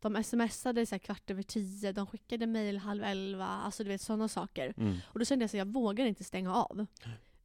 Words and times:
de 0.00 0.24
smsade 0.24 0.86
så 0.86 0.98
kvart 0.98 1.30
över 1.30 1.42
tio, 1.42 1.92
de 1.92 2.06
skickade 2.06 2.46
mail 2.46 2.78
halv 2.78 3.04
elva, 3.04 3.46
alltså 3.46 3.84
du 3.84 3.88
vet 3.90 4.00
sådana 4.00 4.28
saker. 4.28 4.74
Mm. 4.76 4.96
Och 5.06 5.18
då 5.18 5.24
kände 5.24 5.42
jag 5.42 5.50
så 5.50 5.56
jag 5.56 5.72
vågar 5.72 6.06
inte 6.06 6.24
stänga 6.24 6.54
av. 6.54 6.86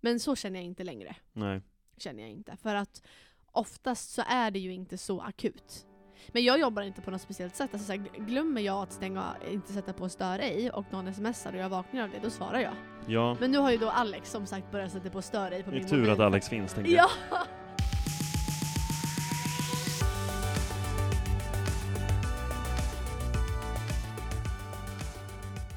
Men 0.02 0.20
så 0.20 0.36
känner 0.36 0.60
jag 0.60 0.66
inte 0.66 0.84
längre. 0.84 1.16
Nej. 1.34 1.62
Känner 1.98 2.22
jag 2.22 2.30
inte. 2.30 2.58
För 2.58 2.76
att 2.76 3.04
oftast 3.52 4.14
så 4.14 4.24
är 4.28 4.52
det 4.52 4.60
ju 4.60 4.74
inte 4.74 4.98
så 4.98 5.22
akut. 5.22 5.86
Men 6.32 6.44
jag 6.44 6.60
jobbar 6.60 6.82
inte 6.82 7.02
på 7.02 7.12
något 7.12 7.22
speciellt 7.22 7.56
sätt. 7.56 7.70
Alltså 7.74 7.86
så 7.86 7.92
här, 7.92 8.26
glömmer 8.26 8.62
jag 8.62 8.84
att 8.84 8.92
stänga, 8.94 9.36
inte 9.52 9.74
sätta 9.74 9.94
på 9.94 10.10
stör 10.10 10.40
ej 10.40 10.72
och 10.72 10.86
någon 10.92 11.14
smsar 11.14 11.54
och 11.54 11.60
jag 11.60 11.70
vaknar 11.70 12.04
av 12.04 12.10
det, 12.10 12.20
då 12.24 12.30
svarar 12.30 12.60
jag. 12.60 12.74
Ja, 13.08 13.38
Men 13.40 13.52
nu 13.52 13.58
har 13.58 13.72
ju 13.72 13.78
då 13.78 13.90
Alex 13.90 14.32
som 14.32 14.46
sagt 14.46 14.72
börjat 14.72 14.92
sätta 14.92 15.10
på 15.10 15.22
stör 15.22 15.52
ej 15.52 15.64
på 15.64 15.70
det 15.70 15.76
min 15.76 15.86
är 15.86 15.90
tur 15.90 15.98
mobil. 15.98 16.12
att 16.12 16.20
Alex 16.20 16.50
finns 16.50 16.74
tänker 16.74 16.92
jag. 16.92 17.10
Ja! 17.32 17.38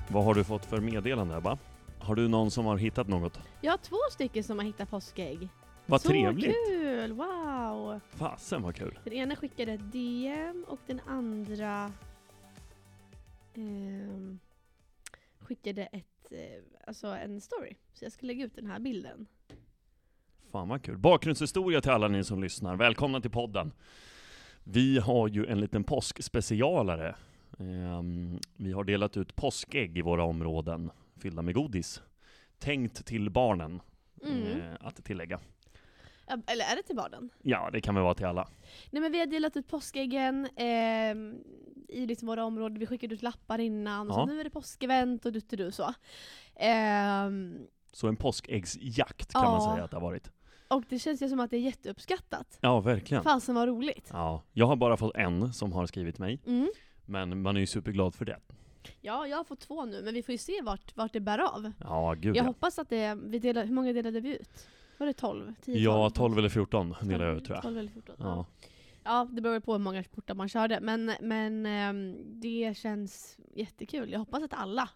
Vad 0.09 0.25
har 0.25 0.35
du 0.35 0.45
fått 0.45 0.65
för 0.65 0.81
meddelande 0.81 1.37
Ebba? 1.37 1.59
Har 1.99 2.15
du 2.15 2.29
någon 2.29 2.51
som 2.51 2.67
har 2.67 2.77
hittat 2.77 3.09
något? 3.09 3.41
Jag 3.61 3.73
har 3.73 3.79
två 3.79 3.97
stycken 4.13 4.45
som 4.45 4.59
har 4.59 4.67
hittat 4.67 4.91
påskägg. 4.91 5.49
Vad 5.87 6.01
så 6.01 6.09
trevligt! 6.09 6.57
kul! 6.67 7.13
Wow! 7.13 8.01
Fasen 8.11 8.63
vad 8.63 8.75
kul! 8.77 8.99
Den 9.05 9.13
ena 9.13 9.37
skickade 9.37 9.73
ett 9.73 9.93
DM 9.93 10.65
och 10.69 10.79
den 10.87 11.01
andra 11.07 11.93
ehm, 13.55 14.39
skickade 15.41 15.83
ett, 15.83 16.33
eh, 16.33 16.39
alltså 16.87 17.07
en 17.07 17.41
story. 17.41 17.75
Så 17.95 18.05
jag 18.05 18.13
ska 18.13 18.27
lägga 18.27 18.45
ut 18.45 18.55
den 18.55 18.67
här 18.67 18.79
bilden. 18.79 19.27
Fan 20.53 20.69
vad 20.69 20.83
kul. 20.83 20.99
Bakgrundshistoria 20.99 21.81
till 21.81 21.91
alla 21.91 22.09
ni 22.09 22.25
som 22.25 22.43
lyssnar. 22.43 22.77
Välkomna 22.77 23.21
till 23.21 23.31
podden. 23.31 23.73
Vi 24.65 24.99
har 24.99 25.29
ju 25.29 25.47
en 25.47 25.61
liten 25.61 25.85
påskspecialare. 25.85 27.17
Ehm, 27.59 28.39
vi 28.57 28.73
har 28.73 28.85
delat 28.85 29.17
ut 29.17 29.37
påskägg 29.37 29.99
i 29.99 30.03
våra 30.03 30.25
områden, 30.25 30.91
fyllda 31.23 31.43
med 31.43 31.55
godis. 31.55 32.03
Tänkt 32.59 33.07
till 33.07 33.31
barnen, 33.31 33.81
Mm. 34.23 34.61
eh, 34.61 34.75
att 34.81 35.05
tillägga. 35.05 35.41
Eller 36.47 36.65
är 36.65 36.77
det 36.77 36.83
till 36.83 36.97
barnen? 36.97 37.31
Ja, 37.43 37.71
det 37.73 37.81
kan 37.81 37.95
väl 37.95 38.05
vara 38.05 38.15
till 38.15 38.27
alla. 38.27 38.49
Nej 38.91 39.03
men 39.03 39.13
vi 39.13 39.19
har 39.19 39.27
delat 39.27 39.57
ut 39.57 39.69
påskäggen 39.69 40.49
ehm, 40.57 41.39
i 41.89 42.07
liksom 42.07 42.29
våra 42.29 42.45
områden, 42.45 42.79
vi 42.79 42.87
skickade 42.87 43.15
ut 43.15 43.23
lappar 43.23 43.59
innan, 43.59 44.07
Ja. 44.07 44.15
så 44.15 44.27
nu 44.27 44.41
är 44.41 44.45
det 44.45 44.51
påskevent 44.51 45.27
och 45.27 45.33
du 45.33 45.71
så. 45.73 45.95
Ehm, 46.57 47.59
Så 47.93 48.09
en 48.09 48.17
påskäggsjakt 48.17 49.33
kan 49.33 49.43
man 49.45 49.55
Ja. 49.63 49.73
säga 49.73 49.85
att 49.85 49.91
det 49.91 49.97
har 49.97 50.03
varit. 50.03 50.31
och 50.69 50.85
det 50.89 50.99
känns 50.99 51.23
ju 51.23 51.29
som 51.29 51.41
att 51.41 51.51
det 51.51 51.57
är 51.57 51.61
jätteuppskattat. 51.61 52.59
Ja, 52.61 52.81
verkligen. 52.81 53.23
Fasen 53.23 53.55
vad 53.55 53.69
roligt. 53.69 54.09
Ja, 54.13 54.43
jag 54.53 54.67
har 54.67 54.77
bara 54.77 54.97
fått 54.97 55.17
en 55.17 55.53
som 55.53 55.73
har 55.73 55.87
skrivit 55.87 56.19
mig, 56.19 56.41
Mm. 56.47 56.69
Men 57.07 57.43
man 57.43 57.57
är 57.57 57.61
ju 57.61 57.67
superglad 57.67 58.15
för 58.15 58.25
det. 58.25 58.39
Ja, 59.01 59.27
jag 59.27 59.37
har 59.37 59.45
fått 59.45 59.61
två 59.61 59.85
nu, 59.85 60.03
men 60.03 60.15
vi 60.15 60.23
får 60.23 60.33
ju 60.33 60.39
se 60.39 60.63
vart, 60.63 60.97
vart 60.97 61.13
det 61.13 61.21
bär 61.21 61.39
av. 61.39 61.73
Ja, 61.81 62.15
gud 62.19 62.37
Jag 62.37 62.43
ja. 62.45 62.47
hoppas 62.47 62.79
att 62.79 62.89
det, 62.89 63.15
vi 63.25 63.39
delade, 63.39 63.67
hur 63.67 63.75
många 63.75 63.93
delade 63.93 64.21
vi 64.21 64.29
ut? 64.39 64.67
Var 64.99 65.07
det 65.07 65.13
12? 65.13 65.55
10, 65.65 65.79
Ja, 65.79 66.11
12 66.11 66.39
eller 66.39 66.49
14 66.49 66.95
delar 67.03 67.27
jag 67.27 67.37
ut 67.37 67.45
tror 67.45 67.57
jag. 67.57 67.63
12 67.63 67.79
eller 67.79 67.91
14, 67.91 68.15
ja. 68.19 68.25
Ja. 68.27 68.47
ja, 69.05 69.29
det 69.33 69.41
beror 69.41 69.61
på 69.61 69.73
hur 69.73 69.79
många 69.79 70.03
portar 70.03 70.35
man 70.35 70.49
körde, 70.49 70.81
men, 70.81 71.13
men 71.21 71.67
ehm, 71.67 72.17
det 72.41 72.77
känns 72.77 73.37
jättekul. 73.55 74.11
Jag 74.13 74.19
hoppas 74.19 74.43
att 74.43 74.55
alla 74.55 74.89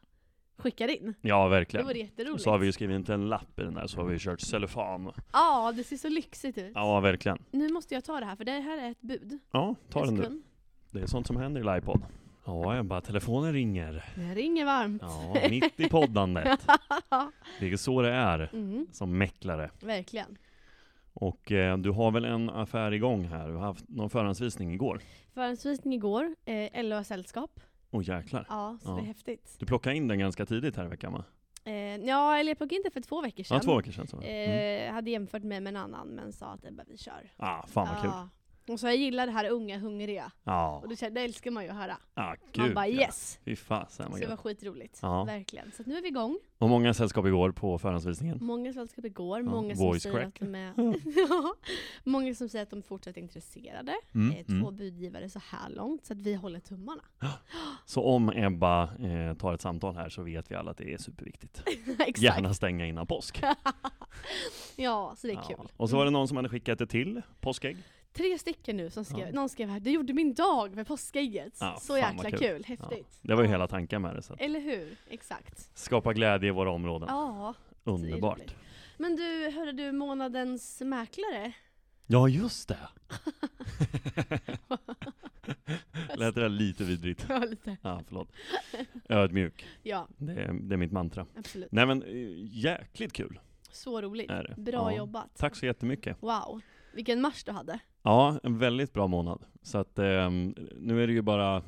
skickar 0.56 0.88
in. 0.88 1.14
ja, 1.20 1.44
Det 1.44 1.50
verkligen. 1.50 1.86
vore 1.86 1.98
jätteroligt. 1.98 2.42
Så 2.42 2.50
har 2.50 2.58
vi 2.58 2.66
ju 2.66 2.72
skrivit 2.72 2.94
inte 2.94 3.14
en 3.14 3.28
lapp 3.28 3.58
i 3.61 3.62
den 3.62 3.75
där, 3.75 3.86
så 3.86 3.97
har 4.00 4.05
vi 4.05 4.19
kört 4.19 4.41
cellofan. 4.41 5.12
Ja, 5.33 5.72
det 5.77 5.84
ser 5.84 5.97
så 5.97 6.08
lyxigt 6.08 6.58
ut. 6.58 6.72
Ja, 6.75 7.00
verkligen. 7.00 7.38
Nu 7.50 7.69
måste 7.72 7.94
jag 7.94 8.05
ta 8.05 8.20
det 8.20 8.27
här, 8.27 8.36
för 8.36 8.44
det 8.44 8.53
här 8.53 8.78
är 8.78 8.91
ett 8.91 9.00
bud. 9.00 9.38
Ja, 9.53 9.75
ta 9.91 10.00
En 10.00 10.06
den 10.06 10.14
du. 10.16 10.22
sekund. 10.22 10.42
Det 10.91 11.00
är 11.02 11.06
sånt 11.06 11.27
som 11.27 11.36
händer 11.36 11.60
i 11.60 11.64
livepodd. 11.64 12.02
Ja, 12.44 12.77
jag 12.77 12.84
bara 12.84 13.00
telefonen 13.00 13.52
ringer. 13.52 14.05
Det 14.16 14.34
ringer 14.34 14.64
varmt. 14.64 15.02
Ja, 15.02 15.48
mitt 15.50 15.80
i 15.80 15.88
poddandet. 15.88 16.60
Det 17.60 17.72
är 17.72 17.77
så 17.77 18.02
det 18.02 18.10
är 18.10 18.50
mm, 18.52 18.86
som 18.92 19.19
mäklare. 19.19 19.70
verkligen. 19.81 20.38
Och 21.12 21.53
eh, 21.53 21.78
du 21.78 21.91
har 21.91 22.10
väl 22.10 22.25
en 22.25 22.50
affär 22.50 22.92
igång 22.92 23.25
här? 23.25 23.48
Du 23.48 23.54
har 23.54 23.60
haft 23.62 23.88
någon 23.88 24.10
förhandsvisning 24.10 24.72
igår? 24.75 25.00
Förhandsvisning 25.34 25.94
igår, 25.94 26.34
eh, 26.44 26.84
LOA 26.84 27.04
Sällskap. 27.04 27.60
Åh 27.91 28.03
jäklar. 28.09 28.47
Ja, 28.48 28.78
så 28.82 28.91
Ja. 28.91 28.94
det 28.94 29.00
är 29.03 29.06
häftigt. 29.06 29.56
Du 29.59 29.66
plockade 29.66 29.97
in 29.97 30.09
den 30.09 30.19
ganska 30.19 30.47
tidigt 30.47 30.76
här 30.76 30.84
i 30.84 30.88
veckan 30.88 31.12
va? 31.12 31.25
Eh, 31.65 31.97
ja, 31.97 32.36
eller 32.38 32.50
jag 32.50 32.59
plockade 32.59 32.75
in 32.76 32.82
det 32.84 32.91
för 32.91 33.00
två 33.00 33.20
veckor 33.22 33.42
sedan. 33.44 33.56
Ja, 33.56 33.62
två 33.62 33.76
veckor 33.76 33.92
sedan. 33.92 34.06
Så. 34.06 34.16
Mm. 34.20 34.88
Eh, 34.88 34.92
hade 34.94 35.10
jämfört 35.10 35.42
mig 35.42 35.60
med 35.60 35.70
en 35.70 35.76
annan 35.76 36.09
men 36.09 36.32
sa 36.32 36.47
att 36.47 36.65
Ebba 36.65 36.82
vi 36.86 36.98
kör. 36.98 37.32
Ah, 37.36 37.66
fan 37.66 37.88
vad 37.94 38.03
kul. 38.03 38.10
Ja. 38.66 38.72
Och 38.72 38.81
så 38.81 38.87
jag 38.87 38.97
gillar 38.97 39.26
det 39.26 39.32
här 39.32 39.50
unga 39.50 39.78
hungriga. 39.78 40.32
Ja, 40.44 40.81
Och 40.82 40.88
det, 40.88 41.09
det 41.09 41.21
älskar 41.21 41.50
man 41.50 41.65
ju 41.65 41.71
att 41.71 41.76
höra. 41.76 41.97
Man 42.16 42.37
gud 42.53 42.75
bara 42.75 42.88
ja. 42.88 43.00
yes! 43.03 43.38
Fy 43.44 43.56
fasen 43.56 44.12
Så 44.12 44.19
det 44.19 44.26
var 44.26 44.37
skitroligt. 44.37 44.98
Ja. 45.03 45.25
Verkligen. 45.25 45.72
Så 45.76 45.82
nu 45.87 45.97
är 45.98 46.03
vi 46.03 46.09
igång. 46.09 46.38
Och 46.59 46.69
många 46.69 46.94
sällskap 46.94 47.26
igår 47.26 47.53
på 47.53 47.78
förhandsvisningen. 47.78 48.38
Många 48.41 48.72
sällskap 48.72 49.04
igår, 49.04 49.38
Ja, 49.41 49.44
många 49.50 49.76
som 49.76 49.87
voice 49.87 50.03
säger 50.03 50.16
crack. 50.16 50.26
att 50.26 50.41
de 50.41 50.54
är... 50.54 50.72
Ja. 51.28 51.54
många 52.04 52.34
som 52.34 52.48
säger 52.48 52.62
att 52.62 52.71
de 52.71 52.78
är 52.78 52.82
fortsatt 52.82 53.16
intresserade. 53.16 53.93
Mm, 54.15 54.37
Eh, 54.37 54.44
Två 54.47 54.53
mm. 54.53 54.77
budgivare 54.77 55.28
så 55.28 55.41
här 55.50 55.71
långt, 55.71 56.04
så 56.06 56.12
att 56.12 56.21
vi 56.21 56.34
håller 56.34 56.60
tummarna. 56.60 57.03
Så 57.87 58.04
om 58.04 58.32
Ebba 58.34 58.82
eh, 58.82 59.34
tar 59.37 59.54
ett 59.54 59.60
samtal 59.60 59.94
här 59.94 60.09
så 60.09 60.22
vet 60.22 60.50
vi 60.50 60.54
alla 60.54 60.71
att 60.71 60.78
det 60.78 60.92
är 60.92 60.98
superviktigt. 60.98 61.62
Exakt. 61.98 62.19
Gärna 62.19 62.54
stänga 62.54 62.87
innan 62.87 63.06
påsk. 63.06 63.42
Ja, 64.77 65.15
så 65.16 65.27
det 65.27 65.32
är 65.32 65.37
Ja. 65.37 65.42
kul. 65.42 65.69
Och 65.77 65.91
så 65.91 65.97
var 65.97 66.04
det 66.04 66.10
någon 66.10 66.28
som 66.28 66.37
hade 66.37 66.48
skickat 66.48 66.81
ett 66.81 66.91
till 66.91 67.22
påskägg. 67.41 67.77
Tre 68.12 68.38
stycken 68.38 68.76
nu 68.76 68.91
som 68.91 69.04
skrev, 69.04 69.26
Ja. 69.26 69.32
någon 69.32 69.48
skrev 69.48 69.69
här, 69.69 69.81
du 69.81 69.91
gjorde 69.91 70.12
min 70.12 70.34
dag 70.34 70.75
med 70.76 70.87
påskägget. 70.87 71.56
Ja, 71.60 71.76
så 71.81 71.97
jäkla 71.98 72.31
kul, 72.31 72.38
kul. 72.38 72.65
häftigt. 72.66 73.19
Det 73.22 73.34
var 73.34 73.43
ju 73.43 73.48
hela 73.48 73.69
tanken 73.69 74.03
med 74.03 74.15
det. 74.16 74.22
Så 74.22 74.34
Eller 74.38 74.60
hur? 74.60 74.97
Exakt. 75.10 75.71
skapa 75.78 76.12
glädje 76.12 76.48
i 76.48 76.53
våra 76.53 76.71
områden. 76.71 77.09
Ja, 77.12 77.54
Underbart. 77.84 78.54
Men 78.98 79.16
du, 79.16 79.50
hörde 79.50 79.72
du 79.72 79.93
månadens 79.93 80.81
mäklare? 80.81 81.53
Ja, 82.06 82.28
just 82.28 82.69
det! 82.69 82.78
Lät 86.16 86.34
det 86.34 86.41
där 86.41 86.48
lite 86.48 86.84
vidrigt? 86.84 87.27
Ja, 87.28 87.38
lite. 87.38 87.77
Ja, 87.82 88.03
förlåt. 88.06 88.28
Ödmjuk. 89.09 89.66
Ja, 89.82 90.09
Det 90.16 90.32
är, 90.32 90.53
det 90.53 90.75
är 90.75 90.77
mitt 90.77 90.92
mantra. 90.92 91.27
absolut. 91.37 91.72
Nej 91.72 91.87
men, 91.87 92.03
eh, 92.03 92.09
jäkligt 92.59 93.12
kul 93.12 93.41
Så 93.72 94.00
roligt. 94.00 94.31
Bra 94.56 94.92
ja. 94.92 94.97
jobbat. 94.97 95.31
Tack 95.37 95.56
så 95.56 95.66
jättemycket. 95.66 96.16
Wow. 96.22 96.60
Vilken 96.94 97.21
mars 97.21 97.44
du 97.44 97.53
hade. 97.53 97.78
Ja, 98.03 98.41
en 98.43 98.59
väldigt 98.59 98.93
bra 98.93 99.06
månad. 99.06 99.44
Så 99.62 99.78
att 99.78 99.99
ehm, 99.99 100.55
nu 100.77 101.03
är 101.03 101.06
det 101.06 101.12
ju 101.12 101.22
bara 101.22 101.56
eh, 101.56 101.62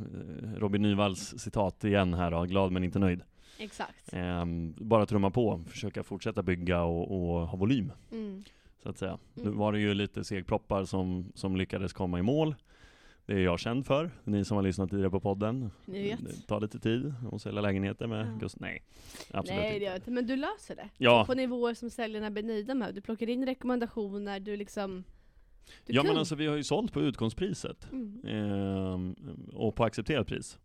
Robin 0.56 0.82
Nyvalls 0.82 1.34
citat 1.38 1.84
igen 1.84 2.14
här 2.14 2.30
då, 2.30 2.42
glad 2.42 2.72
men 2.72 2.84
inte 2.84 2.98
nöjd. 2.98 3.22
Exakt. 3.58 4.12
Ehm, 4.12 4.74
bara 4.78 5.06
trumma 5.06 5.30
på, 5.30 5.64
försöka 5.68 6.02
fortsätta 6.02 6.42
bygga 6.42 6.82
och, 6.82 7.10
och 7.10 7.48
ha 7.48 7.56
volym, 7.56 7.92
Mm. 8.12 8.44
så 8.82 8.88
att 8.88 8.98
säga. 8.98 9.18
Nu 9.34 9.42
Mm. 9.42 9.58
var 9.58 9.72
det 9.72 9.80
ju 9.80 9.94
lite 9.94 10.24
segproppar 10.24 10.84
som, 10.84 11.32
som 11.34 11.56
lyckades 11.56 11.92
komma 11.92 12.18
i 12.18 12.22
mål. 12.22 12.54
Det 13.26 13.32
är 13.34 13.38
jag 13.38 13.60
känd 13.60 13.86
för, 13.86 14.10
ni 14.24 14.44
som 14.44 14.56
har 14.56 14.62
lyssnat 14.62 14.90
tidigare 14.90 15.10
på 15.10 15.20
podden. 15.20 15.70
Ni 15.84 16.02
vet. 16.02 16.24
Det 16.24 16.46
tar 16.46 16.60
lite 16.60 16.78
tid 16.78 17.14
att 17.32 17.42
sälja 17.42 17.60
lägenheter 17.60 18.06
med 18.06 18.26
Ja. 18.26 18.38
Gust... 18.40 18.60
Nej, 18.60 18.82
absolut 19.30 19.60
Nej, 19.60 19.78
det 19.78 19.84
gör 19.84 19.94
inte. 19.94 20.10
Men 20.10 20.26
du 20.26 20.36
löser 20.36 20.76
det. 20.76 20.88
Ja, 20.98 21.24
På 21.26 21.34
nivåer 21.34 21.74
som 21.74 21.90
säljarna 21.90 22.30
blir 22.30 22.42
nöjda 22.42 22.74
med. 22.74 22.94
Du 22.94 23.00
plockar 23.00 23.28
in 23.28 23.46
rekommendationer, 23.46 24.40
du 24.40 24.56
liksom... 24.56 25.04
Du 25.86 25.92
ja 25.92 26.02
men 26.02 26.10
kung. 26.10 26.18
alltså 26.18 26.34
vi 26.34 26.46
har 26.46 26.56
ju 26.56 26.64
sålt 26.64 26.92
på 26.92 27.00
utgångspriset. 27.00 27.88
Mm. 27.92 28.20
Ehm, 28.26 29.16
och 29.52 29.76
på 29.76 29.84
accepterat 29.84 30.26
pris. 30.26 30.58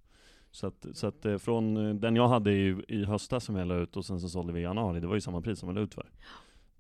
Så 0.52 0.68
att, 0.68 0.86
så 0.94 1.08
att 1.08 1.26
eh, 1.26 1.38
från 1.38 1.78
eh, 1.78 1.96
den 1.96 2.16
jag 2.16 2.28
hade 2.28 2.52
i, 2.52 2.84
i 2.88 3.04
höstas 3.04 3.44
som 3.44 3.56
jag 3.56 3.68
la 3.68 3.76
ut 3.76 3.98
och 3.98 4.06
sen 4.06 4.20
så 4.20 4.30
sålde 4.30 4.54
vi 4.54 4.60
i 4.60 4.64
januari, 4.64 5.00
det 5.00 5.08
var 5.08 5.16
ju 5.16 5.22
samma 5.22 5.42
pris 5.42 5.60
som 5.60 5.70
jag 5.70 5.76
la 5.76 5.82
ut 5.82 5.94
för. 5.94 6.10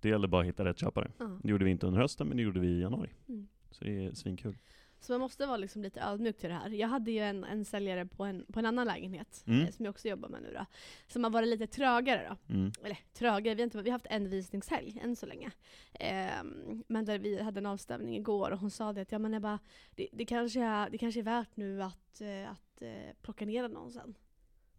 Det 0.01 0.09
gällde 0.09 0.28
bara 0.28 0.41
att 0.41 0.47
hitta 0.47 0.66
rätt 0.66 0.79
köpare. 0.79 1.11
Ja. 1.17 1.39
Det 1.44 1.50
gjorde 1.50 1.66
vi 1.66 1.72
inte 1.72 1.88
under 1.88 2.01
hösten, 2.01 2.28
men 2.28 2.38
det 2.38 2.44
gjorde 2.44 2.59
vi 2.59 2.67
i 2.67 2.81
januari. 2.81 3.09
Mm. 3.28 3.47
Så 3.72 3.83
det 3.83 4.05
är 4.05 4.13
svinkul. 4.13 4.57
Så 5.00 5.13
man 5.13 5.19
måste 5.22 5.46
vara 5.46 5.58
liksom 5.58 5.81
lite 5.84 6.02
ödmjuk 6.02 6.38
till 6.38 6.50
det 6.50 6.56
här. 6.56 6.69
Jag 6.69 6.88
hade 6.88 7.12
ju 7.12 7.19
en, 7.19 7.44
en 7.44 7.66
säljare 7.66 8.06
på 8.06 8.24
en, 8.24 8.46
på 8.53 8.59
en 8.59 8.66
annan 8.66 8.88
lägenhet, 8.88 9.44
Mm. 9.47 9.61
eh, 9.66 9.72
som 9.72 9.85
jag 9.85 9.90
också 9.91 10.08
jobbar 10.08 10.29
med 10.29 10.41
nu 10.41 10.53
då, 10.53 10.66
som 11.08 11.23
har 11.23 11.32
varit 11.32 11.47
lite 11.49 11.67
trögare 11.67 12.28
då. 12.29 12.53
Mm. 12.53 12.72
Eller 12.84 12.97
trögare, 13.14 13.55
vi 13.55 13.61
har, 13.61 13.66
inte, 13.66 13.82
vi 13.82 13.90
har 13.90 13.96
haft 13.96 14.05
en 14.09 14.29
visningshelg 14.29 14.99
än 15.03 15.16
så 15.16 15.26
länge. 15.26 15.52
Ehm, 15.94 16.84
men 16.88 17.05
där 17.05 17.20
vi 17.20 17.41
hade 17.41 17.59
en 17.59 17.66
avstämning 17.66 18.16
igår 18.16 18.52
och 18.52 18.59
hon 18.59 18.72
sa 18.72 18.94
det 18.94 19.02
att 19.02 19.11
ja, 19.11 19.20
men 19.20 19.34
jag 19.34 19.41
bara, 19.41 19.59
det, 19.96 20.08
det, 20.11 20.26
kanske 20.26 20.64
är, 20.64 20.90
det 20.90 20.97
kanske 20.97 21.20
är 21.22 21.23
värt 21.23 21.55
nu 21.58 21.84
att, 21.84 22.22
eh, 22.22 22.52
att 22.52 22.82
eh, 22.82 23.14
plocka 23.22 23.46
ner 23.46 23.67
någonstans. 23.67 24.17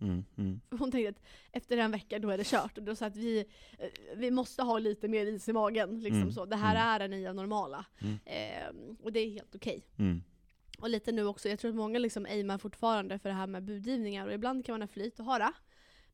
Mm. 0.00 0.24
Mm. 0.38 0.60
Hon 0.70 0.90
tänkte 0.90 1.08
att 1.10 1.26
efter 1.52 1.76
en 1.76 1.90
vecka 1.90 2.18
då 2.18 2.30
är 2.30 2.38
det 2.38 2.46
kört. 2.46 2.78
Och 2.78 2.84
då 2.84 2.96
sa 2.96 3.06
att 3.06 3.16
vi, 3.16 3.44
eh, 3.78 3.88
vi 4.16 4.30
måste 4.30 4.62
ha 4.62 4.78
lite 4.78 5.08
mer 5.08 5.26
is 5.26 5.48
i 5.48 5.52
magen. 5.52 6.00
Liksom 6.00 6.22
Mm. 6.22 6.32
så. 6.32 6.44
Det 6.44 6.56
här 6.56 6.74
Mm. 6.74 6.86
är 6.88 6.98
det 6.98 7.16
nya 7.16 7.32
normala. 7.32 7.84
Ehm, 8.24 8.96
och 9.02 9.12
det 9.12 9.20
är 9.20 9.30
helt 9.30 9.54
okej. 9.54 9.86
Mm. 9.98 10.22
Och 10.78 10.90
lite 10.90 11.12
nu 11.12 11.24
också, 11.26 11.48
jag 11.48 11.58
tror 11.58 11.68
att 11.68 11.76
många 11.76 11.98
liksom 11.98 12.24
aimar 12.26 12.58
fortfarande 12.58 13.18
för 13.18 13.28
det 13.28 13.34
här 13.34 13.46
med 13.46 13.64
budgivningar. 13.64 14.26
Och 14.26 14.32
ibland 14.32 14.64
kan 14.66 14.72
man 14.72 14.82
ha 14.82 14.88
flyt 14.88 15.18
och 15.18 15.24
ha 15.24 15.38
det. 15.38 15.52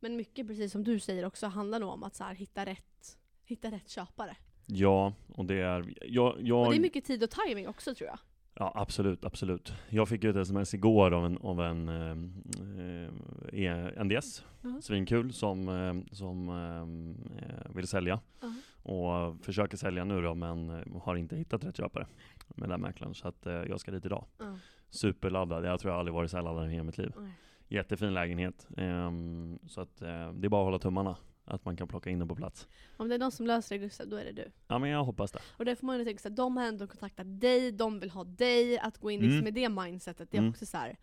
Men 0.01 0.17
mycket, 0.17 0.47
precis 0.47 0.73
som 0.73 0.85
du 0.85 1.01
säger 1.01 1.25
också, 1.25 1.47
handlar 1.47 1.81
nog 1.81 1.91
om 1.91 2.03
att 2.03 2.15
så 2.15 2.25
här, 2.25 2.35
hitta, 2.35 2.67
rätt, 2.67 3.19
hitta 3.45 3.71
rätt 3.71 3.89
köpare. 3.89 4.37
Ja, 4.67 5.13
och 5.29 5.45
det 5.45 5.55
är... 5.61 5.95
Jag, 6.03 6.37
jag, 6.41 6.65
Och 6.67 6.71
det 6.73 6.77
är 6.79 6.81
mycket 6.81 7.05
tid 7.05 7.23
och 7.23 7.31
timing 7.31 7.69
också 7.69 7.95
tror 7.95 8.09
jag. 8.09 8.19
Ja, 8.57 8.73
absolut, 8.75 9.25
absolut. 9.25 9.73
Jag 9.89 10.09
fick 10.09 10.25
ju 10.25 10.31
ett 10.31 10.37
sms 10.37 10.75
igår 10.75 11.11
av 11.15 11.27
en, 11.27 11.39
av 11.39 11.61
en 11.61 11.89
eh, 11.89 13.65
eh, 13.65 14.05
NDS, 14.05 14.45
Ja. 14.63 14.81
svinkul, 14.83 15.33
som, 15.33 15.69
eh, 15.69 16.15
som 16.15 16.49
eh, 16.49 17.75
vill 17.75 17.87
sälja. 17.87 18.21
Ja. 18.41 18.53
Och 18.93 19.45
försöker 19.45 19.77
sälja 19.77 20.05
nu 20.05 20.21
då, 20.23 20.35
men 20.35 20.71
eh, 20.71 21.03
har 21.03 21.17
inte 21.17 21.37
hittat 21.37 21.65
rätt 21.65 21.77
köpare 21.77 22.07
med 22.49 22.69
den 22.69 22.81
mäklaren. 22.81 23.15
Så 23.15 23.29
att 23.29 23.47
eh, 23.47 23.53
jag 23.53 23.81
ska 23.81 23.91
dit 23.91 24.07
idag. 24.07 24.25
Ja. 24.39 24.57
Superladdad, 24.91 25.65
jag 25.65 25.81
tror 25.81 25.93
jag 25.93 25.99
aldrig 25.99 26.15
varit 26.15 26.31
så 26.31 26.37
här 26.37 26.45
laddad 26.45 26.67
i 26.69 26.73
hela 26.73 26.85
mitt 26.85 26.99
liv. 26.99 27.13
Nej. 27.21 27.31
Jättefin 27.69 28.15
lägenhet. 28.15 28.69
Ehm, 28.77 29.59
så 29.67 29.81
att 29.81 30.03
eh, 30.03 30.33
det 30.33 30.47
är 30.47 30.49
bara 30.49 30.61
att 30.63 30.67
hålla 30.67 30.79
tummarna, 30.79 31.17
att 31.45 31.65
man 31.65 31.77
kan 31.77 31.89
plocka 31.89 32.11
in 32.11 32.19
den 32.19 32.29
på 32.29 32.37
plats. 32.37 32.69
Om 32.97 33.09
det 33.09 33.15
är 33.15 33.19
någon 33.19 33.33
som 33.33 33.47
löser 33.47 33.75
det 33.79 33.85
Gustav, 33.85 34.09
då 34.09 34.17
är 34.17 34.25
det 34.25 34.33
du. 34.33 34.51
Ja 34.69 34.79
men 34.79 34.91
jag 34.91 35.05
hoppas 35.05 35.33
det. 35.33 35.39
Och 35.57 35.65
det 35.65 35.77
får 35.77 35.87
man 35.87 35.99
ju 35.99 36.05
tänka 36.05 36.23
såhär, 36.23 36.37
de 36.37 36.57
har 36.57 36.65
ändå 36.65 36.87
kontaktat 36.87 37.41
dig, 37.41 37.73
de 37.73 38.01
vill 38.01 38.11
ha 38.11 38.25
dig, 38.25 38.79
att 38.79 38.99
gå 38.99 39.11
in 39.11 39.21
liksom 39.21 39.33
Mm. 39.33 39.45
med 39.45 39.55
det 39.55 39.69
mindsetet, 39.69 40.31
det 40.31 40.37
är 40.37 40.39
Mm. 40.41 40.51
också 40.51 40.67
så 40.67 40.77
här. 40.77 40.97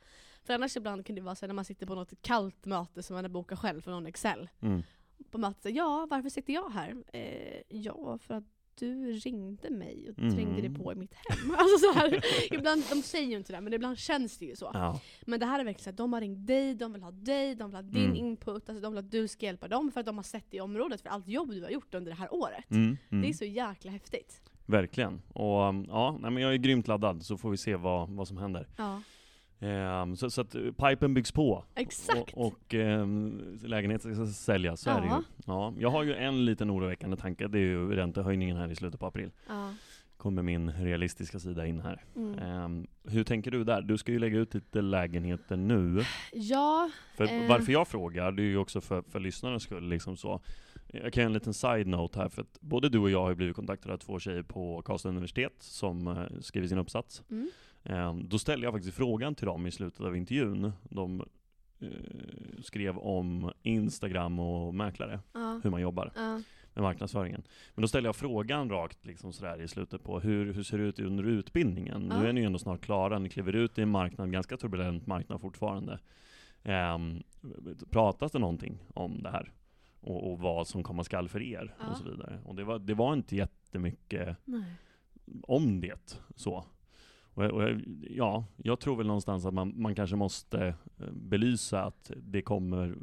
För 0.43 0.53
annars 0.53 0.77
ibland 0.77 1.05
kan 1.05 1.15
det 1.15 1.21
vara 1.21 1.35
så 1.35 1.45
här, 1.45 1.47
när 1.47 1.53
man 1.55 1.65
sitter 1.65 1.85
på 1.85 1.95
något 1.95 2.21
kallt 2.21 2.65
möte 2.65 3.03
som 3.03 3.13
man 3.13 3.23
har 3.23 3.29
bokat 3.29 3.59
själv 3.59 3.81
för 3.81 3.91
någon 3.91 4.05
Excel. 4.05 4.49
Mm. 4.61 4.83
På 5.31 5.37
mötet, 5.37 5.75
ja 5.75 6.07
varför 6.09 6.29
sitter 6.29 6.53
jag 6.53 6.69
här? 6.69 7.03
Eh, 7.13 7.61
ja, 7.69 8.17
för 8.17 8.33
att 8.33 8.43
du 8.75 9.11
ringde 9.11 9.69
mig 9.69 10.09
och 10.09 10.19
Mm. 10.19 10.35
trängde 10.35 10.61
dig 10.61 10.73
på 10.73 10.91
i 10.91 10.95
mitt 10.95 11.13
hem. 11.13 11.51
Alltså 11.57 11.77
så 11.77 11.93
här, 11.99 12.21
ibland, 12.51 12.83
de 12.89 13.01
säger 13.01 13.27
ju 13.27 13.37
inte 13.37 13.53
det, 13.53 13.61
men 13.61 13.73
ibland 13.73 13.97
känns 13.97 14.37
det 14.37 14.45
ju 14.45 14.55
så. 14.55 14.71
Ja. 14.73 14.99
Men 15.25 15.39
det 15.39 15.45
här 15.45 15.59
är 15.59 15.63
verkligen 15.63 15.83
så 15.83 15.89
att 15.89 15.97
de 15.97 16.13
har 16.13 16.21
ringt 16.21 16.47
dig, 16.47 16.75
de 16.75 16.93
vill 16.93 17.01
ha 17.03 17.11
dig, 17.11 17.55
de 17.55 17.69
vill 17.69 17.75
ha 17.75 17.81
din 17.81 18.05
Mm. 18.05 18.15
input, 18.15 18.69
alltså 18.69 18.81
de 18.81 18.93
vill 18.93 18.99
att 18.99 19.11
du 19.11 19.27
ska 19.27 19.45
hjälpa 19.45 19.67
dem 19.67 19.91
för 19.91 19.99
att 19.99 20.05
de 20.05 20.15
har 20.15 20.23
sett 20.23 20.45
det 20.51 20.57
i 20.57 20.61
området 20.61 21.01
för 21.01 21.09
allt 21.09 21.27
jobb 21.27 21.49
du 21.51 21.63
har 21.63 21.69
gjort 21.69 21.93
under 21.95 22.11
det 22.11 22.17
här 22.17 22.33
året. 22.33 22.71
Mm. 22.71 22.97
Det 23.09 23.15
är 23.15 23.19
Mm. 23.19 23.33
så 23.33 23.45
jäkla 23.45 23.91
häftigt. 23.91 24.41
Verkligen. 24.65 25.21
Och 25.33 25.59
ja, 25.87 26.17
nej, 26.21 26.31
men 26.31 26.43
jag 26.43 26.53
är 26.53 26.57
grymt 26.57 26.87
laddad, 26.87 27.23
så 27.25 27.37
får 27.37 27.51
vi 27.51 27.57
se 27.57 27.75
vad, 27.75 28.09
vad 28.09 28.27
som 28.27 28.37
händer. 28.37 28.67
Ja, 28.77 29.01
Ehm, 29.61 30.15
så, 30.15 30.29
så 30.29 30.41
att 30.41 30.55
eh, 30.55 30.61
pipen 30.71 31.13
byggs 31.13 31.31
på. 31.31 31.63
exakt. 31.75 32.33
Och, 32.33 32.47
och 32.47 32.73
ehm, 32.73 33.57
lägenheten 33.63 34.15
ska 34.15 34.25
säljas, 34.25 34.81
så 34.81 34.89
är 34.89 35.01
det 35.01 35.07
ju. 35.07 35.11
Ja. 35.13 35.23
Ja, 35.45 35.73
jag 35.79 35.89
har 35.89 36.03
ju 36.03 36.15
en 36.15 36.45
liten 36.45 36.71
oroväckande 36.71 37.17
tanke, 37.17 37.47
det 37.47 37.57
är 37.57 37.63
ju 37.63 37.95
räntehöjningen 37.95 38.57
här 38.57 38.71
i 38.71 38.75
slutet 38.75 38.99
på 38.99 39.05
april. 39.05 39.31
Ja. 39.47 39.73
Kommer 40.17 40.41
min 40.43 40.71
realistiska 40.71 41.39
sida 41.39 41.65
in 41.65 41.79
här. 41.79 42.03
Mm. 42.15 42.39
Ehm, 42.39 42.87
hur 43.07 43.23
tänker 43.23 43.51
du 43.51 43.63
där? 43.63 43.81
Du 43.81 43.97
ska 43.97 44.11
ju 44.11 44.19
lägga 44.19 44.37
ut 44.39 44.53
lite 44.53 44.81
lägenheter 44.81 45.55
nu. 45.57 46.03
ja, 46.33 46.89
För 47.17 47.23
Eh. 47.23 47.49
varför 47.49 47.71
jag 47.71 47.87
frågar, 47.87 48.31
det 48.31 48.41
är 48.41 48.45
ju 48.45 48.57
också 48.57 48.81
för, 48.81 49.01
för 49.01 49.19
lyssnarnas 49.19 49.63
skull. 49.63 49.89
Liksom 49.89 50.17
så. 50.17 50.41
Jag 50.93 51.13
kan 51.13 51.21
ge 51.21 51.25
en 51.25 51.33
liten 51.33 51.53
side-note 51.53 52.19
här, 52.19 52.29
för 52.29 52.41
att 52.41 52.57
både 52.61 52.89
du 52.89 52.99
och 52.99 53.09
jag 53.09 53.21
har 53.21 53.29
ju 53.29 53.35
blivit 53.35 53.55
kontaktade 53.55 53.93
av 53.93 53.97
två 53.97 54.19
tjejer 54.19 54.43
på 54.43 54.81
Karlstad 54.81 55.09
universitet 55.09 55.53
som 55.59 56.07
eh, 56.07 56.23
skriver 56.41 56.67
sin 56.67 56.77
uppsats. 56.77 57.23
mm. 57.31 57.49
Ehm, 57.83 58.29
då 58.29 58.39
ställde 58.39 58.65
jag 58.65 58.73
faktiskt 58.73 58.97
frågan 58.97 59.35
till 59.35 59.45
dem 59.45 59.67
i 59.67 59.71
slutet 59.71 60.01
av 60.01 60.15
intervjun. 60.15 60.71
De 60.83 61.25
eh, 61.79 61.87
skrev 62.63 62.97
om 62.97 63.51
Instagram 63.63 64.39
och 64.39 64.75
mäklare, 64.75 65.19
ja. 65.33 65.59
hur 65.63 65.69
man 65.69 65.81
jobbar 65.81 66.11
ja. 66.15 66.41
med 66.73 66.83
marknadsföringen. 66.83 67.43
Men 67.75 67.81
då 67.81 67.87
ställde 67.87 68.07
jag 68.07 68.15
frågan 68.15 68.69
rakt 68.69 69.05
liksom 69.05 69.33
sådär 69.33 69.61
i 69.61 69.67
slutet 69.67 70.03
på 70.03 70.19
hur, 70.19 70.53
hur 70.53 70.63
ser 70.63 70.77
det 70.77 70.83
ut 70.83 70.99
under 70.99 71.23
utbildningen? 71.23 72.07
Ja. 72.09 72.19
Nu 72.19 72.29
är 72.29 72.33
ni 72.33 72.41
ju 72.41 72.45
ändå 72.45 72.59
snart 72.59 72.81
klara, 72.81 73.19
ni 73.19 73.29
kliver 73.29 73.55
ut 73.55 73.77
i 73.77 73.81
en 73.81 73.89
marknad, 73.89 74.31
ganska 74.31 74.57
turbulent 74.57 75.07
marknad 75.07 75.41
fortfarande. 75.41 75.99
Um, 76.63 77.23
pratas 77.89 78.31
det 78.31 78.39
någonting 78.39 78.77
om 78.93 79.23
det 79.23 79.29
här? 79.29 79.51
Och, 79.99 80.31
och 80.31 80.39
vad 80.39 80.67
som 80.67 80.83
komma 80.83 81.03
skall 81.03 81.29
för 81.29 81.41
er 81.41 81.75
och 81.91 81.97
så 81.97 82.03
vidare. 82.03 82.39
Och 82.45 82.55
det 82.55 82.63
var, 82.63 82.79
det 82.79 82.93
var 82.93 83.13
inte 83.13 83.35
jättemycket 83.35 84.37
Nej. 84.45 84.73
om 85.43 85.81
det 85.81 86.19
så. 86.35 86.65
Och, 87.33 87.43
och, 87.43 87.69
ja, 88.09 88.45
jag 88.57 88.79
tror 88.79 88.95
väl 88.95 89.07
någonstans 89.07 89.45
att 89.45 89.53
man, 89.53 89.73
man 89.81 89.95
kanske 89.95 90.15
måste 90.15 90.67
eh, 90.99 91.05
belysa 91.11 91.83
att 91.83 92.11
det 92.17 92.41
kommer, 92.41 92.95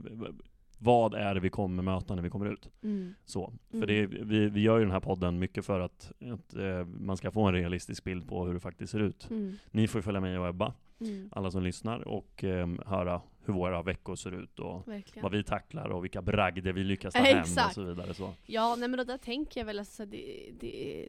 vad 0.78 1.14
är 1.14 1.34
det 1.34 1.40
vi 1.40 1.50
kommer 1.50 1.82
möta 1.82 2.14
när 2.14 2.22
vi 2.22 2.30
kommer 2.30 2.52
ut? 2.52 2.70
Mm. 2.82 3.14
Så. 3.24 3.52
För 3.70 3.76
Mm. 3.76 3.86
det, 3.88 4.06
vi, 4.24 4.48
vi 4.48 4.60
gör 4.60 4.78
ju 4.78 4.84
den 4.84 4.92
här 4.92 5.00
podden 5.00 5.38
mycket 5.38 5.64
för 5.64 5.80
att, 5.80 6.12
att 6.32 6.54
eh, 6.54 6.84
man 6.84 7.16
ska 7.16 7.30
få 7.30 7.42
en 7.42 7.54
realistisk 7.54 8.04
bild 8.04 8.28
på 8.28 8.44
hur 8.46 8.54
det 8.54 8.60
faktiskt 8.60 8.92
ser 8.92 9.00
ut. 9.00 9.30
Mm. 9.30 9.56
Ni 9.70 9.88
får 9.88 10.00
följa 10.00 10.20
mig 10.20 10.38
och 10.38 10.48
Ebba, 10.48 10.74
Mm. 11.00 11.28
alla 11.32 11.50
som 11.50 11.62
lyssnar, 11.62 12.08
och 12.08 12.44
eh, 12.44 12.68
höra 12.86 13.20
hur 13.44 13.52
våra 13.54 13.82
veckor 13.82 14.16
ser 14.16 14.32
ut 14.42 14.58
och 14.58 14.88
Verkligen. 14.88 15.22
vad 15.22 15.32
vi 15.32 15.42
tacklar 15.44 15.88
och 15.88 16.04
vilka 16.04 16.22
bragder 16.22 16.72
vi 16.72 16.84
lyckas 16.84 17.14
ta 17.14 17.20
hem 17.22 17.40
och 17.40 17.72
så 17.72 17.82
vidare. 17.82 18.14
Så. 18.14 18.34
Ja, 18.46 18.76
nej 18.78 18.88
men 18.88 18.98
då 18.98 19.04
där 19.04 19.18
tänker 19.18 19.60
jag 19.60 19.66
väl 19.66 19.78
alltså 19.78 20.06
det, 20.06 20.50
det 20.60 21.06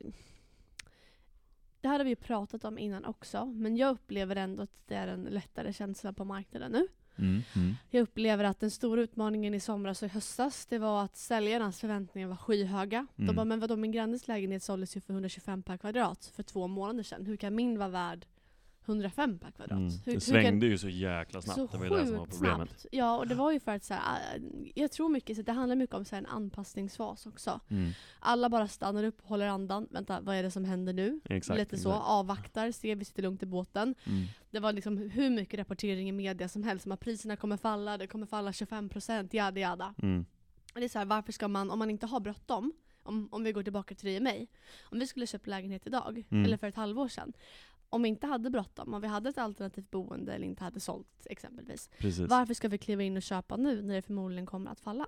det 1.82 1.88
här 1.88 1.98
har 2.00 2.06
vi 2.06 2.16
pratat 2.16 2.64
om 2.66 2.78
innan 2.78 3.06
också, 3.06 3.46
men 3.46 3.78
jag 3.78 3.92
upplever 3.92 4.36
ändå 4.36 4.64
att 4.64 4.88
det 4.88 4.96
är 4.96 5.08
en 5.08 5.24
lättare 5.24 5.74
känsla 5.74 6.14
på 6.14 6.26
marknaden 6.26 6.72
nu. 6.72 6.88
Mm, 7.18 7.42
mm, 7.56 7.76
Jag 7.90 8.02
upplever 8.02 8.44
att 8.44 8.60
den 8.60 8.72
stora 8.72 9.02
utmaningen 9.02 9.54
i 9.54 9.60
somras 9.60 10.02
och 10.02 10.06
i 10.06 10.12
höstas, 10.12 10.66
det 10.66 10.78
var 10.78 11.04
att 11.04 11.18
säljarnas 11.18 11.80
förväntningar 11.80 12.28
var 12.28 12.36
skyhöga. 12.36 13.08
De 13.16 13.24
Mm. 13.24 13.36
bara, 13.36 13.46
men 13.46 13.60
vadå 13.60 13.76
min 13.76 13.92
grannes 13.92 14.28
lägenhet 14.28 14.64
såldes 14.64 14.98
ju 14.98 15.02
för 15.02 15.14
125 15.14 15.64
per 15.64 15.78
kvadrat 15.78 16.26
för 16.36 16.44
två 16.44 16.68
månader 16.68 17.04
sedan. 17.04 17.26
Hur 17.26 17.38
kan 17.38 17.56
min 17.56 17.78
vara 17.80 17.90
värd 17.90 18.26
105 18.90 19.40
per 19.40 19.52
kvadrat? 19.52 19.78
Mm. 19.78 19.92
Hur, 20.06 20.14
Det 20.14 20.20
svängde 20.22 20.50
kan, 20.66 20.70
ju 20.70 20.78
så 20.78 20.90
jäkla 20.90 21.42
snabbt, 21.42 21.60
så 21.60 21.68
det 21.68 21.90
var 21.90 21.98
ju 21.98 22.02
det 22.04 22.08
som 22.08 22.18
var 22.18 22.26
problemet. 22.26 22.70
snabbt. 22.70 22.86
Ja, 22.92 23.18
och 23.18 23.28
det 23.28 23.36
var 23.36 23.52
ju 23.52 23.60
för 23.60 23.72
att 23.76 23.84
så 23.84 23.94
här, 23.94 24.36
äh, 24.36 24.42
jag 24.76 24.92
tror 24.92 25.10
mycket 25.10 25.36
så 25.38 25.42
det 25.44 25.52
handlar 25.52 25.76
mycket 25.76 25.96
om 25.96 26.06
så 26.06 26.16
här, 26.16 26.22
en 26.24 26.26
anpassningsfas 26.30 27.26
också. 27.26 27.60
Mm. 27.70 27.92
Alla 28.20 28.50
bara 28.50 28.68
stannar 28.68 29.04
upp, 29.04 29.22
håller 29.24 29.48
andan, 29.48 29.88
vänta 29.92 30.22
vad 30.22 30.36
är 30.36 30.44
det 30.44 30.52
som 30.52 30.66
händer 30.66 30.94
nu? 30.94 31.20
Exakt. 31.30 31.60
Lite 31.60 31.78
så, 31.78 31.90
exakt. 31.90 32.06
avvaktar, 32.08 32.72
ser 32.72 32.96
vi 32.96 33.06
sitter 33.06 33.24
lugnt 33.24 33.44
i 33.44 33.46
båten. 33.46 33.96
Mm. 34.06 34.26
Det 34.52 34.60
var 34.60 34.74
liksom 34.74 34.98
hur 34.98 35.30
mycket 35.30 35.60
rapportering 35.60 36.10
i 36.10 36.12
media 36.12 36.50
som 36.50 36.64
helst 36.64 36.86
om 36.86 36.92
att 36.92 37.00
priserna 37.00 37.36
kommer 37.36 37.58
falla, 37.58 37.98
det 37.98 38.08
kommer 38.08 38.26
falla 38.26 38.52
25%, 38.52 39.30
jada 39.36 39.60
jada. 39.60 39.94
Mm. 40.02 40.26
Det 40.74 40.84
är 40.84 40.90
så 40.90 41.00
här, 41.00 41.06
varför 41.06 41.32
ska 41.32 41.48
man, 41.48 41.72
om 41.72 41.80
man 41.80 41.90
inte 41.90 42.06
har 42.06 42.20
bråttom, 42.20 42.74
om, 43.04 43.30
om 43.32 43.44
vi 43.44 43.52
går 43.52 43.64
tillbaka 43.64 43.96
till 43.96 44.06
dig 44.06 44.18
och 44.18 44.24
mig, 44.24 44.48
om 44.82 45.00
vi 45.00 45.08
skulle 45.08 45.28
köpa 45.28 45.50
lägenhet 45.50 45.88
idag, 45.88 46.24
Mm. 46.32 46.46
eller 46.46 46.58
för 46.58 46.68
ett 46.68 46.76
halvår 46.76 47.08
sedan, 47.08 47.34
om 47.90 48.02
vi 48.02 48.10
inte 48.10 48.28
hade 48.28 48.50
bråttom, 48.50 48.94
om 48.94 49.02
vi 49.02 49.08
hade 49.08 49.30
ett 49.30 49.38
alternativt 49.38 49.92
boende 49.92 50.34
eller 50.34 50.46
inte 50.46 50.64
hade 50.64 50.80
sålt 50.80 51.08
exempelvis, 51.26 51.90
Precis. 51.98 52.30
varför 52.30 52.54
ska 52.54 52.68
vi 52.68 52.78
kliva 52.78 53.04
in 53.04 53.18
och 53.18 53.24
köpa 53.24 53.58
nu 53.58 53.82
när 53.82 53.96
det 53.96 54.02
förmodligen 54.02 54.46
kommer 54.46 54.72
att 54.72 54.80
falla? 54.80 55.08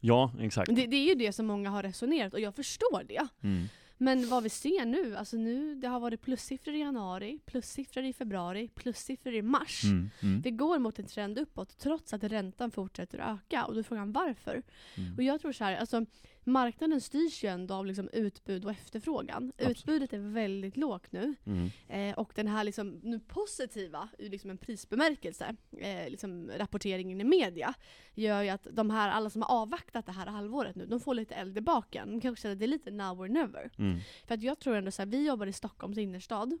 Ja, 0.00 0.32
exakt. 0.40 0.74
Det, 0.74 0.86
det 0.86 0.96
är 0.96 1.08
ju 1.08 1.14
det 1.14 1.32
som 1.32 1.46
många 1.46 1.70
har 1.70 1.82
resonerat 1.82 2.34
och 2.34 2.40
jag 2.40 2.54
förstår 2.54 3.04
det. 3.04 3.28
Mm. 3.40 3.68
Men 4.02 4.28
vad 4.28 4.42
vi 4.42 4.48
ser 4.48 4.84
nu, 4.84 5.16
alltså 5.16 5.36
nu, 5.36 5.74
det 5.74 5.88
har 5.88 6.00
varit 6.00 6.22
plussiffror 6.22 6.74
i 6.74 6.78
januari, 6.78 7.38
plussiffror 7.44 8.04
i 8.04 8.12
februari, 8.12 8.68
plussiffror 8.68 9.34
i 9.34 9.42
mars. 9.42 9.84
Mm. 9.84 10.10
Mm. 10.22 10.40
Vi 10.40 10.50
går 10.50 10.78
mot 10.78 10.98
en 10.98 11.06
trend 11.06 11.38
uppåt 11.38 11.78
trots 11.78 12.12
att 12.12 12.24
räntan 12.24 12.70
fortsätter 12.70 13.18
öka. 13.18 13.64
Och 13.64 13.74
då 13.74 13.78
är 13.78 13.82
frågan 13.82 14.12
varför? 14.12 14.62
Mm. 14.96 15.16
Och 15.16 15.22
jag 15.22 15.40
tror 15.40 15.52
så 15.52 15.64
här, 15.64 15.76
alltså, 15.76 16.06
marknaden 16.44 17.00
styrs 17.00 17.44
ju 17.44 17.48
ändå 17.48 17.74
av 17.74 17.86
liksom 17.86 18.08
utbud 18.12 18.64
och 18.64 18.70
efterfrågan. 18.70 19.52
Absolut. 19.56 19.78
Utbudet 19.78 20.12
är 20.12 20.18
väldigt 20.18 20.76
lågt 20.76 21.12
nu. 21.12 21.34
Mm. 21.46 21.70
Eh, 21.88 22.18
och 22.18 22.32
den 22.34 22.46
här 22.46 22.64
liksom, 22.64 23.00
nu 23.02 23.20
positiva, 23.20 24.08
ur 24.18 24.30
liksom 24.30 24.50
en 24.50 24.58
prisbemärkelse, 24.58 25.56
eh, 25.78 26.10
liksom 26.10 26.50
rapporteringen 26.56 27.20
i 27.20 27.24
media, 27.24 27.74
gör 28.14 28.42
ju 28.42 28.48
att 28.48 28.66
de 28.72 28.90
här, 28.90 29.10
alla 29.10 29.30
som 29.30 29.42
har 29.42 29.62
avvaktat 29.62 30.06
det 30.06 30.12
här 30.12 30.26
halvåret 30.26 30.76
nu, 30.76 30.86
de 30.86 31.00
får 31.00 31.14
lite 31.14 31.34
eld 31.34 31.58
i 31.58 31.60
baken. 31.60 32.10
De 32.10 32.20
kanske 32.20 32.42
känner 32.42 32.52
att 32.52 32.58
det 32.58 32.64
är 32.64 32.68
lite 32.68 32.90
now 32.90 33.20
or 33.20 33.28
never. 33.28 33.70
Mm. 33.78 34.00
För 34.26 34.34
att 34.34 34.42
jag 34.42 34.58
tror 34.58 34.76
ändå 34.76 34.90
så 34.90 35.02
här, 35.02 35.06
vi 35.06 35.26
jobbar 35.26 35.46
i 35.46 35.52
Stockholms 35.52 35.98
innerstad. 35.98 36.58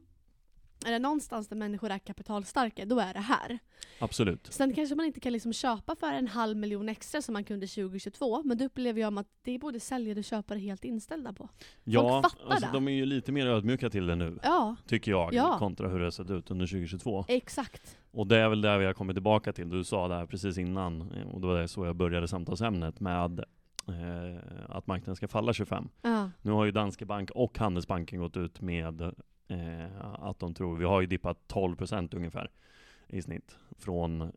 Är 0.86 0.92
det 0.92 0.98
någonstans 0.98 1.48
där 1.48 1.56
människor 1.56 1.90
är 1.90 1.98
kapitalstarka, 1.98 2.84
då 2.84 2.98
är 3.00 3.14
det 3.14 3.20
här. 3.20 3.58
Absolut. 3.98 4.46
Sen 4.52 4.74
kanske 4.74 4.94
man 4.94 5.06
inte 5.06 5.20
kan 5.20 5.32
liksom 5.32 5.52
köpa 5.52 5.96
för 5.96 6.12
en 6.12 6.28
halv 6.28 6.56
miljon 6.56 6.88
extra 6.88 7.22
som 7.22 7.32
man 7.32 7.44
kunde 7.44 7.66
2022, 7.66 8.42
men 8.42 8.58
då 8.58 8.64
upplever 8.64 9.00
jag 9.00 9.18
att 9.18 9.26
det 9.42 9.54
är 9.54 9.58
både 9.58 9.80
säljare 9.80 10.18
och 10.18 10.24
köpare 10.24 10.58
helt 10.58 10.84
inställda 10.84 11.32
på. 11.32 11.48
Ja, 11.84 12.22
fattar 12.22 12.50
alltså, 12.50 12.66
det. 12.66 12.72
de 12.72 12.88
är 12.88 12.92
ju 12.92 13.06
lite 13.06 13.32
mer 13.32 13.46
ödmjuka 13.46 13.90
till 13.90 14.06
det 14.06 14.14
nu, 14.14 14.38
Ja, 14.42 14.76
tycker 14.86 15.10
jag, 15.10 15.34
Ja. 15.34 15.56
kontra 15.58 15.88
hur 15.88 15.98
det 15.98 16.04
har 16.06 16.10
sett 16.10 16.30
ut 16.30 16.50
under 16.50 16.66
2022. 16.66 17.24
exakt. 17.28 17.96
Och 18.12 18.26
det 18.26 18.36
är 18.36 18.48
väl 18.48 18.60
där 18.60 18.78
vi 18.78 18.86
har 18.86 18.92
kommit 18.94 19.16
tillbaka 19.16 19.52
till, 19.52 19.68
du 19.70 19.84
sa 19.84 20.08
det 20.08 20.14
här 20.14 20.26
precis 20.26 20.58
innan, 20.58 21.12
eh, 21.12 21.26
och 21.28 21.40
det 21.40 21.46
var 21.46 21.60
det 21.60 21.68
så 21.68 21.86
jag 21.86 21.96
började 21.96 22.28
samtalsämnet 22.28 23.00
med 23.00 23.38
eh, 23.88 24.66
att 24.68 24.86
marknaden 24.86 25.16
ska 25.16 25.28
falla 25.28 25.52
25. 25.52 25.88
Ja. 26.02 26.30
Nu 26.42 26.50
har 26.52 26.64
ju 26.64 26.70
Danske 26.70 27.04
Bank 27.06 27.30
och 27.30 27.58
Handelsbanken 27.58 28.20
gått 28.20 28.36
ut 28.36 28.60
med 28.60 29.14
eh, 29.50 30.04
att 30.28 30.38
de 30.38 30.54
tror, 30.54 30.76
vi 30.76 30.84
har 30.84 31.00
ju 31.00 31.06
dippat 31.06 31.38
12% 31.48 32.16
ungefär 32.16 32.50
i 33.12 33.22
snitt 33.22 33.58
från 33.78 34.20
eh, 34.20 34.28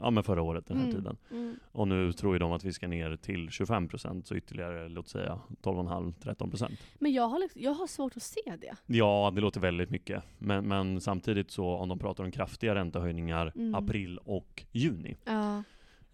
ja, 0.00 0.10
men 0.10 0.22
förra 0.24 0.42
året 0.42 0.66
den 0.66 0.76
här 0.76 0.84
Mm, 0.84 0.96
tiden. 0.96 1.16
Mm. 1.30 1.56
Och 1.72 1.88
nu 1.88 2.12
tror 2.12 2.32
ju 2.34 2.38
de 2.38 2.52
att 2.52 2.64
vi 2.64 2.72
ska 2.72 2.88
ner 2.88 3.16
till 3.16 3.48
25%, 3.48 4.22
så 4.22 4.36
ytterligare 4.36 4.88
låt 4.88 5.08
säga 5.08 5.38
12,5-13%. 5.62 6.76
Men 6.98 7.12
jag 7.12 7.28
har, 7.28 7.38
liksom, 7.38 7.62
jag 7.62 7.74
har 7.74 7.86
svårt 7.86 8.16
att 8.16 8.22
se 8.22 8.40
det. 8.60 8.76
Ja, 8.86 9.32
det 9.34 9.40
låter 9.40 9.60
väldigt 9.60 9.90
mycket. 9.90 10.22
Men, 10.38 10.68
men 10.68 11.00
samtidigt 11.00 11.50
så 11.50 11.66
om 11.68 11.88
de 11.88 11.98
pratar 11.98 12.24
om 12.24 12.30
kraftiga 12.30 12.74
räntehöjningar 12.74 13.52
Mm. 13.56 13.74
april 13.74 14.18
och 14.18 14.64
juni. 14.72 15.16
Ja. 15.24 15.62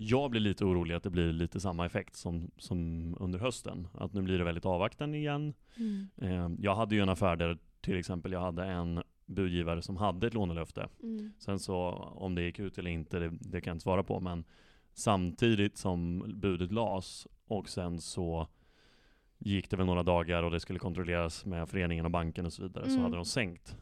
Jag 0.04 0.30
blir 0.30 0.40
lite 0.40 0.64
orolig 0.64 0.94
att 0.94 1.02
det 1.02 1.10
blir 1.10 1.32
lite 1.32 1.60
samma 1.60 1.86
effekt 1.86 2.16
som, 2.16 2.50
som 2.56 3.16
under 3.20 3.38
hösten. 3.38 3.88
Att 3.94 4.12
nu 4.12 4.22
blir 4.22 4.38
det 4.38 4.44
väldigt 4.44 4.66
avvaktande 4.66 5.18
igen. 5.18 5.54
Mm. 5.76 6.08
Eh, 6.16 6.50
jag 6.64 6.74
hade 6.74 6.94
ju 6.94 7.00
en 7.00 7.08
affär 7.08 7.36
där 7.36 7.58
till 7.80 7.96
exempel, 7.98 8.32
jag 8.32 8.40
hade 8.40 8.64
en 8.64 9.02
budgivare 9.26 9.82
som 9.82 9.96
hade 9.96 10.26
ett 10.26 10.34
lånelöfte. 10.34 10.88
Mm. 11.02 11.32
Sen 11.38 11.58
så 11.58 11.76
om 12.16 12.34
det 12.34 12.42
gick 12.42 12.58
ut 12.58 12.78
eller 12.78 12.90
inte, 12.90 13.18
det, 13.18 13.28
det 13.40 13.60
kan 13.60 13.70
jag 13.70 13.74
inte 13.74 13.82
svara 13.82 14.02
på. 14.02 14.20
Men 14.20 14.44
samtidigt 14.92 15.76
som 15.76 16.24
budet 16.40 16.72
las 16.72 17.26
och 17.46 17.68
sen 17.68 18.00
så 18.00 18.46
gick 19.38 19.70
det 19.70 19.76
väl 19.76 19.86
några 19.86 20.02
dagar 20.02 20.42
och 20.42 20.50
det 20.50 20.60
skulle 20.60 20.78
kontrolleras 20.78 21.44
med 21.46 21.68
föreningen 21.68 22.04
och 22.04 22.10
banken 22.10 22.46
och 22.46 22.52
så 22.52 22.62
vidare, 22.62 22.84
så 22.84 22.90
Mm. 22.90 23.02
hade 23.02 23.16
de 23.16 23.24
sänkt 23.24 23.76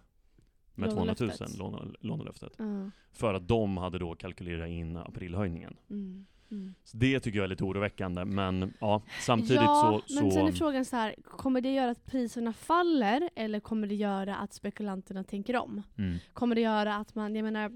med 0.75 0.91
200 0.91 1.15
000 1.21 1.29
Lånelöftet. 1.31 1.59
låne, 1.59 1.79
lånelöftet. 2.01 2.53
Ja. 2.59 2.91
För 3.13 3.35
att 3.35 3.49
de 3.49 3.77
hade 3.77 3.99
då 3.99 4.15
kalkylerat 4.15 4.69
in 4.69 4.97
aprilhöjningen. 4.97 5.77
Mm. 5.91 6.27
Mm. 6.53 6.75
Så 6.85 6.97
det 6.97 7.21
tycker 7.21 7.39
jag 7.39 7.45
är 7.45 7.49
lite 7.49 7.65
oroväckande, 7.65 8.25
men 8.25 8.73
ja, 8.81 9.03
samtidigt 9.21 9.63
ja, 9.63 10.01
så... 10.07 10.15
men 10.15 10.31
sen 10.33 10.47
är 10.47 10.51
så 10.51 10.57
frågan 10.57 10.85
så 10.85 10.97
här, 10.97 11.15
kommer 11.25 11.61
det 11.61 11.73
göra 11.75 11.91
att 11.91 12.07
priserna 12.07 12.53
faller 12.53 13.31
eller 13.37 13.61
kommer 13.61 13.87
det 13.87 13.95
göra 13.95 14.37
att 14.37 14.53
spekulanterna 14.53 15.25
tänker 15.25 15.57
om? 15.57 15.83
mm, 15.99 16.19
Kommer 16.33 16.55
det 16.55 16.61
göra 16.61 16.97
att 16.97 17.15
man, 17.15 17.37
jag 17.37 17.43
menar, 17.45 17.73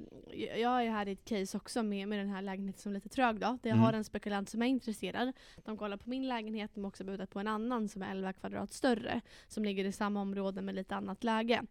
jag 0.60 0.84
är 0.86 0.90
här 0.90 1.08
i 1.08 1.12
ett 1.12 1.24
case 1.24 1.56
också 1.56 1.82
med, 1.82 2.08
med 2.08 2.18
den 2.18 2.28
här 2.28 2.42
lägenheten 2.42 2.80
som 2.82 2.92
är 2.92 2.94
lite 2.94 3.08
trög 3.08 3.34
då. 3.34 3.40
Där 3.40 3.58
jag 3.62 3.66
Mm. 3.70 3.80
har 3.84 3.92
en 3.92 4.04
spekulant 4.04 4.48
som 4.48 4.62
är 4.62 4.66
intresserad. 4.66 5.32
De 5.64 5.76
kollar 5.76 5.96
på 5.96 6.10
min 6.10 6.28
lägenhet, 6.28 6.70
de 6.74 6.84
har 6.84 6.88
också 6.88 7.04
budat 7.04 7.30
på 7.30 7.40
en 7.40 7.48
annan 7.48 7.88
som 7.88 8.02
är 8.02 8.10
11 8.10 8.32
kvadrat 8.32 8.72
större. 8.72 9.20
Som 9.48 9.64
ligger 9.64 9.84
i 9.84 9.92
samma 9.92 10.20
område 10.20 10.62
med 10.62 10.74
lite 10.74 10.94
annat 10.96 11.24
läge. 11.24 11.62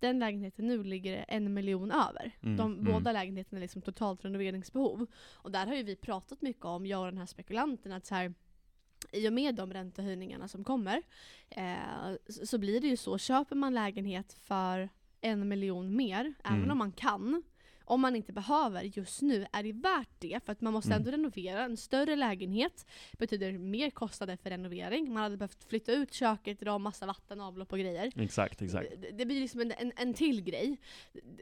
Den 0.00 0.18
lägenheten 0.18 0.66
nu 0.66 0.84
ligger 0.84 1.12
det 1.12 1.22
en 1.22 1.54
miljon 1.54 1.90
över. 1.90 2.30
Mm, 2.42 2.56
De 2.56 2.72
mm. 2.72 2.84
båda 2.92 3.12
lägenheterna 3.12 3.58
är 3.58 3.60
liksom 3.60 3.82
totalt 3.82 4.24
renoveringsbehov. 4.24 5.06
Och 5.32 5.50
där 5.50 5.66
har 5.66 5.74
ju 5.74 5.82
vi 5.82 5.96
pratat 5.96 6.42
mycket 6.42 6.64
om, 6.64 6.86
jag 6.86 7.00
och 7.00 7.06
den 7.06 7.18
här 7.18 7.26
spekulanten, 7.26 7.92
att 7.92 8.06
så 8.06 8.14
här, 8.14 8.34
i 9.12 9.28
och 9.28 9.32
med 9.32 9.54
de 9.54 9.72
räntehöjningarna 9.72 10.48
som 10.48 10.64
kommer 10.64 11.02
eh, 11.50 11.74
så, 12.28 12.46
så 12.46 12.58
blir 12.58 12.80
det 12.80 12.86
ju 12.86 12.96
så, 12.96 13.18
köper 13.18 13.56
man 13.56 13.74
lägenhet 13.74 14.32
för 14.32 14.88
en 15.20 15.48
miljon 15.48 15.96
mer, 15.96 16.34
även 16.44 16.58
Mm. 16.58 16.70
om 16.70 16.78
man 16.78 16.92
kan, 16.92 17.42
om 17.90 18.00
man 18.00 18.16
inte 18.16 18.32
behöver 18.32 18.82
just 18.82 19.22
nu, 19.22 19.46
är 19.52 19.62
det 19.62 19.72
värt 19.72 20.08
det? 20.18 20.40
För 20.44 20.52
att 20.52 20.60
man 20.60 20.72
måste 20.72 20.88
Mm. 20.90 20.98
ändå 20.98 21.10
renovera. 21.10 21.64
En 21.64 21.76
större 21.76 22.16
lägenhet 22.16 22.86
betyder 23.18 23.52
mer 23.58 23.90
kostnader 23.90 24.36
för 24.36 24.50
renovering. 24.50 25.12
Man 25.12 25.22
hade 25.22 25.36
behövt 25.36 25.64
flytta 25.64 25.92
ut 25.92 26.12
köket, 26.12 26.60
dra 26.60 26.78
massa 26.78 27.06
vatten, 27.06 27.40
avlopp 27.40 27.72
och 27.72 27.78
grejer. 27.78 28.12
exakt, 28.16 28.62
exakt. 28.62 28.88
Det, 29.02 29.10
det 29.10 29.26
blir 29.26 29.40
liksom 29.40 29.60
en, 29.60 29.72
en, 29.78 29.92
en 29.96 30.14
till 30.14 30.42
grej. 30.42 30.76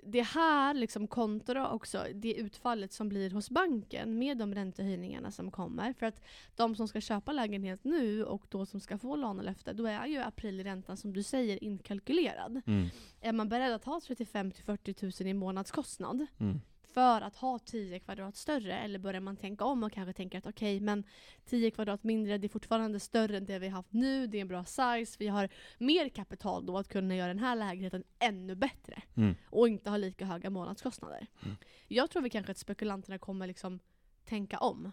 Det 0.02 0.23
här 0.23 0.75
liksom 0.75 1.07
kontra 1.07 1.71
också 1.71 2.05
det 2.14 2.35
utfallet 2.35 2.93
som 2.93 3.09
blir 3.09 3.31
hos 3.31 3.50
banken 3.50 4.19
med 4.19 4.38
de 4.38 4.55
räntehöjningarna 4.55 5.31
som 5.31 5.50
kommer. 5.50 5.93
För 5.93 6.07
att 6.07 6.23
de 6.57 6.76
som 6.76 6.88
ska 6.88 7.00
köpa 7.00 7.33
lägenhet 7.33 7.85
nu 7.85 8.25
och 8.25 8.47
då 8.49 8.67
som 8.67 8.81
ska 8.81 8.99
få 8.99 9.17
lånelöfte, 9.17 9.73
då 9.73 9.87
är 9.87 10.07
ju 10.07 10.19
aprilräntan 10.19 10.97
som 10.97 11.12
du 11.12 11.23
säger 11.23 11.64
inkalkylerad. 11.64 12.62
Mm, 12.67 12.88
Är 13.20 13.32
man 13.32 13.48
beredd 13.48 13.72
att 13.72 13.84
ha 13.84 14.00
35 14.00 14.50
till 14.50 14.64
40 14.64 15.22
000 15.25 15.30
i 15.30 15.34
månadskostnad 15.34 16.26
mm, 16.38 16.60
för 16.82 17.20
att 17.20 17.37
ha 17.37 17.58
10 17.58 17.98
kvadrat 17.98 18.37
större? 18.37 18.78
Eller 18.78 18.98
börjar 18.98 19.20
man 19.20 19.37
tänka 19.37 19.64
om 19.64 19.82
och 19.82 19.92
kanske 19.92 20.12
tänka 20.12 20.38
att 20.38 20.46
okej, 20.46 20.80
men 20.80 21.04
10 21.44 21.70
kvadrat 21.70 22.04
mindre, 22.04 22.38
det 22.38 22.46
är 22.46 22.48
fortfarande 22.48 23.00
större 23.00 23.37
än 23.37 23.46
det 23.46 23.58
vi 23.58 23.68
har 23.68 23.76
haft 23.76 23.92
nu, 23.92 24.26
det 24.26 24.37
är 24.38 24.40
en 24.40 24.48
bra 24.48 24.64
size, 24.64 25.16
vi 25.18 25.28
har 25.28 25.48
mer 25.78 26.08
kapital 26.08 26.66
då 26.66 26.78
att 26.78 26.88
kunna 26.88 27.16
göra 27.16 27.28
den 27.28 27.38
här 27.38 27.56
lägenheten 27.56 28.04
ännu 28.18 28.54
bättre. 28.54 29.02
mm, 29.16 29.34
Och 29.50 29.68
inte 29.68 29.90
ha 29.90 29.96
lika 29.96 30.25
höga 30.25 30.50
månadskostnader. 30.50 31.26
Mm. 31.44 31.56
Jag 31.88 32.10
tror 32.10 32.22
vi 32.22 32.30
kanske 32.30 32.52
att 32.52 32.58
spekulanterna 32.58 33.18
kommer 33.18 33.46
liksom 33.46 33.80
tänka 34.25 34.58
om. 34.58 34.92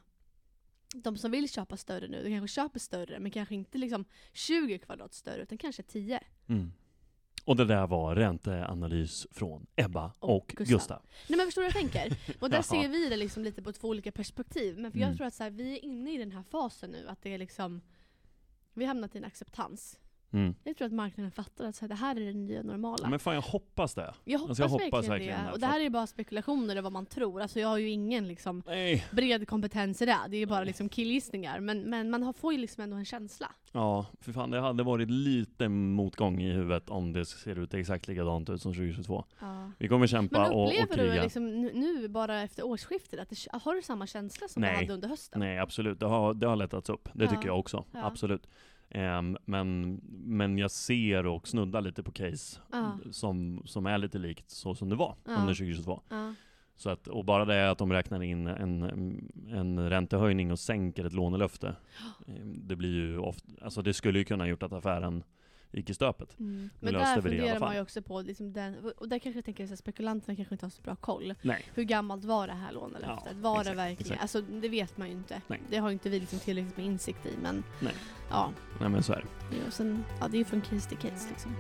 De 0.94 1.18
som 1.18 1.32
vill 1.32 1.50
köpa 1.50 1.78
större 1.78 2.08
nu, 2.08 2.24
de 2.24 2.30
kanske 2.30 2.56
köper 2.56 2.80
större, 2.80 3.20
men 3.20 3.32
kanske 3.32 3.56
inte 3.56 3.78
liksom 3.78 4.06
20 4.34 4.80
kvadrat 4.80 5.14
större, 5.14 5.42
utan 5.42 5.58
kanske 5.58 5.84
10. 5.84 6.20
mm. 6.48 6.72
Och 7.46 7.56
det 7.56 7.66
där 7.66 7.88
var 7.88 8.16
ränteanalys 8.16 9.28
från 9.32 9.66
Ebba 9.76 10.12
Och 10.20 10.36
och, 10.36 10.48
Gustav. 10.48 10.68
Gustav. 10.78 11.02
Nej 11.28 11.38
men 11.38 11.48
förstår 11.48 11.62
du 11.62 11.68
vad 11.68 11.76
jag 11.76 11.92
tänker? 11.92 12.18
Och 12.40 12.50
där 12.50 12.62
ser 12.72 12.88
vi 12.88 13.10
det 13.10 13.18
liksom 13.18 13.44
lite 13.44 13.62
på 13.62 13.72
två 13.74 13.88
olika 13.88 14.12
perspektiv. 14.12 14.78
Men 14.78 14.92
för 14.92 15.00
jag 15.00 15.06
Mm. 15.08 15.18
tror 15.18 15.28
att 15.28 15.34
så 15.34 15.44
här, 15.44 15.50
vi 15.50 15.74
är 15.74 15.86
inne 15.86 16.14
i 16.14 16.18
den 16.18 16.32
här 16.32 16.44
fasen 16.44 16.90
nu, 16.92 17.08
att 17.08 17.22
det 17.22 17.34
är 17.34 17.38
liksom 17.38 17.82
vi 18.74 18.84
har 18.84 18.88
hamnat 18.88 19.16
i 19.16 19.18
en 19.18 19.26
acceptans. 19.26 20.00
Mm. 20.36 20.56
Jag 20.64 20.78
tror 20.78 20.86
att 20.86 20.94
marknaden 20.94 21.32
fattar 21.32 21.66
att 21.66 21.76
så 21.76 21.82
här, 21.82 21.88
det 21.90 21.96
här 21.96 22.16
är 22.16 22.26
det 22.26 22.34
nya 22.34 22.64
normala. 22.64 23.10
Men 23.10 23.20
fan, 23.20 23.34
jag 23.36 23.42
hoppas 23.42 23.94
det. 23.94 24.14
jag 24.24 24.40
hoppas, 24.40 24.50
alltså, 24.50 24.64
jag 24.64 24.70
hoppas 24.70 25.10
verkligen, 25.10 25.10
verkligen 25.12 25.40
det. 25.40 25.46
det, 25.48 25.54
Och 25.54 25.60
det 25.60 25.66
här 25.66 25.80
är 25.80 25.84
ju 25.84 25.90
bara 25.90 26.08
spekulationer 26.08 26.78
och 26.78 26.84
vad 26.84 26.92
man 26.92 27.06
tror. 27.06 27.42
Alltså 27.42 27.60
jag 27.60 27.68
har 27.68 27.78
ju 27.78 27.90
ingen 27.90 28.28
liksom 28.28 28.64
Nej. 28.68 29.06
bred 29.12 29.48
kompetens 29.48 30.02
i 30.02 30.06
det. 30.06 30.18
Det 30.30 30.36
är 30.38 30.40
ju 30.40 30.46
bara 30.46 30.64
liksom 30.64 30.90
killgissningar. 30.90 31.60
Men, 31.60 31.80
men 31.82 32.10
man 32.10 32.34
får 32.34 32.54
ju 32.54 32.60
liksom 32.60 32.84
ändå 32.84 32.98
en 32.98 33.06
känsla. 33.06 33.52
Ja, 33.72 34.06
för 34.22 34.32
fan, 34.34 34.50
det 34.52 34.60
hade 34.60 34.84
varit 34.84 35.10
lite 35.10 35.70
motgång 35.70 36.42
i 36.42 36.52
huvudet 36.52 36.90
om 36.90 37.14
det 37.14 37.26
ser 37.26 37.60
ut 37.60 37.74
exakt 37.74 38.08
likadant 38.08 38.50
ut 38.50 38.62
som 38.62 38.74
2022. 38.74 39.26
Ja. 39.40 39.72
Vi 39.80 39.88
kommer 39.88 40.08
kämpa 40.08 40.42
Men 40.42 40.52
och, 40.52 40.64
och 40.64 40.68
upplever 40.84 41.04
du 41.04 41.10
kriga. 41.10 41.24
liksom 41.24 41.62
nu, 41.62 41.72
nu, 41.74 42.08
bara 42.08 42.42
efter 42.42 42.66
årsskiftet, 42.66 43.20
att 43.20 43.30
det, 43.30 43.36
har 43.52 43.76
du 43.76 43.82
samma 43.82 44.08
känsla 44.08 44.48
som 44.48 44.62
Nej. 44.62 44.72
du 44.72 44.78
hade 44.78 44.94
under 44.94 45.08
hösten? 45.10 45.40
Nej, 45.40 45.60
absolut. 45.60 46.00
Det 46.00 46.06
har, 46.06 46.34
det 46.34 46.48
har 46.48 46.56
lättats 46.56 46.90
upp. 46.90 47.10
Det 47.14 47.24
Ja. 47.24 47.30
tycker 47.30 47.46
jag 47.48 47.60
också. 47.60 47.86
Ja. 47.92 48.04
Absolut. 48.06 48.48
Ehm, 48.96 49.38
men, 49.46 50.00
men 50.26 50.58
jag 50.58 50.72
ser 50.72 51.26
och 51.26 51.48
snuddar 51.48 51.82
lite 51.82 52.04
på 52.04 52.12
case 52.12 52.60
Ja. 52.72 52.98
som, 53.12 53.62
som 53.66 53.86
är 53.86 53.98
lite 53.98 54.18
likt 54.18 54.50
så 54.50 54.76
som 54.76 54.90
det 54.90 54.96
var 54.96 55.16
Ja. 55.26 55.32
under 55.32 55.54
2022. 55.54 56.02
Ja. 56.10 56.34
Så 56.76 56.90
att, 56.90 57.08
och 57.08 57.26
bara 57.26 57.46
det 57.46 57.72
att 57.72 57.78
de 57.78 57.92
räknar 57.94 58.24
in 58.24 58.48
en, 58.48 58.84
en 59.50 59.90
räntehöjning 59.90 60.52
och 60.52 60.60
sänker 60.60 61.06
ett 61.06 61.14
lånelöfte. 61.14 61.76
ehm, 62.28 62.68
Det 62.68 62.76
blir 62.76 62.94
ju 62.94 63.18
ofta, 63.18 63.52
alltså 63.62 63.82
det 63.82 63.94
skulle 63.94 64.20
ju 64.20 64.26
kunna 64.26 64.48
gjort 64.48 64.64
att 64.64 64.74
affären 64.74 65.24
gick 65.78 65.90
i 65.90 65.94
stöpet. 65.94 66.40
Mm. 66.40 66.70
Men 66.80 66.94
där 66.94 67.16
det 67.16 67.22
funderar 67.22 67.60
man 67.60 67.76
ju 67.76 67.82
också 67.82 68.02
på, 68.02 68.22
liksom 68.22 68.54
den, 68.54 68.92
och 68.98 69.10
där 69.10 69.20
kanske 69.20 69.38
jag 69.38 69.46
tänker 69.46 69.74
att 69.74 69.80
spekulanterna 69.80 70.36
kanske 70.36 70.56
inte 70.56 70.66
har 70.66 70.72
så 70.72 70.82
bra 70.82 70.96
koll. 70.96 71.34
Nej. 71.42 71.66
Hur 71.74 71.84
gammalt 71.84 72.26
var 72.26 72.48
det 72.48 72.54
här 72.54 72.72
lånelöftet? 72.72 73.32
Ja, 73.32 73.38
var 73.42 73.56
det 73.56 73.60
exakt, 73.60 73.78
verkligen? 73.78 74.00
exakt. 74.00 74.22
Alltså 74.22 74.42
det 74.42 74.70
vet 74.70 74.98
man 74.98 75.08
ju 75.08 75.14
inte. 75.14 75.42
Nej. 75.48 75.62
Det 75.70 75.78
har 75.78 75.92
inte 75.92 76.10
vi 76.10 76.20
liksom 76.20 76.40
tillräckligt 76.40 76.78
med 76.78 76.86
insikt 76.86 77.26
i 77.26 77.34
men 77.42 77.64
Nej. 77.80 77.94
ja. 78.30 78.52
Nej 78.80 78.90
men 78.90 79.04
så 79.04 79.14
är 79.14 79.18
det. 79.18 79.56
det 79.58 79.68
Och 79.68 79.74
sen, 79.74 80.04
ja 80.20 80.28
det 80.28 80.38
är 80.38 80.40
ju 80.40 80.46
från 80.46 80.62
case 80.62 80.90
till 80.90 80.98
case 80.98 81.30
liksom. 81.30 81.56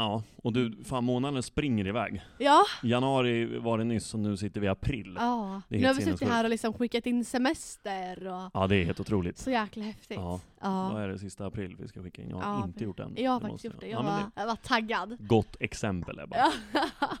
Ja, 0.00 0.22
och 0.36 0.52
du, 0.52 0.84
fan 0.84 1.04
månaden 1.04 1.42
springer 1.42 1.86
iväg. 1.86 2.22
Ja, 2.38 2.62
Januari 2.82 3.58
var 3.58 3.78
det 3.78 3.84
nyss 3.84 4.14
och 4.14 4.20
nu 4.20 4.36
sitter 4.36 4.60
vi 4.60 4.66
i 4.66 4.70
april. 4.70 5.16
ja. 5.18 5.62
Det 5.68 5.78
Nu 5.78 5.86
har 5.86 5.94
vi 5.94 6.02
suttit 6.02 6.28
här 6.28 6.44
och 6.44 6.50
liksom 6.50 6.72
skickat 6.72 7.06
in 7.06 7.24
semester 7.24 8.26
och 8.26 8.50
Ja, 8.54 8.66
det 8.66 8.76
är 8.76 8.84
helt 8.84 9.00
otroligt. 9.00 9.38
så 9.38 9.50
jäkla 9.50 9.84
häftigt. 9.84 10.16
Ja, 10.16 10.40
Ja. 10.62 10.90
Vad 10.92 11.02
är 11.02 11.08
det 11.08 11.18
sista 11.18 11.46
april 11.46 11.76
vi 11.80 11.88
ska 11.88 12.02
skicka 12.02 12.22
in? 12.22 12.30
Jag 12.30 12.36
har 12.36 12.58
Ja, 12.58 12.64
inte 12.64 12.84
gjort 12.84 12.96
det 12.96 13.02
än. 13.02 13.14
Jag 13.16 13.30
har 13.30 13.40
Det 13.40 13.46
faktiskt 13.46 13.64
gjort 13.64 13.80
det. 13.80 13.86
jag. 13.88 13.98
Ja, 13.98 14.02
var, 14.02 14.42
jag 14.42 14.46
var 14.46 14.56
taggad. 14.56 15.08
det- 15.08 15.16
Gott 15.24 15.56
exempel. 15.60 16.20
Ja. 16.30 16.52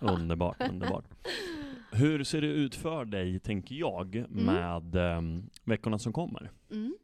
Underbart, 0.00 0.70
underbart. 0.70 1.04
Hur 1.92 2.24
ser 2.24 2.40
det 2.40 2.46
ut 2.46 2.74
för 2.74 3.04
dig, 3.04 3.38
tänker 3.40 3.74
jag, 3.74 4.24
med 4.28 4.94
ehm, 4.96 5.42
veckorna 5.64 5.98
som 5.98 6.12
kommer? 6.12 6.50
Mm. 6.70 6.94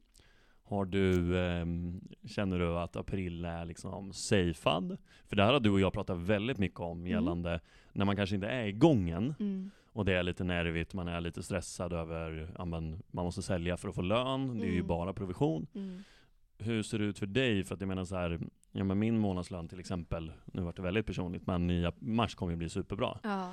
Har 0.68 0.84
du, 0.84 1.38
ehm, 1.40 2.00
känner 2.24 2.58
du 2.58 2.78
att 2.78 2.96
april 2.96 3.44
är 3.44 3.64
liksom 3.64 4.12
safead? 4.12 4.96
För 5.28 5.36
det 5.36 5.44
här 5.44 5.52
har 5.52 5.60
du 5.60 5.70
och 5.70 5.80
jag 5.80 5.92
pratat 5.92 6.18
väldigt 6.18 6.58
mycket 6.58 6.80
om 6.80 7.06
gällande 7.06 7.60
när 7.92 8.04
man 8.04 8.16
kanske 8.16 8.34
inte 8.34 8.48
är 8.48 8.64
igång 8.66 9.10
än 9.10 9.34
Mm. 9.40 9.70
och 9.92 10.04
det 10.04 10.12
är 10.12 10.22
lite 10.22 10.44
nervigt, 10.44 10.94
man 10.94 11.08
är 11.08 11.20
lite 11.20 11.42
stressad 11.42 11.92
över, 11.92 12.50
ja 12.58 12.64
man 12.64 13.00
måste 13.10 13.42
sälja 13.42 13.76
för 13.76 13.88
att 13.88 13.94
få 13.94 14.02
lön, 14.02 14.58
det 14.58 14.64
är 14.66 14.70
ju 14.70 14.74
Mm. 14.74 14.86
bara 14.86 15.12
provision. 15.12 15.66
Mm. 15.74 16.02
Hur 16.58 16.82
ser 16.82 16.98
det 16.98 17.04
ut 17.04 17.18
för 17.18 17.26
dig? 17.26 17.64
För 17.64 17.74
att 17.74 17.80
jag 17.80 17.88
menar 17.88 18.04
så 18.04 18.16
här, 18.16 18.40
ja 18.72 18.84
men 18.84 18.98
min 18.98 19.18
månadslön 19.18 19.68
till 19.68 19.80
exempel, 19.80 20.32
nu 20.44 20.62
vart 20.62 20.76
det 20.76 20.82
väldigt 20.82 21.06
personligt, 21.06 21.46
men 21.46 21.70
i 21.70 21.90
mars 21.98 22.34
kommer 22.34 22.52
ju 22.52 22.56
bli 22.56 22.68
superbra. 22.68 23.18
Ja, 23.22 23.52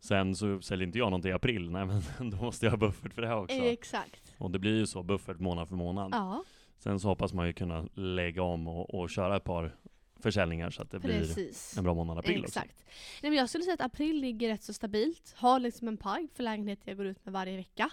Sen 0.00 0.34
så 0.34 0.60
säljer 0.60 0.86
inte 0.86 0.98
jag 0.98 1.06
någonting 1.06 1.30
i 1.30 1.34
april, 1.34 1.70
nej 1.70 1.86
men 2.18 2.30
då 2.30 2.36
måste 2.36 2.66
jag 2.66 2.70
ha 2.70 2.76
buffert 2.78 3.14
för 3.14 3.22
det 3.22 3.28
här 3.28 3.36
också. 3.42 3.56
exakt. 3.56 4.34
Och 4.38 4.50
det 4.50 4.58
blir 4.58 4.76
ju 4.78 4.86
så, 4.86 5.02
buffert 5.02 5.38
månad 5.40 5.68
för 5.68 5.76
månad. 5.76 6.10
Ja, 6.14 6.44
Sen 6.84 7.00
så 7.00 7.08
hoppas 7.08 7.32
man 7.32 7.46
ju 7.46 7.52
kunna 7.52 7.88
lägga 7.94 8.42
om 8.42 8.68
och, 8.68 8.94
och 8.94 9.10
köra 9.10 9.36
ett 9.36 9.44
par 9.44 9.76
försäljningar 10.20 10.70
så 10.70 10.82
att 10.82 10.90
det 10.90 10.98
blir 10.98 11.18
precis. 11.18 11.78
en 11.78 11.84
bra 11.84 11.94
månad 11.94 12.18
april 12.18 12.44
också. 12.44 12.60
Exakt. 12.60 12.84
Nej, 13.22 13.30
men 13.30 13.38
jag 13.38 13.48
skulle 13.48 13.64
säga 13.64 13.74
att 13.74 13.80
april 13.80 14.20
ligger 14.20 14.48
rätt 14.48 14.62
så 14.62 14.72
stabilt. 14.72 15.34
Har 15.36 15.60
liksom 15.60 15.88
en 15.88 15.96
pipe 15.96 16.28
för 16.34 16.42
lägenheter 16.42 16.88
jag 16.88 16.96
går 16.96 17.06
ut 17.06 17.24
med 17.24 17.32
varje 17.34 17.56
vecka. 17.56 17.90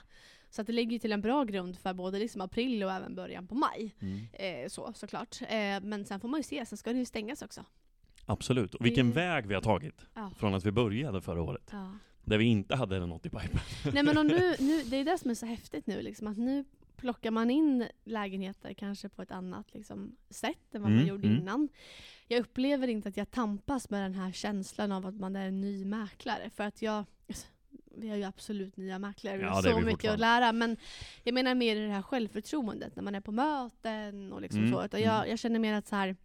Så 0.50 0.62
att 0.62 0.68
det 0.68 0.74
ligger 0.74 1.00
till 1.00 1.12
en 1.12 1.22
bra 1.22 1.44
grund 1.44 1.78
för 1.78 1.94
både 1.94 2.20
liksom 2.20 2.42
april 2.42 2.84
och 2.84 2.92
även 2.92 3.16
början 3.16 3.48
på 3.48 3.56
maj. 3.56 3.96
Mm. 4.00 4.20
Eh, 4.34 4.68
så 4.70 4.94
såklart. 4.96 5.42
Eh, 5.42 5.48
men 5.82 6.06
sen 6.06 6.20
får 6.20 6.28
man 6.28 6.40
ju 6.40 6.44
se, 6.44 6.66
sen 6.66 6.78
ska 6.78 6.94
det 6.94 7.00
ju 7.00 7.06
stängas 7.06 7.42
också. 7.42 7.66
Absolut. 8.26 8.76
Och 8.76 8.86
vilken 8.86 9.08
Det- 9.10 9.16
väg 9.16 9.46
vi 9.48 9.54
har 9.54 9.62
tagit 9.62 10.06
Ja. 10.14 10.32
från 10.38 10.54
att 10.54 10.66
vi 10.66 10.72
började 10.72 11.22
förra 11.22 11.42
året. 11.42 11.70
Ja. 11.72 11.92
Där 12.24 12.38
vi 12.38 12.46
inte 12.46 12.76
hade 12.76 13.06
något 13.06 13.26
i 13.26 13.30
pipen. 13.30 13.60
Nej 13.94 14.04
men 14.04 14.18
och 14.18 14.26
nu, 14.26 14.56
nu, 14.60 14.84
det 14.84 14.98
är 14.98 15.06
det 15.06 15.18
som 15.18 15.30
är 15.32 15.36
så 15.36 15.46
häftigt 15.46 15.88
nu, 15.88 16.02
liksom, 16.02 16.28
att 16.28 16.38
nu 16.38 16.66
plockar 17.02 17.32
man 17.32 17.50
in 17.50 17.88
lägenheter 18.04 18.74
kanske 18.74 19.10
på 19.10 19.22
ett 19.22 19.32
annat 19.32 19.74
liksom, 19.74 20.16
sätt 20.30 20.76
än 20.76 20.82
vad 20.82 20.92
man 20.92 21.00
Mm, 21.00 21.08
gjorde 21.10 21.28
mm. 21.28 21.40
innan. 21.40 21.70
Jag 22.28 22.40
upplever 22.40 22.88
inte 22.88 23.10
att 23.10 23.18
jag 23.18 23.32
tampas 23.32 23.90
med 23.90 24.04
den 24.04 24.16
här 24.16 24.32
känslan 24.32 24.92
av 24.92 25.06
att 25.06 25.16
man 25.16 25.36
är 25.36 25.48
en 25.48 25.62
ny 25.62 25.86
mäklare. 25.86 26.50
För 26.50 26.64
att 26.64 26.82
jag, 26.82 27.06
alltså, 27.28 27.48
vi 27.98 28.10
har 28.10 28.18
ju 28.18 28.24
absolut 28.24 28.78
nya 28.78 29.00
mäklare, 29.00 29.38
vi 29.38 29.44
Ja, 29.44 29.50
har 29.50 29.62
så 29.62 29.80
mycket 29.80 30.12
att 30.12 30.20
lära. 30.20 30.52
Men 30.52 30.78
jag 31.24 31.34
menar 31.34 31.56
mer 31.56 31.76
det 31.76 31.94
här 31.94 32.02
självförtroendet 32.02 32.96
när 32.96 33.04
man 33.04 33.16
är 33.16 33.22
på 33.22 33.32
möten 33.32 34.34
och 34.34 34.42
liksom 34.42 34.60
Mm, 34.60 34.72
så. 34.74 34.98
Jag, 34.98 35.16
mm. 35.18 35.30
jag 35.30 35.40
känner 35.40 35.60
mer 35.60 35.74
att 35.74 35.88
så 35.88 35.96
här 35.96 36.16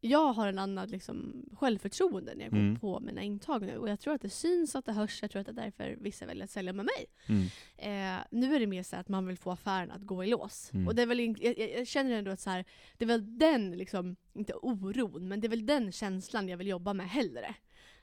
jag 0.00 0.32
har 0.32 0.46
en 0.48 0.58
annan 0.58 0.88
liksom, 0.88 1.44
självförtroende 1.52 2.34
när 2.34 2.42
jag 2.44 2.50
går 2.50 2.58
Mm. 2.58 2.78
på 2.78 3.00
mina 3.00 3.22
intag 3.22 3.62
nu. 3.62 3.76
Och 3.76 3.88
jag 3.88 4.00
tror 4.00 4.14
att 4.14 4.20
det 4.22 4.30
syns, 4.30 4.74
att 4.76 4.84
det 4.84 4.92
hörs, 4.92 5.22
jag 5.22 5.30
tror 5.30 5.40
att 5.40 5.46
det 5.46 5.52
är 5.52 5.64
därför 5.64 5.96
vissa 6.00 6.26
väljer 6.26 6.44
att 6.44 6.50
sälja 6.50 6.72
med 6.72 6.84
mig. 6.84 7.06
Mm. 7.26 7.46
Eh, 7.76 8.24
nu 8.30 8.54
är 8.54 8.60
det 8.60 8.66
mer 8.66 8.82
så 8.82 8.96
att 8.96 9.08
man 9.08 9.26
vill 9.26 9.36
få 9.38 9.50
affären 9.50 9.90
att 9.90 10.02
gå 10.02 10.24
i 10.24 10.26
lås. 10.26 10.70
Mm. 10.74 10.88
Och 10.88 10.94
det 10.94 11.02
är 11.02 11.06
väl, 11.06 11.20
jag 11.20 11.58
jag 11.78 11.86
känner 11.86 12.10
ändå 12.12 12.30
att 12.30 12.40
så 12.40 12.50
här, 12.50 12.64
det 12.98 13.04
är 13.04 13.06
väl 13.06 13.38
den, 13.38 13.70
liksom, 13.70 14.16
inte 14.32 14.54
oron, 14.54 15.28
men 15.28 15.40
det 15.40 15.46
är 15.46 15.50
väl 15.50 15.66
den 15.66 15.92
känslan 15.92 16.48
jag 16.48 16.56
vill 16.56 16.66
jobba 16.66 16.92
med 16.94 17.08
hellre. 17.10 17.54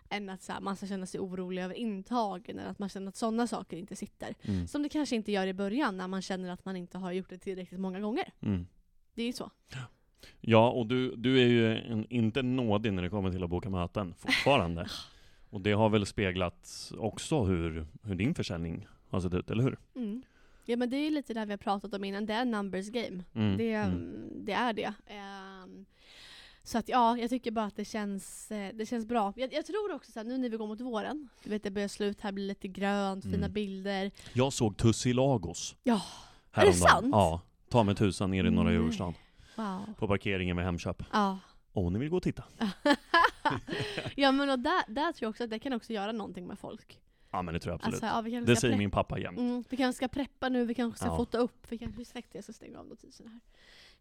Än 0.09 0.29
att 0.29 0.41
så 0.43 0.51
här, 0.51 0.61
man 0.61 0.75
ska 0.75 0.87
känna 0.87 1.05
sig 1.05 1.19
orolig 1.19 1.61
över 1.63 1.75
intagen, 1.75 2.59
eller 2.59 2.69
att 2.69 2.79
man 2.79 2.89
känner 2.89 3.07
att 3.07 3.15
sådana 3.15 3.47
saker 3.47 3.77
inte 3.77 3.95
sitter. 3.95 4.35
Mm. 4.41 4.67
Som 4.67 4.83
det 4.83 4.89
kanske 4.89 5.15
inte 5.15 5.31
gör 5.31 5.47
i 5.47 5.53
början 5.53 5.97
när 5.97 6.07
man 6.07 6.21
känner 6.21 6.49
att 6.49 6.65
man 6.65 6.75
inte 6.75 6.97
har 6.97 7.11
gjort 7.11 7.29
det 7.29 7.37
tillräckligt 7.37 7.79
många 7.79 7.99
gånger. 7.99 8.33
Mm. 8.41 8.67
Det 9.13 9.21
är 9.21 9.25
ju 9.25 9.33
så. 9.33 9.51
Ja, 10.41 10.69
och 10.69 10.87
du, 10.87 11.15
du 11.15 11.41
är 11.41 11.47
ju 11.47 11.77
en, 11.77 12.05
inte 12.09 12.41
nådig 12.41 12.93
när 12.93 13.03
det 13.03 13.09
kommer 13.09 13.31
till 13.31 13.43
att 13.43 13.49
boka 13.49 13.69
möten, 13.69 14.13
fortfarande. 14.17 14.87
och 15.49 15.61
det 15.61 15.71
har 15.71 15.89
väl 15.89 16.05
speglat 16.05 16.91
också 16.97 17.43
hur, 17.43 17.87
hur 18.03 18.15
din 18.15 18.35
försäljning 18.35 18.87
har 19.09 19.19
sett 19.19 19.33
ut, 19.33 19.51
eller 19.51 19.63
hur? 19.63 19.77
Mm. 19.95 20.21
Ja 20.65 20.77
men 20.77 20.89
det 20.89 20.97
är 20.97 21.11
lite 21.11 21.33
det 21.33 21.45
vi 21.45 21.51
har 21.51 21.57
pratat 21.57 21.93
om 21.93 22.03
innan, 22.03 22.25
det 22.25 22.33
är 22.33 22.45
numbers 22.45 22.89
game. 22.89 23.23
Mm. 23.35 23.57
Det, 23.57 23.73
Mm. 23.73 24.29
det 24.45 24.51
är 24.51 24.73
det. 24.73 24.93
Ehm, 25.07 25.85
så 26.63 26.77
att 26.77 26.89
ja, 26.89 27.17
jag 27.17 27.29
tycker 27.29 27.51
bara 27.51 27.65
att 27.65 27.75
det 27.75 27.85
känns, 27.85 28.51
eh, 28.51 28.75
det 28.75 28.85
känns 28.85 29.05
bra. 29.05 29.33
Jag, 29.35 29.53
jag 29.53 29.65
tror 29.65 29.93
också 29.93 30.11
så 30.11 30.19
här, 30.19 30.25
nu 30.25 30.37
när 30.37 30.49
vi 30.49 30.57
går 30.57 30.67
mot 30.67 30.81
våren, 30.81 31.29
du 31.43 31.49
vet 31.49 31.63
det 31.63 31.71
börjar 31.71 31.87
slut 31.87 32.21
här, 32.21 32.31
blir 32.31 32.47
lite 32.47 32.67
grönt, 32.67 33.23
fina 33.23 33.35
Mm. 33.37 33.53
bilder. 33.53 34.11
Jag 34.33 34.53
såg 34.53 34.77
Tussilagos. 34.77 35.75
Ja, 35.83 35.93
är 35.93 35.99
det 36.65 36.71
häromdagen. 36.71 36.89
sant? 36.89 37.07
Ja. 37.11 37.41
Ta 37.69 37.83
mig 37.83 37.95
tusan 37.95 38.31
ner 38.31 38.45
i 38.45 38.51
norra. 38.51 38.71
Djurgårdsstaden. 38.71 39.13
På 39.97 40.07
parkeringen 40.07 40.55
med 40.55 40.65
Hemköp. 40.65 41.03
Ja. 41.13 41.39
Om 41.73 41.93
ni 41.93 41.99
vill 41.99 42.09
gå 42.09 42.17
och 42.17 42.23
titta. 42.23 42.43
ja 44.15 44.31
men 44.31 44.49
och 44.49 44.59
där, 44.59 44.83
där 44.87 45.11
tror 45.11 45.25
jag 45.25 45.29
också 45.29 45.43
att 45.43 45.49
det 45.49 45.59
kan 45.59 45.73
också 45.73 45.93
göra 45.93 46.11
någonting 46.11 46.47
med 46.47 46.59
folk. 46.59 46.99
Ja 47.31 47.41
men 47.41 47.53
det 47.53 47.59
tror 47.59 47.71
jag 47.71 47.75
absolut. 47.75 48.03
Alltså, 48.03 48.29
ja, 48.29 48.41
det 48.41 48.55
säger 48.55 48.77
min 48.77 48.91
pappa 48.91 49.19
jämt. 49.19 49.37
Mm, 49.37 49.63
vi 49.69 49.77
kanske 49.77 49.97
ska 49.97 50.07
preppa 50.07 50.49
nu, 50.49 50.65
vi 50.65 50.73
kanske 50.73 50.99
ska 50.99 51.07
Ja. 51.07 51.17
fota 51.17 51.37
upp, 51.37 51.65
vi 51.69 51.77
kanske, 51.77 52.05
ska 52.05 52.53
stänga 52.53 52.79
av 52.79 52.87
notiserna 52.87 53.29
här. 53.29 53.39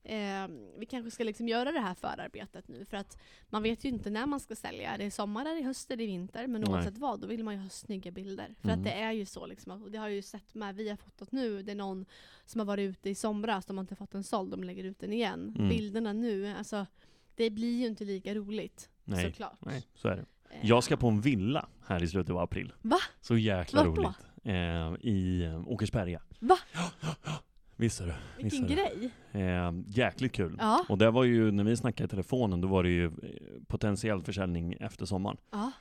Ehm, 0.05 0.67
vi 0.79 0.87
kanske 0.87 1.11
ska 1.11 1.25
liksom 1.25 1.49
göra 1.49 1.73
det 1.73 1.81
här 1.81 1.95
förarbetet 1.95 2.69
nu 2.69 2.85
för 2.85 2.97
att 2.97 3.19
man 3.51 3.63
vet 3.63 3.85
ju 3.85 3.89
inte 3.89 4.11
när 4.11 4.27
man 4.27 4.41
ska 4.41 4.57
sälja. 4.57 4.95
Är 4.95 4.99
det 4.99 5.11
sommar, 5.11 5.47
är 5.47 5.55
det 5.55 5.63
höst, 5.63 5.91
är 5.91 5.97
det 5.97 6.07
vinter? 6.07 6.47
Men 6.47 6.61
Nej. 6.61 6.71
oavsett 6.71 6.99
vad, 6.99 7.21
då 7.21 7.27
vill 7.27 7.45
man 7.45 7.55
ju 7.55 7.61
ha 7.61 7.69
snygga 7.69 8.11
bilder. 8.11 8.55
För 8.61 8.69
Mm. 8.69 8.79
att 8.81 8.85
det 8.85 8.93
är 8.93 9.13
ju 9.13 9.27
så 9.27 9.47
liksom, 9.47 9.83
och 9.83 9.91
det 9.91 9.99
har 9.99 10.07
jag 10.09 10.15
ju 10.17 10.23
sett 10.23 10.55
med, 10.55 10.75
vi 10.77 10.89
har 10.89 10.97
fotat 10.97 11.33
nu, 11.33 11.63
det 11.63 11.73
är 11.73 11.77
någon 11.77 12.07
som 12.45 12.59
har 12.59 12.67
varit 12.67 12.91
ute 12.91 13.11
i 13.11 13.15
somras, 13.15 13.67
de 13.67 13.77
har 13.77 13.83
inte 13.85 13.97
fått 13.97 14.15
en 14.15 14.25
såld, 14.25 14.51
de 14.51 14.65
lägger 14.65 14.85
ut 14.85 14.99
den 14.99 15.13
igen. 15.13 15.55
Mm. 15.57 15.69
Bilderna 15.69 16.13
nu, 16.13 16.55
alltså 16.59 16.87
det 17.35 17.51
blir 17.51 17.79
ju 17.81 17.87
inte 17.87 18.05
lika 18.05 18.35
roligt. 18.35 18.91
Nej. 19.05 19.25
Såklart. 19.25 19.59
Nej, 19.61 19.87
så 19.95 20.09
är 20.09 20.17
det. 20.17 20.25
Ehm, 20.51 20.61
Jag 20.63 20.85
ska 20.85 20.97
på 20.97 21.09
en 21.09 21.21
villa 21.21 21.69
här 21.87 22.03
i 22.03 22.09
slutet 22.09 22.31
av 22.31 22.39
april. 22.39 22.73
Va? 22.83 22.99
Så 23.21 23.37
jäkla 23.37 23.85
Vart 23.85 23.97
då? 23.97 24.03
roligt. 24.03 24.17
Eh, 24.45 25.09
I 25.11 25.43
eh, 25.45 25.69
Åkersberga. 25.69 26.23
Va? 26.41 26.59
Visst 27.77 28.01
är 28.01 28.07
det. 28.07 28.17
Visst 28.37 28.61
Vilken 28.61 28.79
är 28.79 28.91
grej! 28.91 29.11
Eh, 29.33 29.73
jäkligt 29.87 30.33
kul. 30.33 30.57
Ja. 30.59 30.85
Och 30.89 30.99
det 30.99 31.11
var 31.11 31.25
ju, 31.25 31.51
när 31.53 31.65
vi 31.65 31.77
snackade 31.77 32.05
i 32.05 32.09
telefonen, 32.09 32.61
då 32.61 32.69
var 32.69 32.83
det 32.83 32.89
ju 32.89 33.05
eh, 33.05 33.11
potentiell 33.67 34.23
försäljning 34.23 34.73
efter 34.81 35.07
sommaren. 35.07 35.37
ja. 35.51 35.73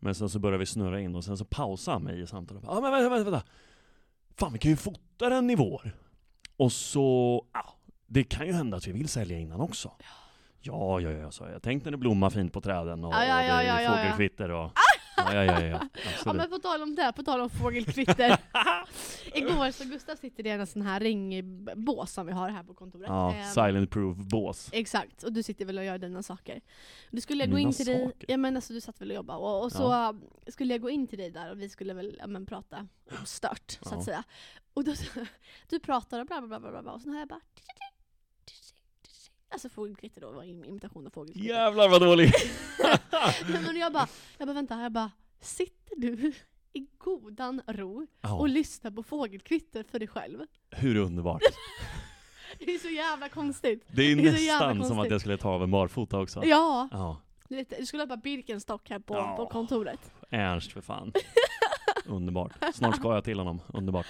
Men 0.00 0.14
sen 0.14 0.28
så 0.28 0.38
började 0.38 0.58
vi 0.58 0.66
snurra 0.66 1.00
in 1.00 1.14
och 1.14 1.24
sen 1.24 1.36
så 1.38 1.44
pausade 1.44 1.94
han 1.94 2.02
mig 2.02 2.20
i 2.20 2.26
samtalet. 2.26 2.62
Ja 2.66 2.70
ah, 2.70 2.80
men 2.80 2.92
vänta, 2.92 3.08
vänta, 3.08 3.30
vänta. 3.30 3.46
Fan 4.36 4.52
vi 4.52 4.58
kan 4.58 4.70
ju 4.70 4.76
fota 4.76 5.28
den 5.28 5.50
i 5.50 5.54
vår. 5.56 5.90
Och 6.56 6.72
så, 6.72 7.46
ja, 7.52 7.74
det 8.06 8.24
kan 8.24 8.46
ju 8.46 8.52
hända 8.52 8.76
att 8.76 8.86
vi 8.86 8.92
vill 8.92 9.08
sälja 9.08 9.38
innan 9.38 9.60
också. 9.60 9.92
Ja, 10.60 11.00
ja, 11.00 11.10
ja, 11.10 11.30
sa 11.30 11.50
jag. 11.50 11.62
Tänk 11.62 11.84
när 11.84 11.90
det 11.90 11.96
blommar 11.96 12.30
fint 12.30 12.52
på 12.52 12.60
träden 12.60 13.04
och, 13.04 13.14
Ja, 13.14 13.24
ja, 13.24 13.36
och 13.36 13.42
det 13.42 13.48
ja, 13.48 13.62
är 13.62 13.66
ja, 13.66 13.82
ja, 13.82 13.82
ja. 13.82 13.96
fågelkvitter 13.96 14.50
och... 14.50 14.70
Ja, 15.18 15.44
ja, 15.44 15.60
ja, 15.60 15.66
ja, 15.66 15.80
Ja 16.24 16.32
men 16.32 16.50
på 16.50 16.58
tal 16.58 16.82
om 16.82 16.94
det, 16.94 17.12
på 17.16 17.22
tal 17.22 17.40
om 17.40 17.50
fågelkvitter. 17.50 18.38
Igår 19.34 19.70
så 19.70 19.84
Gustav 19.84 20.16
sitter 20.16 20.46
i 20.46 20.50
en 20.50 20.66
sån 20.66 20.82
här 20.82 21.00
ringbås 21.00 22.12
som 22.12 22.26
vi 22.26 22.32
har 22.32 22.48
här 22.50 22.62
på 22.64 22.74
kontoret. 22.74 23.08
Ja, 23.08 23.34
Ehm, 23.34 23.44
silent 23.44 23.90
proof 23.90 24.16
bås. 24.16 24.68
Exakt, 24.72 25.22
och 25.22 25.32
du 25.32 25.42
sitter 25.42 25.64
väl 25.64 25.78
och 25.78 25.84
gör 25.84 25.98
dina 25.98 26.22
saker. 26.22 26.60
Du 27.10 27.20
skulle 27.20 27.42
jag 27.42 27.50
gå 27.50 27.56
Mina 27.56 27.68
in 27.68 27.74
till 27.74 27.86
dig, 27.86 28.04
saker? 28.06 28.26
ja 28.30 28.36
men 28.36 28.56
alltså 28.56 28.72
du 28.72 28.80
satt 28.80 29.00
väl 29.00 29.10
och 29.10 29.14
jobbade, 29.14 29.38
och, 29.38 29.62
och 29.62 29.72
så 29.72 29.82
Ja. 29.82 30.08
um, 30.10 30.22
skulle 30.46 30.74
jag 30.74 30.80
gå 30.80 30.90
in 30.90 31.06
till 31.06 31.18
dig 31.18 31.30
där 31.30 31.50
och 31.50 31.60
vi 31.60 31.68
skulle 31.68 31.94
väl 31.94 32.16
ja, 32.20 32.26
men, 32.26 32.46
prata 32.46 32.88
stört 33.24 33.78
så 33.82 33.94
att 33.94 34.04
säga. 34.04 34.24
Och 34.74 34.84
då, 34.84 34.94
du 35.68 35.78
pratar 35.78 36.20
och 36.20 36.26
bla 36.26 36.40
bla 36.40 36.60
bla 36.60 36.70
bla, 36.70 36.82
bla 36.82 36.92
och 36.92 37.00
så 37.00 37.10
hör 37.10 37.18
jag 37.18 37.28
bara 37.28 37.40
Alltså 39.50 39.68
fågelkvitter 39.68 40.20
då, 40.20 40.30
var 40.32 40.42
en 40.42 40.64
imitation 40.64 41.06
av 41.06 41.10
fågelkvitter. 41.10 41.48
Jävlar 41.48 41.88
vad 41.88 42.00
dålig! 42.00 42.32
Men 43.66 43.76
jag 43.76 43.92
bara, 43.92 44.08
jag 44.38 44.48
bara 44.48 44.54
vänta, 44.54 44.82
jag 44.82 44.92
bara 44.92 45.10
sitter 45.40 45.96
du 45.96 46.32
i 46.72 46.86
godan 46.98 47.62
ro 47.66 48.06
Ja, 48.20 48.34
och 48.34 48.48
lyssnar 48.48 48.90
på 48.90 49.02
fågelkvitter 49.02 49.82
för 49.82 49.98
dig 49.98 50.08
själv? 50.08 50.38
hur 50.70 50.96
underbart. 50.96 51.42
Det 52.58 52.74
är 52.74 52.78
så 52.78 52.88
jävla 52.88 53.28
konstigt. 53.28 53.84
Det 53.88 54.02
är 54.02 54.16
Det 54.16 54.22
är 54.28 54.32
nästan 54.32 54.84
som 54.84 54.98
att 54.98 55.10
jag 55.10 55.20
skulle 55.20 55.36
ta 55.36 55.48
av 55.50 55.62
en 55.62 55.70
barfota 55.70 56.18
också. 56.18 56.44
Ja, 56.44 56.88
Ja, 56.92 57.20
du 57.78 57.86
skulle 57.86 58.02
ha 58.02 58.06
bara 58.06 58.16
Birkenstock 58.16 58.90
här 58.90 58.98
på, 58.98 59.14
Ja. 59.14 59.36
på 59.36 59.46
kontoret. 59.46 60.00
Ernst 60.30 60.72
för 60.72 60.80
fan. 60.80 61.12
Underbart. 62.06 62.52
Snart 62.74 62.96
ska 62.96 63.14
jag 63.14 63.24
till 63.24 63.38
honom. 63.38 63.60
Underbart. 63.66 64.06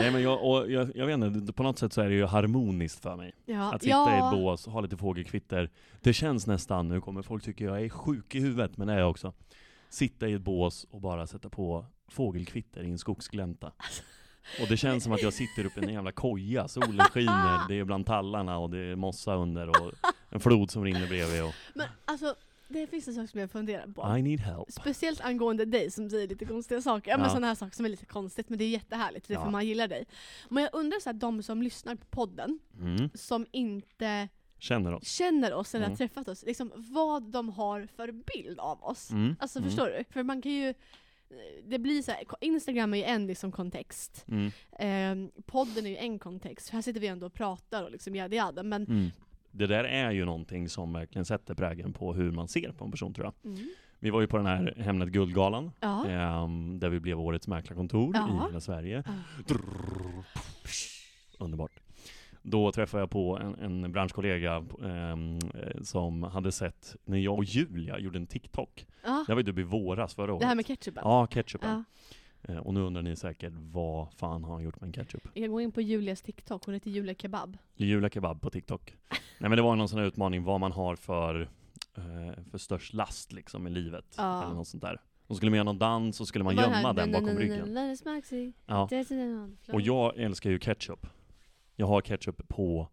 Nej 0.00 0.10
men 0.12 0.22
jag, 0.22 0.44
och 0.44 0.70
jag, 0.70 0.90
jag 0.94 1.06
vet 1.06 1.14
inte, 1.14 1.52
på 1.52 1.62
något 1.62 1.78
sätt 1.78 1.92
så 1.92 2.00
är 2.00 2.08
det 2.08 2.14
ju 2.14 2.26
harmoniskt 2.26 3.02
för 3.02 3.16
mig. 3.16 3.32
Ja, 3.44 3.74
Att 3.74 3.82
sitta 3.82 3.90
ja. 3.90 4.16
i 4.16 4.18
ett 4.18 4.40
bås, 4.40 4.66
ha 4.66 4.80
lite 4.80 4.96
fågelkvitter. 4.96 5.70
Det 6.00 6.12
känns 6.12 6.46
nästan, 6.46 6.88
nu 6.88 7.00
kommer 7.00 7.22
folk 7.22 7.44
tycka 7.44 7.64
jag 7.64 7.82
är 7.84 7.88
sjuk 7.88 8.34
i 8.34 8.40
huvudet, 8.40 8.76
men 8.76 8.86
det 8.86 8.94
är 8.94 8.98
jag 8.98 9.10
också. 9.10 9.32
Sitta 9.88 10.28
i 10.28 10.32
ett 10.32 10.42
bås 10.42 10.86
och 10.90 11.00
bara 11.00 11.26
sätta 11.26 11.48
på 11.48 11.86
fågelkvitter 12.08 12.82
i 12.82 12.90
en 12.90 12.98
skogsglänta. 12.98 13.72
Och 14.60 14.68
det 14.68 14.76
känns 14.76 15.04
som 15.04 15.12
att 15.12 15.22
jag 15.22 15.32
sitter 15.32 15.64
uppe 15.64 15.80
i 15.80 15.84
en 15.84 15.92
jävla 15.92 16.12
koja, 16.12 16.68
solen 16.68 17.06
skiner, 17.06 17.68
det 17.68 17.74
är 17.78 17.84
bland 17.84 18.06
tallarna 18.06 18.58
och 18.58 18.70
det 18.70 18.78
är 18.78 18.96
mossa 18.96 19.34
under 19.34 19.68
och 19.68 19.92
en 20.30 20.40
flod 20.40 20.70
som 20.70 20.84
rinner 20.84 21.06
bredvid 21.06 21.42
och 21.42 21.54
Men 21.74 21.86
alltså, 22.04 22.34
det 22.72 22.86
finns 22.86 23.08
en 23.08 23.14
sak 23.14 23.28
som 23.30 23.40
jag 23.40 23.50
funderar 23.50 23.86
på. 23.86 24.16
I 24.18 24.22
need 24.22 24.40
help. 24.40 24.72
Speciellt 24.72 25.20
angående 25.20 25.64
dig 25.64 25.90
som 25.90 26.10
säger 26.10 26.28
lite 26.28 26.44
konstiga 26.44 26.82
saker. 26.82 27.10
Ja, 27.10 27.16
men 27.16 27.24
Ja. 27.24 27.30
sådana 27.30 27.46
här 27.46 27.54
saker 27.54 27.76
som 27.76 27.84
är 27.84 27.88
lite 27.88 28.06
konstigt, 28.06 28.48
men 28.48 28.58
det 28.58 28.64
är 28.64 28.68
jättehärligt, 28.68 29.28
det 29.28 29.34
är 29.34 29.38
Ja. 29.38 29.44
för 29.44 29.50
man 29.50 29.66
gillar 29.66 29.88
dig. 29.88 30.04
Men 30.48 30.62
jag 30.62 30.74
undrar 30.74 31.00
så 31.00 31.08
här, 31.08 31.14
de 31.14 31.42
som 31.42 31.62
lyssnar 31.62 31.94
på 31.94 32.06
podden, 32.06 32.58
Mm. 32.80 33.10
som 33.14 33.46
inte 33.52 34.28
Känner 34.58 34.94
oss. 34.94 35.08
känner 35.08 35.52
oss 35.54 35.74
eller 35.74 35.84
har 35.84 35.88
Mm. 35.90 35.96
träffat 35.96 36.28
oss, 36.28 36.44
liksom 36.46 36.72
vad 36.76 37.22
de 37.22 37.48
har 37.48 37.88
för 37.96 38.12
bild 38.12 38.58
av 38.58 38.84
oss. 38.84 39.10
Mm. 39.10 39.36
Alltså 39.40 39.58
mm. 39.58 39.70
förstår 39.70 39.86
du? 39.86 40.04
För 40.10 40.22
man 40.22 40.42
kan 40.42 40.52
ju 40.52 40.74
det 41.64 41.78
blir 41.78 42.02
så 42.02 42.10
här, 42.10 42.22
Instagram 42.40 42.94
är 42.94 42.98
ju 42.98 43.04
en 43.04 43.26
liksom 43.26 43.52
kontext. 43.52 44.24
Mm. 44.28 44.46
Eh, 44.78 45.30
podden 45.46 45.86
är 45.86 45.90
ju 45.90 45.96
en 45.96 46.18
kontext. 46.18 46.70
Här 46.70 46.82
sitter 46.82 47.00
vi 47.00 47.06
ändå 47.06 47.26
och 47.26 47.34
pratar 47.34 47.84
och 47.84 47.90
liksom 47.90 48.14
jada 48.16 48.36
jada. 48.36 48.62
Men 48.62 48.82
Mm. 48.86 49.10
Det 49.50 49.66
där 49.66 49.84
är 49.84 50.10
ju 50.10 50.24
någonting 50.24 50.68
som 50.68 50.92
verkligen 50.92 51.24
sätter 51.24 51.54
prägen 51.54 51.92
på 51.92 52.12
hur 52.14 52.30
man 52.32 52.48
ser 52.48 52.72
på 52.72 52.84
en 52.84 52.90
person 52.90 53.14
tror 53.14 53.26
jag. 53.26 53.52
mm. 53.52 53.68
Vi 54.02 54.10
var 54.10 54.20
ju 54.20 54.26
på 54.26 54.36
den 54.36 54.46
här 54.46 54.74
Hemnet 54.78 55.08
Guldgalan, 55.08 55.70
ja. 55.80 56.06
ehm, 56.08 56.78
där 56.78 56.88
vi 56.88 57.00
blev 57.00 57.20
årets 57.20 57.48
mäklarkontor 57.48 58.10
Ja. 58.14 58.28
i 58.28 58.46
hela 58.48 58.60
Sverige. 58.60 59.02
Ja. 59.06 59.12
Drrrr. 59.48 60.24
Underbart. 61.38 61.72
Då 62.42 62.72
träffade 62.72 63.02
jag 63.02 63.10
på 63.10 63.38
en, 63.38 63.54
en 63.54 63.92
branschkollega 63.92 64.64
ehm, 64.84 65.38
eh, 65.54 65.82
som 65.82 66.22
hade 66.22 66.52
sett 66.52 66.96
när 67.04 67.18
jag 67.18 67.38
och 67.38 67.44
Julia 67.44 67.98
gjorde 67.98 68.18
en 68.18 68.26
TikTok. 68.26 68.86
ja. 69.04 69.24
Det 69.26 69.34
var 69.34 69.40
ju 69.40 69.46
typ 69.46 69.58
i 69.58 69.62
våras 69.62 70.14
förra 70.14 70.32
året. 70.32 70.40
Det 70.40 70.46
här 70.46 70.54
med 70.54 70.66
ketchupen. 70.66 71.02
Ja, 71.06 71.26
ketchupen. 71.26 71.84
Eh, 72.42 72.56
och 72.56 72.74
nu 72.74 72.80
undrar 72.80 73.02
ni 73.02 73.16
säkert, 73.16 73.52
vad 73.56 74.12
fan 74.12 74.44
har 74.44 74.52
han 74.54 74.62
gjort 74.62 74.80
med 74.80 74.86
en 74.86 74.92
ketchup? 74.92 75.28
Jag 75.34 75.44
kan 75.44 75.52
gå 75.52 75.60
in 75.60 75.72
på 75.72 75.80
Julias 75.80 76.22
TikTok, 76.22 76.64
hon 76.64 76.74
heter 76.74 76.90
Julia 76.90 77.14
Kebab. 77.14 77.58
Julia 77.74 78.10
Kebab 78.10 78.40
på 78.40 78.50
TikTok. 78.50 78.96
Nej 79.38 79.50
men 79.50 79.56
det 79.56 79.62
var 79.62 79.76
någon 79.76 79.88
sån 79.88 79.98
här 79.98 80.06
utmaning 80.06 80.44
vad 80.44 80.60
man 80.60 80.72
har 80.72 80.96
för, 80.96 81.40
eh, 81.94 82.42
för 82.50 82.58
störst 82.58 82.94
last 82.94 83.32
liksom 83.32 83.66
i 83.66 83.70
livet. 83.70 84.14
Ja. 84.16 84.44
Eller 84.44 84.54
något 84.54 84.68
sånt 84.68 84.82
där. 84.82 85.00
Och 85.26 85.36
skulle 85.36 85.50
man 85.50 85.56
göra 85.56 85.64
någon 85.64 85.78
dans 85.78 86.16
så 86.16 86.26
skulle 86.26 86.44
man 86.44 86.56
gömma 86.56 86.92
den 86.92 87.12
bakom 87.12 87.38
ryggen. 87.38 87.76
Ja. 88.66 88.88
Och 89.72 89.80
jag 89.80 90.16
älskar 90.16 90.50
ju 90.50 90.58
ketchup. 90.58 91.06
Jag 91.76 91.86
har 91.86 92.00
ketchup 92.00 92.48
på 92.48 92.88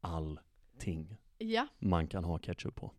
allting 0.00 1.16
Ja, 1.38 1.66
man 1.78 2.06
kan 2.06 2.24
ha 2.24 2.38
ketchup 2.38 2.74
på. 2.74 2.92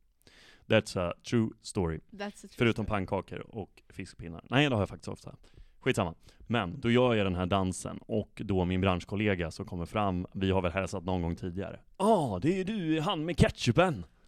That's 0.68 1.00
a 1.00 1.14
true 1.30 1.50
story. 1.62 1.98
a 1.98 2.32
true 2.32 2.50
Förutom 2.58 2.86
story. 2.86 2.88
pannkakor 2.88 3.40
och 3.40 3.84
fiskpinnar. 3.90 4.46
Nej, 4.50 4.70
det 4.70 4.76
har 4.76 4.82
jag 4.82 4.90
faktiskt 4.90 5.08
ofta. 5.08 5.36
Skitsamma. 5.84 6.14
Men 6.48 6.80
då 6.80 6.92
gör 6.92 7.14
jag 7.14 7.26
den 7.26 7.36
här 7.36 7.46
dansen 7.46 7.98
och 7.98 8.42
då 8.46 8.66
min 8.66 8.82
branschkollega 8.82 9.52
som 9.52 9.66
kommer 9.66 9.86
fram, 9.86 10.28
vi 10.34 10.52
har 10.52 10.62
väl 10.62 10.72
hälsat 10.72 11.04
någon 11.04 11.22
gång 11.22 11.36
tidigare. 11.36 11.80
Ja, 11.98 12.06
ah, 12.06 12.40
det 12.40 12.60
är 12.60 12.64
du, 12.64 13.02
han 13.02 13.26
med 13.26 13.38
ketchupen! 13.38 14.06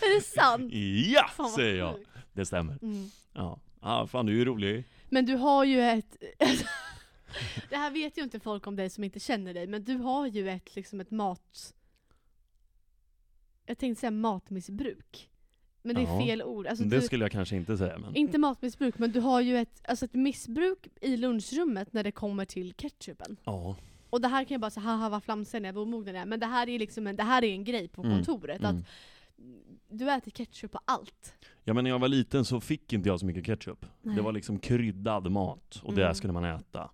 är 0.00 0.14
det 0.14 0.24
sant? 0.24 0.72
Ja, 1.12 1.30
Fan, 1.36 1.50
säger 1.50 1.78
jag. 1.78 1.96
Det 2.32 2.46
stämmer. 2.46 2.78
Mm. 2.82 3.10
Ja, 3.32 3.60
ah, 3.80 4.06
fan 4.06 4.26
du 4.26 4.32
är 4.32 4.36
ju 4.36 4.44
rolig. 4.44 4.84
Men 5.08 5.26
du 5.26 5.34
har 5.34 5.64
ju 5.64 5.80
ett... 5.80 6.16
det 7.70 7.76
här 7.76 7.90
vet 7.90 8.18
ju 8.18 8.22
inte 8.22 8.40
folk 8.40 8.66
om 8.66 8.76
dig 8.76 8.90
som 8.90 9.04
inte 9.04 9.20
känner 9.20 9.54
dig, 9.54 9.66
men 9.66 9.84
du 9.84 9.96
har 9.96 10.26
ju 10.26 10.48
ett, 10.48 10.76
liksom 10.76 11.00
ett 11.00 11.10
mat... 11.10 11.74
jag 13.66 13.78
tänkte 13.78 14.00
säga 14.00 14.10
matmissbruk. 14.10 15.31
Men 15.82 15.94
det 15.96 16.02
är 16.02 16.06
Ja, 16.06 16.26
fel 16.26 16.42
ord. 16.42 16.66
Alltså, 16.66 16.84
det 16.84 16.96
du, 16.96 17.02
skulle 17.02 17.24
jag 17.24 17.32
kanske 17.32 17.56
inte 17.56 17.76
säga, 17.76 17.98
men... 17.98 18.16
Inte 18.16 18.38
matmissbruk, 18.38 18.98
men 18.98 19.12
du 19.12 19.20
har 19.20 19.40
ju 19.40 19.56
ett, 19.58 19.82
alltså 19.88 20.04
ett 20.04 20.14
missbruk 20.14 20.88
i 21.00 21.16
lunchrummet 21.16 21.92
när 21.92 22.04
det 22.04 22.12
kommer 22.12 22.44
till 22.44 22.72
ketchupen. 22.74 23.36
Ja. 23.44 23.76
Och 24.10 24.20
det 24.20 24.28
här 24.28 24.44
kan 24.44 24.54
jag 24.54 24.60
bara 24.60 24.70
säga, 24.70 24.84
haha 24.86 25.08
vad 25.08 25.22
flamsig 25.24 25.64
jag 25.64 25.72
vad 25.72 25.82
omogen 25.82 26.14
jag 26.14 26.22
är. 26.22 26.26
Men 26.26 26.40
det 26.40 26.46
här 26.46 26.68
är 26.68 26.78
liksom 26.78 27.06
en, 27.06 27.16
det 27.16 27.22
här 27.22 27.44
är 27.44 27.52
en 27.52 27.64
grej 27.64 27.88
på 27.88 28.02
Mm, 28.02 28.14
kontoret. 28.16 28.60
Mm. 28.62 28.76
Att 28.76 28.84
du 29.88 30.10
äter 30.10 30.30
ketchup 30.30 30.72
på 30.72 30.80
allt. 30.84 31.34
Ja 31.64 31.74
men 31.74 31.84
när 31.84 31.90
jag 31.90 31.98
var 31.98 32.08
liten 32.08 32.44
så 32.44 32.60
fick 32.60 32.92
inte 32.92 33.08
jag 33.08 33.20
så 33.20 33.26
mycket 33.26 33.44
ketchup. 33.46 33.86
Nej. 34.02 34.16
Det 34.16 34.22
var 34.22 34.32
liksom 34.32 34.58
kryddad 34.58 35.30
mat, 35.30 35.80
och 35.82 35.94
det 35.94 36.02
Mm. 36.02 36.14
skulle 36.14 36.32
man 36.32 36.44
äta. 36.44 36.90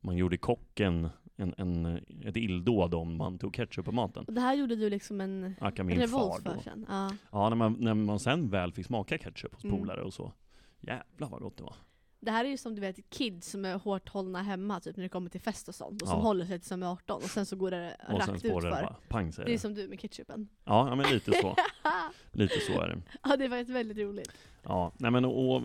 Man 0.00 0.16
gjorde 0.16 0.36
kocken 0.36 1.08
en, 1.36 1.54
en, 1.56 1.86
ett 2.24 2.36
illdåd 2.36 2.94
om 2.94 3.16
man 3.16 3.38
tog 3.38 3.54
ketchup 3.54 3.84
på 3.84 3.92
maten. 3.92 4.24
Och 4.24 4.32
det 4.32 4.40
här 4.40 4.54
gjorde 4.54 4.76
du 4.76 4.90
liksom 4.90 5.20
en 5.20 5.40
min 5.40 5.54
far 5.58 5.94
revolt 5.96 6.42
för 6.42 6.58
sen. 6.64 6.86
Ja. 6.88 7.10
Ja, 7.32 7.48
när 7.48 7.56
man, 7.56 7.76
när 7.80 7.94
man 7.94 8.18
sen 8.20 8.50
väl 8.50 8.72
fick 8.72 8.86
smaka 8.86 9.18
ketchup 9.18 9.54
hos 9.54 9.64
Mm. 9.64 9.78
polare 9.78 10.02
och 10.02 10.14
så. 10.14 10.32
Jävlar 10.80 11.28
vad 11.28 11.40
gott 11.40 11.56
det 11.56 11.62
var. 11.62 11.74
Det 12.20 12.30
här 12.30 12.44
är 12.44 12.48
ju 12.48 12.56
som 12.56 12.74
du 12.74 12.80
vet 12.80 13.10
kids 13.10 13.50
som 13.50 13.64
är 13.64 13.78
hårt 13.78 14.08
hållna 14.08 14.42
hemma 14.42 14.80
typ 14.80 14.96
när 14.96 15.02
det 15.02 15.08
kommer 15.08 15.30
till 15.30 15.40
fest 15.40 15.68
och 15.68 15.74
sånt. 15.74 16.02
Och 16.02 16.08
som 16.08 16.18
Ja. 16.18 16.22
håller 16.24 16.44
sig 16.46 16.58
tills 16.58 16.68
de 16.68 16.82
är 16.82 16.86
18 16.92 17.16
och 17.16 17.22
sen 17.30 17.46
så 17.46 17.56
går 17.56 17.70
det 17.70 17.96
Och 18.00 18.22
sen 18.22 18.32
rakt 18.32 18.42
det 18.42 18.48
utför. 18.48 18.70
bara 18.70 18.96
pang 19.08 19.32
säger 19.32 19.46
Det 19.46 19.50
är 19.50 19.52
det. 19.52 19.58
som 19.58 19.74
du 19.74 19.88
med 19.88 20.00
ketchupen. 20.00 20.48
Ja, 20.64 20.88
ja, 20.88 20.94
men 20.94 21.06
lite 21.12 21.32
så. 21.32 21.56
Lite 22.32 22.60
så 22.60 22.80
är 22.80 22.88
det. 22.88 23.02
ja 23.22 23.36
det 23.36 23.48
var 23.48 23.64
väldigt 23.72 23.98
roligt. 23.98 24.32
Ja, 24.62 24.92
nej 24.98 25.10
men 25.10 25.24
och, 25.24 25.54
och 25.56 25.62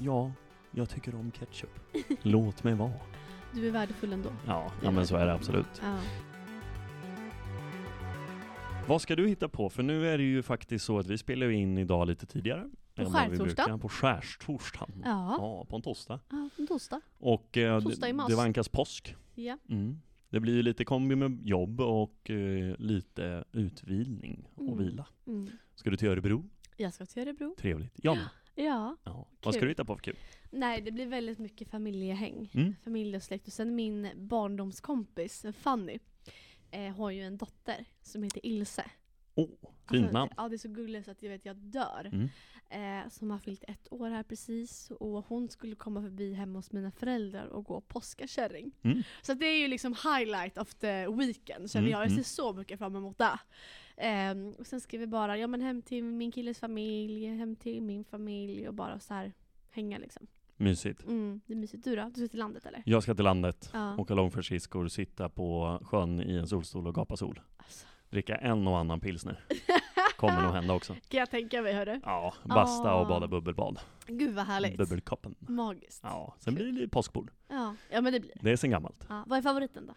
Ja, 0.00 0.32
jag 0.70 0.88
tycker 0.90 1.14
om 1.14 1.30
ketchup. 1.30 1.80
Låt 2.22 2.64
mig 2.64 2.74
vara. 2.74 2.92
Du 3.54 3.66
är 3.68 3.70
värdefull 3.72 4.12
ändå. 4.12 4.28
Ja, 4.46 4.72
ja 4.82 4.90
men 4.90 5.06
så 5.06 5.16
är 5.16 5.26
det 5.26 5.32
absolut. 5.34 5.66
Ja. 5.82 5.98
Vad 8.88 9.02
ska 9.02 9.16
du 9.16 9.28
hitta 9.28 9.48
på? 9.48 9.70
För 9.70 9.82
nu 9.82 10.08
är 10.08 10.18
det 10.18 10.24
ju 10.24 10.42
faktiskt 10.42 10.84
så 10.84 10.98
att 10.98 11.06
vi 11.06 11.18
spelar 11.18 11.50
in 11.50 11.78
idag 11.78 12.06
lite 12.06 12.26
tidigare. 12.26 12.70
På 12.94 13.02
än 13.02 13.12
vad 13.12 13.22
vi 13.22 13.28
skärtorsdag. 13.38 13.64
brukar. 13.64 13.78
På 13.78 13.88
skärstorsdagen. 13.88 15.02
Ja, 15.04 15.36
Ja, 15.38 15.64
på 15.64 15.76
en 15.76 15.82
torsdag. 15.82 16.20
ja 16.30 16.48
en 16.58 16.66
torsdag. 16.66 17.00
Och 17.18 17.56
eh, 17.56 17.80
Torsdag 17.80 18.06
det, 18.28 18.34
vankas 18.34 18.68
påsk. 18.68 19.14
Ja. 19.34 19.58
Mm. 19.68 20.00
Det 20.30 20.40
blir 20.40 20.54
ju 20.54 20.62
lite 20.62 20.84
kombi 20.84 21.16
med 21.16 21.46
jobb 21.46 21.80
och 21.80 22.30
eh, 22.30 22.74
lite 22.78 23.44
utvilning 23.52 24.48
och 24.54 24.62
Mm. 24.62 24.78
vila. 24.78 25.06
Mm. 25.26 25.48
Ska 25.74 25.90
du 25.90 25.96
till 25.96 26.08
Örebro? 26.08 26.44
Jag 26.76 26.92
ska 26.94 27.06
till 27.06 27.22
Örebro. 27.22 27.54
Trevligt. 27.58 27.92
Ja, 28.02 28.14
men. 28.14 28.24
Ja. 28.66 28.96
ja. 29.04 29.26
Vad 29.42 29.54
ska 29.54 29.62
du 29.62 29.68
hitta 29.68 29.84
på 29.84 29.94
för 29.96 30.02
kul? 30.02 30.16
Nej, 30.50 30.80
det 30.80 30.92
blir 30.92 31.06
väldigt 31.06 31.38
mycket 31.38 31.68
familjehäng. 31.70 32.50
Mm. 32.54 32.74
Familj 32.84 33.16
och 33.16 33.22
släkt. 33.22 33.46
Och 33.46 33.52
sen 33.52 33.74
min 33.74 34.08
barndomskompis, 34.16 35.46
Fanny, 35.58 35.98
eh, 36.70 36.96
har 36.96 37.10
ju 37.10 37.22
en 37.22 37.36
dotter 37.36 37.84
som 38.02 38.22
heter 38.22 38.46
Ilse. 38.46 38.84
Åh, 39.34 39.46
fint 39.46 40.02
Alltså, 40.02 40.12
namn. 40.12 40.32
Ja, 40.36 40.48
det 40.48 40.56
är 40.56 40.58
så 40.58 40.68
gulligt 40.68 41.04
så 41.04 41.10
att 41.10 41.22
jag 41.22 41.30
vet 41.30 41.44
jag 41.44 41.56
dör. 41.56 42.10
Mm. 42.12 42.28
Eh, 42.70 43.08
som 43.10 43.30
har 43.30 43.38
fyllt 43.38 43.64
ett 43.68 43.92
år 43.92 44.10
här 44.10 44.22
precis. 44.22 44.90
Och 44.90 45.26
hon 45.28 45.48
skulle 45.48 45.76
komma 45.76 46.02
förbi 46.02 46.34
hemma 46.34 46.58
hos 46.58 46.72
mina 46.72 46.90
föräldrar 46.90 47.46
och 47.46 47.64
gå 47.64 47.80
påskakärring. 47.80 48.72
Mm. 48.82 49.02
Så 49.22 49.34
det 49.34 49.46
är 49.46 49.58
ju 49.58 49.68
liksom 49.68 49.94
highlight 49.94 50.58
of 50.58 50.74
the 50.74 51.08
weekend 51.08 51.70
känner 51.70 51.88
Mm, 51.88 51.92
jag. 51.92 52.00
Jag 52.02 52.08
ser 52.08 52.14
mm. 52.14 52.24
så 52.24 52.52
mycket 52.52 52.78
fram 52.78 52.96
emot 52.96 53.18
det. 53.18 53.38
Ehm, 53.96 54.52
och 54.58 54.66
sen 54.66 54.80
ska 54.80 54.98
vi 54.98 55.06
bara, 55.06 55.38
ja 55.38 55.46
men 55.46 55.60
hem 55.60 55.82
till 55.82 56.04
min 56.04 56.32
killes 56.32 56.58
familj, 56.58 57.26
hem 57.26 57.56
till 57.56 57.82
min 57.82 58.04
familj 58.04 58.68
och 58.68 58.74
bara 58.74 59.00
så 59.00 59.14
här 59.14 59.32
hänga 59.70 59.98
liksom. 59.98 60.26
Mysigt. 60.60 61.04
Mm, 61.04 61.40
det 61.46 61.52
är 61.52 61.56
mysigt. 61.56 61.84
Du 61.84 61.96
då? 61.96 62.10
Du 62.14 62.20
ska 62.20 62.28
till 62.28 62.38
landet 62.38 62.66
eller? 62.66 62.82
Jag 62.86 63.02
ska 63.02 63.14
till 63.14 63.24
landet, 63.24 63.70
Ja. 63.72 63.96
åka 63.98 64.14
långfärdsskridskor, 64.14 64.88
sitta 64.88 65.28
på 65.28 65.78
sjön 65.84 66.20
i 66.22 66.34
en 66.34 66.46
solstol 66.46 66.86
och 66.86 66.94
gapa 66.94 67.16
sol. 67.16 67.40
Alltså. 67.56 67.86
Dricka 68.10 68.36
en 68.36 68.66
och 68.68 68.78
annan 68.78 69.00
pilsner. 69.00 69.44
Kommer 70.16 70.42
nog 70.42 70.52
hända 70.52 70.74
också. 70.74 70.94
Kan 71.08 71.20
jag 71.20 71.30
tänka 71.30 71.62
mig 71.62 71.72
hörru. 71.74 72.00
Ja, 72.04 72.34
basta 72.44 72.94
och 72.94 73.00
Ah. 73.06 73.08
bada 73.08 73.28
bubbelbad. 73.28 73.80
Gud 74.06 74.34
vad 74.34 74.46
härligt. 74.46 74.76
Bubbelkoppen. 74.78 75.34
Magiskt. 75.38 76.00
Ja. 76.02 76.08
Ja, 76.08 76.34
sen 76.38 76.54
blir 76.54 76.72
det 76.72 76.88
påskbord. 76.88 77.30
ja. 77.48 77.74
men 77.90 78.04
det 78.12 78.20
blir 78.20 78.32
det. 78.40 78.50
Är 78.50 78.56
sen 78.56 78.70
gammalt. 78.70 79.06
Ja. 79.08 79.24
Vad 79.26 79.38
är 79.38 79.42
favoriten 79.42 79.86
då? 79.86 79.94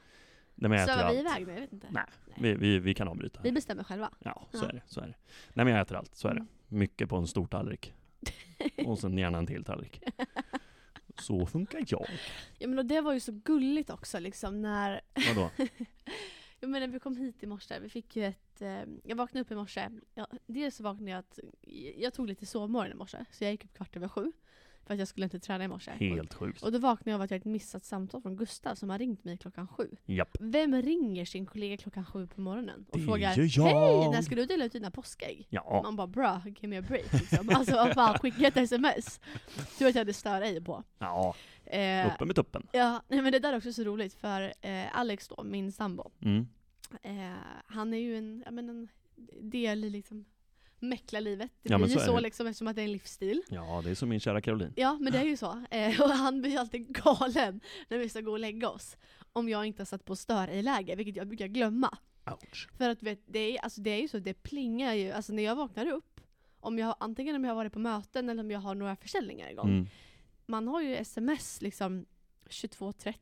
Nej, 0.56 0.86
Svävar 0.86 1.12
vi 1.12 1.20
iväg 1.20 1.48
nu? 1.48 1.54
Jag 1.54 1.62
vet 1.62 1.74
inte. 1.74 1.88
Nej, 1.92 2.04
Vi, 2.38 2.54
vi, 2.54 2.80
vi 2.80 2.94
kan 2.94 3.08
avbryta. 3.08 3.40
Vi 3.44 3.52
bestämmer 3.52 3.84
själva. 3.84 4.10
Ja, 4.20 4.46
så 4.52 4.58
Ja. 4.66 4.70
är 4.70 4.74
det. 4.74 4.82
Så 4.86 5.02
är 5.02 5.08
det. 5.08 5.16
Nej 5.54 5.66
men 5.66 5.74
jag 5.74 5.82
äter 5.82 5.98
allt, 5.98 6.16
så 6.16 6.28
är 6.28 6.32
det. 6.34 6.40
Mm. 6.40 6.48
Mycket 6.68 7.10
på 7.10 7.16
en 7.18 7.28
stor 7.28 7.48
tallrik. 7.48 7.94
Och 8.86 9.00
sen 9.00 9.18
gärna 9.18 9.38
en 9.38 9.48
till 9.48 9.64
tallrik. 9.64 10.04
Så 11.22 11.46
funkar 11.46 11.84
jag. 11.88 12.08
Ja 12.58 12.68
men 12.68 12.80
och 12.80 12.86
det 12.86 13.02
var 13.02 13.14
ju 13.14 13.20
så 13.20 13.32
gulligt 13.32 13.90
också 13.90 14.20
liksom 14.20 14.62
när 14.62 15.02
Vadå? 15.36 15.50
Ja, 16.64 16.68
men 16.68 16.82
när 16.82 16.88
vi 16.88 17.00
kom 17.00 17.18
hit 17.18 17.44
i 17.44 17.48
morse, 17.48 17.80
vi 17.80 17.90
fick 17.90 18.16
ju 18.16 18.26
ett... 18.26 18.62
Eh, 18.62 18.84
jag 19.04 19.16
vaknade 19.16 19.42
upp 19.42 19.52
i 19.52 19.56
morse. 19.56 19.90
Ja, 20.14 20.28
dels 20.46 20.76
så 20.76 20.84
vaknade 20.84 21.12
jag 21.12 21.20
att... 21.20 21.40
Jag 21.98 22.14
tog 22.14 22.28
lite 22.28 22.46
sovmorgon 22.46 22.92
i 22.92 22.96
morse, 22.96 23.26
så 23.32 23.44
jag 23.44 23.52
gick 23.52 23.66
upp 23.66 23.74
kvart 23.74 23.96
över 23.96 24.08
sju. 24.08 24.32
För 24.86 24.94
att 24.94 25.00
jag 25.00 25.08
skulle 25.08 25.24
inte 25.24 25.40
träna 25.40 25.64
i 25.64 25.68
morse. 25.68 25.92
Helt 25.92 26.34
sjukt. 26.34 26.64
Och, 26.64 26.72
då 26.72 26.80
vaknade 26.80 27.12
jag 27.12 27.16
av 27.16 27.22
att 27.22 27.32
jag 27.32 27.36
hade 27.36 27.42
ett 27.42 27.46
missat 27.54 27.86
samtal 27.86 28.22
från 28.22 28.36
Gustav 28.36 28.76
som 28.76 28.90
har 28.90 29.00
ringt 29.00 29.24
mig 29.24 29.38
klockan 29.38 29.68
sju. 29.68 29.96
Japp. 30.06 30.38
Vem 30.40 30.82
ringer 30.82 31.26
sin 31.26 31.46
kollega 31.46 31.78
klockan 31.78 32.06
sju 32.06 32.28
på 32.28 32.42
morgonen 32.42 32.86
och 32.92 32.98
Det 33.00 33.06
frågar 33.06 33.36
gör 33.38 33.68
jag. 33.68 34.02
Hej, 34.02 34.10
när 34.12 34.22
ska 34.22 34.36
du 34.36 34.46
dela 34.46 34.66
ut 34.66 34.72
dina 34.72 34.92
påskägg? 34.92 35.48
Ja. 35.50 35.82
Man 35.84 35.96
bara 35.96 36.08
bra, 36.08 36.42
give 36.46 36.68
me 36.68 36.78
a 36.78 36.82
break 36.88 37.14
liksom. 37.14 37.50
Alltså 37.56 37.76
vad 37.76 37.94
fan, 37.94 38.20
skicka 38.20 38.48
ett 38.48 38.58
sms. 38.58 39.20
Tur 39.78 39.88
att 39.88 39.96
jag 39.96 40.02
hade 40.02 40.14
stör 40.14 40.42
ej 40.42 40.62
på. 40.62 40.84
Ja, 41.00 41.36
Eh, 41.66 42.14
uppe 42.14 42.26
med 42.26 42.36
tuppen. 42.36 42.68
ja, 42.72 43.02
nej, 43.08 43.22
men 43.22 43.32
det 43.32 43.40
där 43.40 43.54
är 43.54 43.58
också 43.58 43.74
så 43.74 43.84
roligt 43.84 44.14
för 44.14 44.54
eh, 44.62 44.98
Alex 45.00 45.28
då, 45.28 45.44
min 45.44 45.72
sambo. 45.72 46.12
Mm. 46.22 46.48
Eh, 47.04 47.38
han 47.66 47.94
är 47.94 47.98
ju 47.98 48.18
en, 48.18 48.44
ja, 48.46 48.52
men 48.52 48.70
en 48.70 48.88
del 49.42 49.84
i 49.84 49.90
liksom 49.90 50.26
mäklarlivet. 50.82 51.52
Det 51.64 51.70
Ja, 51.70 51.78
blir 51.78 51.88
ju 51.88 51.94
så 51.94 52.06
så 52.06 52.20
liksom 52.20 52.48
eftersom 52.48 52.68
att 52.68 52.76
det 52.76 52.82
är 52.82 52.86
en 52.86 52.92
livsstil. 52.92 53.42
Ja, 53.50 53.82
det 53.84 53.90
är 53.90 53.96
som 53.96 54.10
min 54.10 54.20
kära 54.20 54.42
Caroline. 54.42 54.74
Ja 54.76 54.98
men 55.02 55.14
det 55.14 55.20
är 55.20 55.24
ju 55.24 55.38
så. 55.38 55.64
Eh, 55.72 56.02
och 56.02 56.10
han 56.10 56.42
blir 56.42 56.58
alltid 56.60 56.88
galen 57.04 57.62
när 57.90 57.98
vi 57.98 58.10
ska 58.10 58.22
gå 58.22 58.32
och 58.32 58.40
lägga 58.40 58.70
oss. 58.70 58.98
Om 59.34 59.50
jag 59.50 59.66
inte 59.66 59.82
har 59.82 59.86
satt 59.86 60.06
på 60.06 60.16
stör 60.16 60.48
i 60.48 60.62
läge, 60.62 60.96
vilket 60.96 61.16
jag 61.16 61.28
brukar 61.28 61.48
glömma. 61.48 61.98
Ouch. 62.26 62.70
För 62.78 62.90
att 62.90 63.04
vet, 63.04 63.20
det, 63.26 63.40
är, 63.40 63.62
alltså, 63.62 63.82
det 63.82 63.90
är 63.90 64.02
ju 64.02 64.08
så, 64.08 64.20
det 64.20 64.34
plingar 64.34 64.94
ju, 64.94 65.12
alltså 65.12 65.34
när 65.34 65.44
jag 65.44 65.56
vaknar 65.56 65.88
upp, 65.88 66.22
om 66.60 66.80
jag, 66.80 66.96
antingen 67.00 67.36
om 67.36 67.44
jag 67.44 67.52
har 67.52 67.56
varit 67.56 67.74
på 67.74 67.80
möten 67.80 68.30
eller 68.30 68.44
om 68.44 68.52
jag 68.52 68.60
har 68.60 68.76
några 68.76 68.96
försäljningar 68.96 69.50
igång. 69.50 69.70
Mm. 69.70 69.88
Man 70.46 70.68
har 70.68 70.82
ju 70.82 70.96
sms 70.96 71.62
liksom 71.62 72.06
22.30, 72.50 73.16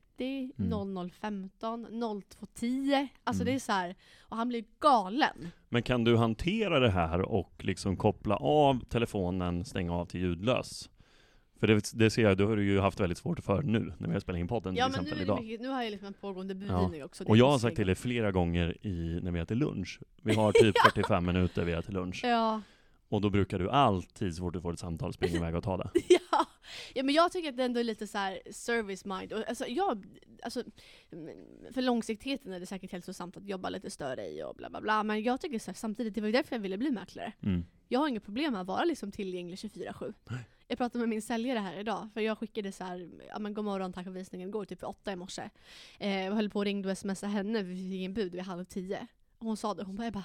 Mm. 0.57 0.71
00.15, 0.73 1.87
02.10. 1.89 3.07
Alltså 3.23 3.43
Mm. 3.43 3.51
det 3.51 3.55
är 3.57 3.59
så 3.59 3.71
här, 3.71 3.95
och 4.21 4.37
han 4.37 4.47
blir 4.47 4.63
galen. 4.79 5.47
Men 5.69 5.83
kan 5.83 6.03
du 6.03 6.17
hantera 6.17 6.79
det 6.79 6.89
här 6.89 7.21
och 7.21 7.53
liksom 7.65 7.97
koppla 7.97 8.35
av 8.35 8.85
telefonen, 8.85 9.65
stänga 9.65 9.93
av 9.93 10.05
till 10.05 10.19
ljudlös? 10.19 10.89
För 11.59 11.67
det, 11.67 11.81
det 11.93 12.09
ser 12.09 12.21
jag, 12.21 12.37
det 12.37 12.43
har 12.45 12.55
du 12.55 12.63
ju 12.65 12.79
haft 12.79 12.99
väldigt 12.99 13.17
svårt 13.17 13.39
för 13.39 13.61
nu, 13.61 13.93
när 13.97 14.07
vi 14.07 14.13
har 14.13 14.19
spelat 14.19 14.39
in 14.39 14.47
podden 14.47 14.73
till 14.73 14.79
Ja 14.79 14.85
men 14.89 14.91
nu, 14.91 14.97
exempel 15.01 15.17
det 15.17 15.23
idag. 15.23 15.41
mycket, 15.43 15.61
nu 15.61 15.67
har 15.67 15.83
jag 15.83 15.91
liksom 15.91 16.07
en 16.07 16.13
pågående 16.13 16.55
budgivning 16.55 17.03
också. 17.03 17.23
det 17.23 17.29
Och 17.29 17.37
jag 17.37 17.51
har 17.51 17.59
sagt 17.59 17.75
till 17.75 17.85
dig 17.87 17.95
flera 17.95 18.31
gånger 18.31 18.87
i, 18.87 19.19
när 19.23 19.31
vi 19.31 19.39
äter 19.39 19.55
lunch, 19.55 19.99
vi 20.21 20.35
har 20.35 20.51
typ 20.63 20.75
45 20.93 21.25
minuter 21.25 21.63
vi 21.65 21.71
äter 21.71 21.93
lunch, 21.93 22.21
Ja. 22.23 22.61
och 23.09 23.21
då 23.21 23.29
brukar 23.29 23.59
du 23.59 23.69
alltid 23.69 24.35
så 24.35 24.41
fort 24.43 24.53
du 24.53 24.61
får 24.61 24.73
ett 24.73 24.79
samtal 24.79 25.13
springa 25.13 25.35
iväg 25.37 25.55
och 25.55 25.63
ta 25.63 25.77
det. 25.77 25.89
ja. 26.09 26.19
Ja 26.93 27.03
men 27.03 27.15
jag 27.15 27.31
tycker 27.31 27.49
att 27.49 27.57
det 27.57 27.63
ändå 27.63 27.79
är 27.79 27.83
lite 27.83 28.07
så 28.07 28.17
här 28.17 28.39
service 28.51 29.05
mind. 29.05 29.33
Och, 29.33 29.49
alltså, 29.49 29.67
jag, 29.67 30.05
alltså, 30.43 30.63
för 31.71 31.81
långsiktigheten 31.81 32.53
är 32.53 32.59
det 32.59 32.65
säkert 32.65 32.91
hälsosamt 32.91 33.37
att 33.37 33.47
jobba 33.47 33.69
lite 33.69 33.89
större 33.89 34.27
i 34.27 34.43
och 34.43 34.55
bla 34.55 34.69
bla 34.69 34.81
bla. 34.81 35.03
Men 35.03 35.23
jag 35.23 35.41
tycker 35.41 35.59
så 35.59 35.71
här, 35.71 35.75
samtidigt, 35.75 36.15
det 36.15 36.21
var 36.21 36.27
ju 36.27 36.33
därför 36.33 36.55
jag 36.55 36.61
ville 36.61 36.77
bli 36.77 36.91
mäklare. 36.91 37.33
Mm. 37.43 37.65
Jag 37.87 37.99
har 37.99 38.07
inga 38.07 38.19
problem 38.19 38.51
med 38.53 38.61
att 38.61 38.67
vara 38.67 38.83
liksom 38.83 39.11
tillgänglig 39.11 39.55
24-7. 39.55 40.13
Nej. 40.29 40.39
Jag 40.67 40.77
pratade 40.77 40.99
med 40.99 41.09
min 41.09 41.21
säljare 41.21 41.59
här 41.59 41.79
idag, 41.79 42.09
för 42.13 42.21
jag 42.21 42.37
skickade 42.37 42.71
så 42.71 42.83
här, 42.83 43.09
ja 43.27 43.39
men 43.39 43.53
god 43.53 43.65
morgon, 43.65 43.93
tack 43.93 44.03
för 44.03 44.11
visningen, 44.11 44.51
går 44.51 44.65
typ 44.65 44.83
åtta 44.83 45.11
i 45.11 45.15
morse. 45.15 45.49
Eh, 45.99 46.25
jag 46.25 46.33
höll 46.33 46.49
på 46.49 46.59
och 46.59 46.65
ringde 46.65 46.91
och 46.91 46.97
smsade 46.97 47.31
henne, 47.31 47.63
vi 47.63 47.75
fick 47.75 48.05
en 48.05 48.13
bud 48.13 48.31
vid 48.31 48.41
halv 48.41 48.65
tio. 48.65 49.07
Och 49.39 49.45
hon 49.45 49.57
sa 49.57 49.73
det, 49.73 49.83
hon 49.83 49.95
bara, 49.95 50.07
Ebba, 50.07 50.23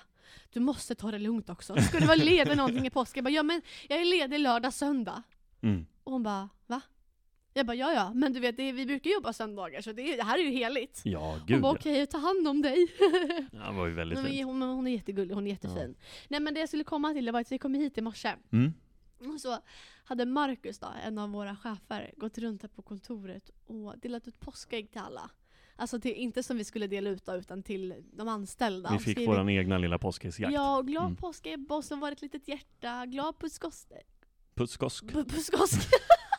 du 0.53 0.61
måste 0.61 0.95
ta 0.95 1.11
det 1.11 1.19
lugnt 1.19 1.51
också. 1.51 1.77
Ska 1.77 1.99
du 1.99 2.07
vara 2.07 2.17
ledig 2.17 2.57
någonting 2.57 2.87
i 2.87 2.91
påsk? 2.91 3.17
Jag 3.17 3.25
bara, 3.25 3.31
ja 3.31 3.43
men 3.43 3.63
jag 3.89 4.01
är 4.01 4.05
ledig 4.05 4.39
lördag, 4.39 4.73
söndag. 4.73 5.23
Mm. 5.65 5.87
Och 6.05 6.13
hon 6.13 6.23
bara, 6.23 6.49
va? 6.67 6.81
Jag 7.57 7.67
bara, 7.67 7.75
ja 7.75 7.93
ja, 7.93 8.13
men 8.15 8.33
du 8.33 8.41
vet, 8.41 8.59
är- 8.59 8.73
vi 8.73 8.87
brukar 8.87 9.11
jobba 9.11 9.33
söndagar 9.33 9.81
så 9.81 9.93
det, 9.93 10.03
är, 10.13 10.17
det 10.17 10.23
här 10.23 10.39
är 10.39 10.43
ju 10.43 10.51
heligt. 10.51 11.01
Ja, 11.05 11.31
Hon 11.31 11.47
gud 11.47 11.61
bara, 11.63 11.73
ja. 11.73 11.79
okej, 11.81 12.07
ta 12.07 12.19
hand 12.19 12.49
om 12.49 12.63
dig. 12.63 12.87
ja. 13.53 13.73
Var 13.73 13.87
ju 13.87 13.95
väldigt 13.95 14.23
men, 14.23 14.45
hon, 14.45 14.63
hon 14.63 14.87
är 14.87 14.91
jättegullig, 14.91 15.35
hon 15.35 15.47
är 15.47 15.51
jättefin. 15.51 15.95
Nej 16.29 16.41
men 16.41 16.55
det 16.55 16.61
jag 16.61 16.69
skulle 16.69 16.85
komma 16.85 17.13
till 17.13 17.31
var 17.33 17.41
att 17.41 17.53
vi 17.53 17.59
kom 17.59 17.75
hit 17.75 17.99
i 17.99 18.01
morse. 18.01 18.35
Mm. 18.53 18.73
Och 19.35 19.41
så 19.41 19.59
hade 20.05 20.27
Marcus 20.27 20.79
då, 20.79 20.87
en 21.05 21.19
av 21.19 21.31
våra 21.31 21.57
chefer, 21.57 22.11
gått 22.17 22.39
runt 22.39 22.63
här 22.63 22.69
på 22.69 22.83
kontoret 22.83 23.51
och 23.67 23.99
delat 23.99 24.29
ut 24.29 24.41
påskägg 24.41 24.91
till 24.91 25.01
alla. 25.01 25.31
Alltså 25.77 26.01
till, 26.01 26.13
inte 26.15 26.43
som 26.43 26.57
vi 26.57 26.65
skulle 26.65 26.87
dela 26.87 27.11
ut 27.11 27.25
då, 27.27 27.35
utan 27.37 27.63
till 27.63 27.95
de 28.13 28.29
anställda. 28.29 28.91
Vi 28.93 28.99
fick 28.99 29.13
skrivit, 29.15 29.29
våran 29.29 29.49
egna 29.49 29.79
lilla 29.79 29.99
påskäggsjakt. 29.99 30.53
Ja, 30.55 30.79
och 30.79 30.87
glad 30.87 31.05
Mm. 31.05 31.17
påsk 31.17 31.47
Ebba 31.47 31.75
och 31.77 31.85
så 31.85 31.97
var 31.97 32.11
det 32.11 32.13
ett 32.15 32.23
litet 32.23 32.49
hjärta. 32.49 33.07
Glad 33.07 33.39
puskosk... 33.39 33.89
Puskosk. 34.55 35.05
pu- 35.05 35.25
Puskosk. 35.29 35.89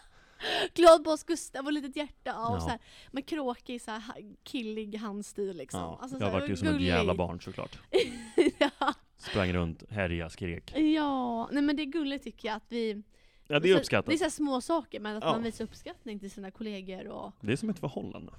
glad 0.73 1.03
påsk 1.03 1.27
Gustav 1.27 1.65
och 1.65 1.73
litet 1.73 1.95
hjärta. 1.95 2.35
Och 2.47 2.55
Ja. 2.55 2.59
så 2.59 2.69
här, 2.69 2.79
med 3.11 3.25
kråkig, 3.27 3.81
så 3.81 3.91
här, 3.91 4.01
killig 4.43 4.95
handstil 4.97 5.57
liksom. 5.57 5.79
Ja, 5.79 5.99
Alltså, 6.01 6.17
så 6.17 6.23
jag 6.23 6.31
vart 6.31 6.49
ju 6.49 6.55
som 6.55 6.67
ett 6.67 6.81
jävla 6.81 7.15
barn 7.15 7.41
såklart. 7.41 7.79
ja. 8.59 8.93
sprang 9.17 9.53
runt, 9.53 9.83
härjade, 9.89 10.29
skrek. 10.29 10.73
Ja, 10.77 11.49
nej 11.51 11.63
men 11.63 11.75
det 11.75 11.83
är 11.83 11.85
gulligt 11.85 12.23
tycker 12.23 12.47
jag 12.47 12.55
att 12.55 12.65
vi... 12.69 13.03
Ja, 13.47 13.59
det 13.59 13.69
är 13.71 13.77
uppskattat. 13.77 14.05
Det 14.05 14.13
är 14.13 14.17
så 14.17 14.29
små 14.29 14.61
saker 14.61 14.99
men 14.99 15.17
att 15.17 15.23
Ja. 15.23 15.31
man 15.31 15.43
visar 15.43 15.63
uppskattning 15.63 16.19
till 16.19 16.31
sina 16.31 16.51
kollegor 16.51 17.07
och... 17.07 17.31
Det 17.41 17.51
är 17.51 17.55
som 17.55 17.69
ett 17.69 17.79
förhållande, 17.79 18.33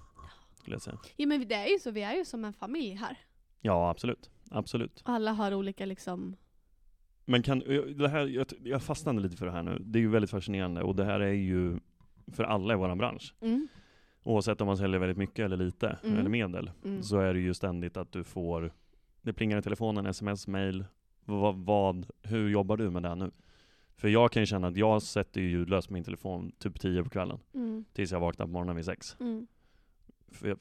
skulle 0.61 0.75
jag 0.75 0.83
säga. 0.83 0.99
Ja 1.17 1.27
men 1.27 1.49
det 1.49 1.55
är 1.55 1.67
ju 1.67 1.79
så, 1.79 1.91
vi 1.91 2.03
är 2.03 2.15
ju 2.15 2.25
som 2.25 2.45
en 2.45 2.53
familj 2.53 2.95
här. 2.95 3.19
Ja, 3.61 3.91
absolut. 3.91 4.31
Absolut. 4.51 5.03
Alla 5.05 5.33
har 5.33 5.55
olika 5.55 5.87
liksom... 5.87 6.37
Men 7.29 7.43
kan, 7.43 7.63
jag- 7.67 7.97
det 7.97 8.09
här, 8.09 8.27
jag, 8.27 8.47
jag 8.65 8.83
fastnade 8.83 9.21
lite 9.21 9.37
för 9.37 9.47
det 9.47 9.53
här 9.53 9.63
nu. 9.63 9.79
Det 9.81 9.99
är 9.99 10.01
ju 10.01 10.09
väldigt 10.09 10.31
fascinerande 10.31 10.83
och 10.83 10.97
det 10.97 11.05
här 11.05 11.21
är 11.21 11.33
ju 11.33 11.79
för 12.33 12.45
alla 12.45 12.75
i 12.75 12.77
vår 12.77 12.95
bransch. 12.95 13.35
Mm, 13.41 13.69
Oavsett 14.23 14.61
om 14.61 14.67
man 14.67 14.77
säljer 14.77 15.01
väldigt 15.01 15.19
mycket 15.19 15.45
eller 15.45 15.57
lite, 15.57 15.99
Mm. 16.05 16.19
eller 16.19 16.31
medel, 16.31 16.71
mm. 16.85 17.03
så 17.03 17.19
är 17.19 17.35
det 17.35 17.41
ju 17.41 17.55
ständigt 17.55 17.97
att 17.97 18.13
du 18.13 18.25
får, 18.25 18.73
det 19.23 19.33
plingar 19.33 19.59
i 19.59 19.63
telefonen, 19.63 20.07
sms, 20.07 20.47
mail, 20.49 20.85
vad, 21.25 21.57
vad, 21.57 22.07
hur 22.23 22.49
jobbar 22.49 22.77
du 22.77 22.91
med 22.91 23.03
det 23.03 23.09
här 23.09 23.17
nu? 23.17 23.31
För 23.97 24.09
jag 24.09 24.33
kan 24.33 24.43
ju 24.43 24.47
känna 24.47 24.67
att 24.69 24.77
jag 24.77 25.03
sätter 25.03 25.41
ju 25.41 25.51
ljudlöst 25.51 25.91
min 25.91 26.05
telefon 26.05 26.53
typ 26.59 26.81
10 26.81 27.03
på 27.05 27.11
kvällen, 27.11 27.39
Mm, 27.55 27.85
tills 27.93 28.13
jag 28.13 28.21
vaknar 28.21 28.47
på 28.47 28.53
morgonen 28.53 28.77
vid 28.77 28.85
6. 28.85 29.17
Jag, 30.43 30.59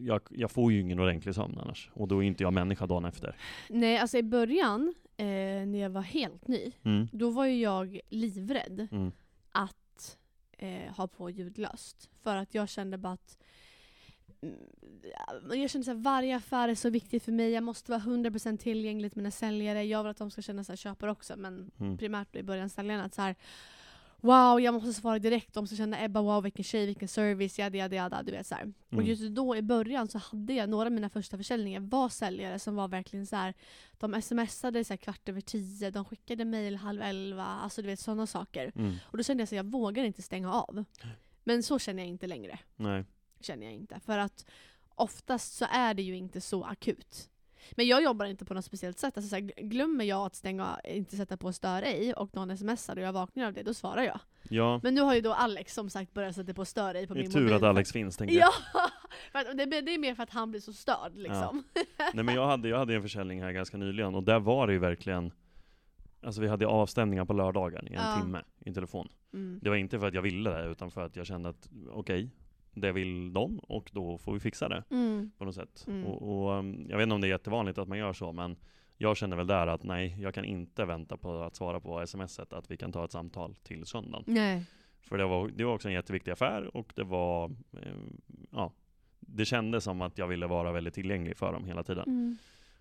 jag, 0.00 0.20
jag 0.30 0.50
får 0.50 0.72
ju 0.72 0.80
ingen 0.80 0.98
ordentlig 1.00 1.34
sömn 1.34 1.58
annars, 1.58 1.90
och 1.94 2.08
då 2.08 2.22
är 2.22 2.26
inte 2.26 2.42
jag 2.42 2.52
människa 2.52 2.86
dagen 2.86 3.04
efter. 3.04 3.36
Nej 3.68 3.98
alltså 3.98 4.18
i 4.18 4.22
början, 4.22 4.94
eh, 5.16 5.26
när 5.66 5.78
jag 5.78 5.90
var 5.90 6.02
helt 6.02 6.48
ny, 6.48 6.72
Mm. 6.82 7.08
då 7.12 7.30
var 7.30 7.44
ju 7.46 7.60
jag 7.60 8.00
livrädd 8.08 8.88
Mm. 8.90 9.12
att 9.52 10.18
eh, 10.58 10.94
ha 10.96 11.06
på 11.06 11.30
ljudlöst. 11.30 12.10
För 12.22 12.36
att 12.36 12.54
jag 12.54 12.68
kände 12.68 12.98
bara 12.98 13.12
att 13.12 13.38
mm, 14.42 15.60
jag 15.60 15.70
kände 15.70 15.92
att 15.92 15.98
varje 15.98 16.36
affär 16.36 16.68
är 16.68 16.74
så 16.74 16.90
viktig 16.90 17.22
för 17.22 17.32
mig, 17.32 17.50
jag 17.50 17.62
måste 17.64 17.90
vara 17.90 18.00
100% 18.00 18.56
tillgänglig 18.56 19.12
till 19.12 19.18
mina 19.22 19.30
säljare, 19.30 19.84
jag 19.84 20.02
vill 20.02 20.10
att 20.10 20.16
de 20.16 20.30
ska 20.30 20.42
känna 20.42 20.64
sig 20.64 20.76
köpare 20.76 21.10
också, 21.10 21.34
men 21.36 21.70
Mm. 21.80 21.98
primärt 21.98 22.36
i 22.36 22.42
början 22.42 22.70
säljarna 22.70 23.04
att 23.04 23.14
så 23.14 23.22
här 23.22 23.34
Wow, 24.20 24.60
jag 24.60 24.74
måste 24.74 24.92
svara 24.92 25.18
direkt, 25.18 25.54
de 25.54 25.66
ska 25.66 25.76
känna 25.76 26.04
Ebba, 26.04 26.20
wow 26.20 26.42
vilken 26.42 26.64
tjej, 26.64 26.86
vilken 26.86 27.08
service, 27.08 27.58
jada 27.58 27.78
jada 27.78 27.96
jada, 27.96 28.22
du 28.22 28.32
vet 28.32 28.46
så 28.46 28.54
här. 28.54 28.72
Och 28.88 28.92
Mm. 28.92 29.06
just 29.06 29.22
då 29.22 29.56
i 29.56 29.62
början 29.62 30.08
så 30.08 30.18
hade 30.18 30.52
jag, 30.52 30.68
några 30.68 30.86
av 30.86 30.92
mina 30.92 31.08
första 31.10 31.36
försäljningar 31.36 31.80
var 31.80 32.08
säljare 32.08 32.58
som 32.58 32.74
var 32.76 32.88
verkligen 32.88 33.26
så 33.26 33.36
här. 33.36 33.54
de 33.98 34.22
smsade 34.22 34.84
så 34.84 34.92
här 34.92 34.96
kvart 34.98 35.28
över 35.28 35.40
tio, 35.40 35.90
de 35.90 36.04
skickade 36.04 36.44
mail 36.44 36.76
halv 36.76 37.02
elva, 37.02 37.44
alltså 37.44 37.82
du 37.82 37.88
vet 37.88 38.00
sådana 38.00 38.26
saker. 38.26 38.72
Mm. 38.74 38.94
Och 39.04 39.16
då 39.16 39.22
kände 39.24 39.40
jag 39.40 39.44
att 39.46 39.52
jag 39.52 39.64
vågar 39.70 40.04
inte 40.04 40.22
stänga 40.22 40.52
av. 40.52 40.84
Men 41.44 41.62
så 41.62 41.78
känner 41.78 42.02
jag 42.02 42.08
inte 42.08 42.26
längre. 42.26 42.58
Nej. 42.76 43.04
Känner 43.40 43.64
jag 43.66 43.74
inte. 43.74 44.00
För 44.00 44.18
att 44.18 44.46
oftast 44.94 45.54
så 45.56 45.66
är 45.70 45.94
det 45.94 46.02
ju 46.02 46.16
inte 46.16 46.40
så 46.40 46.64
akut. 46.64 47.28
Men 47.76 47.86
jag 47.86 48.02
jobbar 48.02 48.26
inte 48.26 48.44
på 48.44 48.54
något 48.54 48.64
speciellt 48.64 48.98
sätt. 48.98 49.16
Alltså 49.16 49.28
så 49.28 49.36
här, 49.36 49.42
glömmer 49.56 50.04
jag 50.04 50.26
att 50.26 50.34
stänga, 50.34 50.80
inte 50.84 51.16
sätta 51.16 51.36
på 51.36 51.52
stör 51.52 51.82
ej 51.82 52.14
och 52.14 52.34
någon 52.36 52.56
smsar 52.58 52.96
och 52.96 53.02
jag 53.02 53.12
vaknar 53.12 53.46
av 53.46 53.52
det, 53.52 53.62
då 53.62 53.74
svarar 53.74 54.02
jag. 54.02 54.20
Ja, 54.50 54.80
Men 54.82 54.94
nu 54.94 55.00
har 55.00 55.14
ju 55.14 55.20
då 55.20 55.32
Alex 55.32 55.74
som 55.74 55.90
sagt 55.90 56.14
börjat 56.14 56.34
sätta 56.34 56.54
på 56.54 56.64
stör 56.64 56.94
ej 56.94 57.06
på 57.06 57.14
det 57.14 57.20
är 57.20 57.22
min 57.22 57.32
tur 57.32 57.40
mobil. 57.40 57.54
att 57.54 57.62
Alex 57.62 57.92
finns, 57.92 58.16
tänker 58.16 58.34
jag. 58.34 58.50
Ja! 58.74 58.80
För 59.32 59.38
att 59.38 59.56
det, 59.58 59.80
det 59.80 59.94
är 59.94 59.98
mer 59.98 60.14
för 60.14 60.22
att 60.22 60.30
han 60.30 60.50
blir 60.50 60.60
så 60.60 60.72
störd 60.72 61.12
liksom. 61.14 61.64
Nej 62.14 62.24
men 62.24 62.34
jag 62.34 62.46
hade, 62.46 62.68
jag 62.68 62.78
hade 62.78 62.94
en 62.94 63.02
försäljning 63.02 63.42
här 63.42 63.52
ganska 63.52 63.76
nyligen, 63.76 64.14
och 64.14 64.22
där 64.22 64.38
var 64.40 64.66
det 64.66 64.72
ju 64.72 64.78
verkligen 64.78 65.32
Alltså 66.22 66.40
vi 66.40 66.48
hade 66.48 66.66
avstämningar 66.66 67.24
på 67.24 67.32
lördagar 67.32 67.84
i 67.84 67.94
en 67.94 68.02
Ja. 68.02 68.20
timme 68.20 68.42
i 68.64 68.74
telefon. 68.74 69.08
Mm. 69.32 69.58
Det 69.62 69.70
var 69.70 69.76
inte 69.76 69.98
för 69.98 70.06
att 70.08 70.14
jag 70.14 70.22
ville 70.22 70.50
det, 70.50 70.68
utan 70.68 70.90
för 70.90 71.00
att 71.06 71.16
jag 71.16 71.26
kände 71.26 71.48
att 71.48 71.68
okej, 71.90 72.30
det 72.72 72.92
vill 72.92 73.32
de, 73.32 73.58
och 73.58 73.90
då 73.92 74.18
får 74.18 74.32
vi 74.32 74.40
fixa 74.40 74.68
det 74.68 74.84
Mm. 74.90 75.30
på 75.38 75.44
något 75.44 75.54
sätt. 75.54 75.84
Mm. 75.88 76.06
Och, 76.06 76.22
och 76.46 76.58
um, 76.58 76.86
jag 76.90 76.96
vet 76.96 77.02
inte 77.02 77.14
om 77.14 77.20
det 77.20 77.26
är 77.26 77.30
jättevanligt 77.30 77.78
att 77.78 77.88
man 77.88 77.98
gör 77.98 78.12
så, 78.12 78.32
men 78.32 78.56
jag 78.96 79.16
känner 79.16 79.36
väl 79.36 79.46
där 79.46 79.66
att 79.66 79.82
nej, 79.82 80.16
jag 80.20 80.34
kan 80.34 80.44
inte 80.44 80.84
vänta 80.84 81.16
på 81.16 81.42
att 81.42 81.56
svara 81.56 81.80
på 81.80 82.06
smset 82.06 82.52
att 82.52 82.70
vi 82.70 82.76
kan 82.76 82.92
ta 82.92 83.04
ett 83.04 83.12
samtal 83.12 83.54
till 83.62 83.86
söndagen. 83.86 84.24
Nej. 84.26 84.64
För 85.00 85.18
det 85.18 85.24
var, 85.26 85.48
det 85.48 85.64
var 85.64 85.74
också 85.74 85.88
en 85.88 85.94
jätteviktig 85.94 86.30
affär 86.30 86.76
och 86.76 86.92
det 86.96 87.04
var, 87.04 87.50
eh, 87.72 87.92
ja, 88.50 88.72
det 89.20 89.44
kändes 89.44 89.84
som 89.84 90.00
att 90.02 90.18
jag 90.18 90.26
ville 90.28 90.46
vara 90.46 90.72
väldigt 90.72 90.94
tillgänglig 90.94 91.36
för 91.36 91.52
dem 91.52 91.64
hela 91.64 91.82
tiden. 91.82 92.04
Mm. 92.06 92.36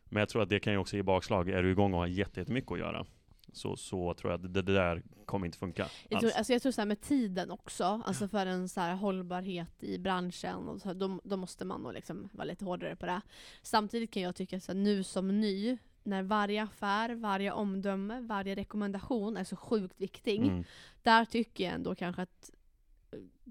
Men 0.05 0.19
jag 0.19 0.29
tror 0.29 0.41
att 0.41 0.49
det 0.49 0.59
kan 0.59 0.73
ju 0.73 0.79
också 0.79 0.95
ge 0.95 1.03
bakslag. 1.03 1.49
Är 1.49 1.63
du 1.63 1.71
igång 1.71 1.93
och 1.93 1.99
har 1.99 2.07
jätte- 2.07 2.39
jättemycket 2.39 2.71
att 2.71 2.79
göra, 2.79 3.05
så, 3.53 3.75
så 3.75 4.13
tror 4.13 4.31
jag 4.31 4.37
att 4.45 4.53
det, 4.53 4.61
det 4.61 4.73
där 4.73 5.03
kommer 5.25 5.45
inte 5.45 5.57
funka 5.57 5.87
Jag 6.09 6.19
tror, 6.19 6.29
alls. 6.29 6.37
alltså 6.37 6.53
jag 6.53 6.61
tror 6.61 6.71
så 6.71 6.85
med 6.85 7.01
tiden 7.01 7.51
också, 7.51 8.01
alltså 8.05 8.27
för 8.27 8.45
en 8.45 8.69
så 8.69 8.81
här 8.81 8.95
hållbarhet 8.95 9.83
i 9.83 9.97
branschen, 9.97 10.67
och 10.69 10.81
så, 10.81 10.87
här, 10.87 10.95
då, 10.95 11.19
då 11.23 11.37
måste 11.37 11.65
man 11.65 11.81
nog 11.81 11.93
liksom 11.93 12.29
vara 12.33 12.45
lite 12.45 12.65
hårdare 12.65 12.95
på 12.95 13.05
det. 13.05 13.21
Samtidigt 13.61 14.11
kan 14.11 14.23
jag 14.23 14.35
tycka 14.35 14.57
att 14.57 14.75
nu 14.75 15.03
som 15.03 15.39
ny, 15.39 15.77
när 16.03 16.23
varje 16.23 16.63
affär, 16.63 17.15
varje 17.15 17.51
omdöme, 17.51 18.19
varje 18.21 18.55
rekommendation 18.55 19.37
är 19.37 19.43
så 19.43 19.55
sjukt 19.55 20.01
viktig, 20.01 20.37
Mm. 20.41 20.63
där 21.01 21.25
tycker 21.25 21.63
jag 21.63 21.73
ändå 21.73 21.95
kanske 21.95 22.21
att, 22.21 22.51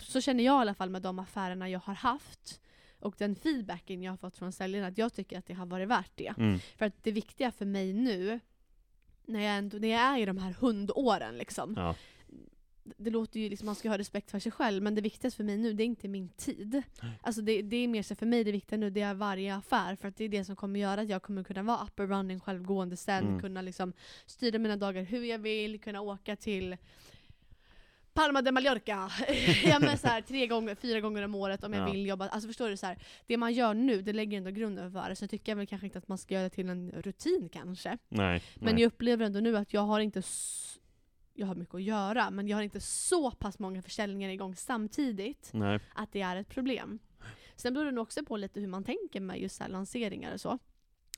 så 0.03 0.21
känner 0.21 0.45
jag 0.45 0.59
i 0.59 0.61
alla 0.61 0.75
fall 0.75 0.91
med 0.91 1.03
de 1.03 1.19
affärerna 1.19 1.69
jag 1.69 1.81
har 1.81 1.95
haft, 1.95 2.61
och 3.01 3.15
den 3.19 3.37
feedbacken 3.37 4.03
jag 4.03 4.13
har 4.13 4.17
fått 4.17 4.37
från 4.37 4.53
säljarna, 4.53 4.87
att 4.87 4.99
jag 4.99 5.13
tycker 5.13 5.39
att 5.39 5.47
det 5.47 5.55
har 5.55 5.67
varit 5.67 5.89
värt 5.89 6.11
det. 6.15 6.35
Mm. 6.39 6.59
För 6.59 6.87
att 6.87 7.03
det 7.03 7.13
viktiga 7.13 7.53
för 7.53 7.65
mig 7.65 7.93
nu, 7.93 8.41
när 9.27 9.41
jag, 9.41 9.57
ändå, 9.59 9.79
när 9.79 9.89
jag 9.89 10.01
är 10.01 10.19
i 10.19 10.25
de 10.25 10.39
här 10.39 10.53
hundåren 10.53 11.39
liksom, 11.39 11.75
Ja. 11.77 11.95
det 12.97 13.11
låter 13.11 13.41
ju 13.41 13.49
liksom 13.49 13.67
man 13.67 13.75
ska 13.75 13.89
ha 13.89 13.99
respekt 13.99 14.31
för 14.31 14.39
sig 14.39 14.53
själv, 14.53 14.83
men 14.83 14.95
det 14.95 15.01
viktigaste 15.01 15.37
för 15.37 15.45
mig 15.45 15.57
nu 15.57 15.73
det 15.73 15.83
är 15.83 15.85
inte 15.85 16.09
min 16.09 16.29
tid. 16.29 16.83
Alltså 17.23 17.43
det, 17.43 17.63
det 17.63 17.77
är 17.77 17.89
mer 17.89 18.03
så 18.03 18.15
för 18.15 18.27
mig 18.27 18.45
det 18.45 18.53
viktiga 18.53 18.79
nu 18.79 18.91
det 18.91 19.01
är 19.01 19.15
varje 19.15 19.55
affär, 19.57 19.97
för 19.97 20.09
att 20.09 20.17
det 20.17 20.25
är 20.25 20.29
det 20.29 20.45
som 20.45 20.57
kommer 20.57 20.81
göra 20.81 21.01
att 21.01 21.09
jag 21.09 21.23
kommer 21.23 21.45
kunna 21.45 21.63
vara 21.63 21.85
up 21.85 22.01
and 22.01 22.11
running 22.11 22.41
självgående 22.41 22.97
sen, 22.97 23.25
Mm. 23.29 23.41
kunna 23.41 23.63
liksom 23.63 23.93
styra 24.27 24.59
mina 24.59 24.77
dagar 24.77 25.03
hur 25.03 25.25
jag 25.25 25.39
vill, 25.39 25.81
kunna 25.81 26.01
åka 26.01 26.37
till 26.37 26.77
Palma 28.17 28.43
de 28.43 28.53
Mallorca, 28.53 29.11
ja, 29.65 29.79
men 29.81 29.99
så 29.99 30.07
här, 30.07 30.21
tre 30.21 30.47
gånger, 30.47 30.75
fyra 30.75 31.01
gånger 31.01 31.23
om 31.23 31.35
året 31.35 31.65
om 31.65 31.73
jag 31.73 31.89
Ja. 31.89 31.93
vill 31.93 32.07
jobba. 32.07 32.29
Alltså 32.29 32.49
förstår 32.49 32.69
du, 32.69 32.77
så 32.77 32.87
här, 32.87 32.99
det 33.27 33.37
man 33.37 33.53
gör 33.53 33.75
nu 33.75 34.03
det 34.03 34.13
lägger 34.13 34.39
ändå 34.39 34.51
grunden 34.51 34.93
för 34.93 35.09
det. 35.09 35.17
Så 35.17 35.27
tycker 35.29 35.53
jag 35.53 35.57
väl 35.57 35.67
kanske 35.67 35.87
inte 35.87 35.99
att 35.99 36.09
man 36.09 36.19
ska 36.19 36.35
göra 36.35 36.45
det 36.45 36.51
till 36.51 36.69
en 36.69 36.91
rutin 36.91 37.49
kanske. 37.53 37.99
Nej, 38.09 38.43
Men 38.55 38.75
nej. 38.75 38.83
jag 38.83 38.87
upplever 38.89 39.25
ändå 39.27 39.41
nu 39.41 39.57
att 39.57 39.73
jag 39.75 39.81
har 39.81 40.01
inte 40.01 40.23
jag 41.39 41.47
har 41.47 41.55
mycket 41.55 41.75
att 41.75 41.83
göra, 41.83 42.31
men 42.31 42.49
jag 42.49 42.57
har 42.57 42.63
inte 42.63 42.81
så 42.81 43.31
pass 43.31 43.59
många 43.59 43.83
försäljningar 43.83 44.31
igång 44.31 44.57
samtidigt 44.57 45.51
nej. 45.53 45.81
att 45.95 46.13
det 46.13 46.21
är 46.21 46.37
ett 46.37 46.49
problem. 46.49 46.99
Sen 47.57 47.75
beror 47.75 47.85
det 47.85 47.91
nog 47.91 48.03
också 48.03 48.25
på 48.25 48.37
lite 48.37 48.61
hur 48.61 48.67
man 48.69 48.85
tänker 48.85 49.21
med 49.21 49.41
just 49.41 49.57
så 49.57 49.67
lanseringar 49.69 50.35
och 50.35 50.41
så. 50.41 50.59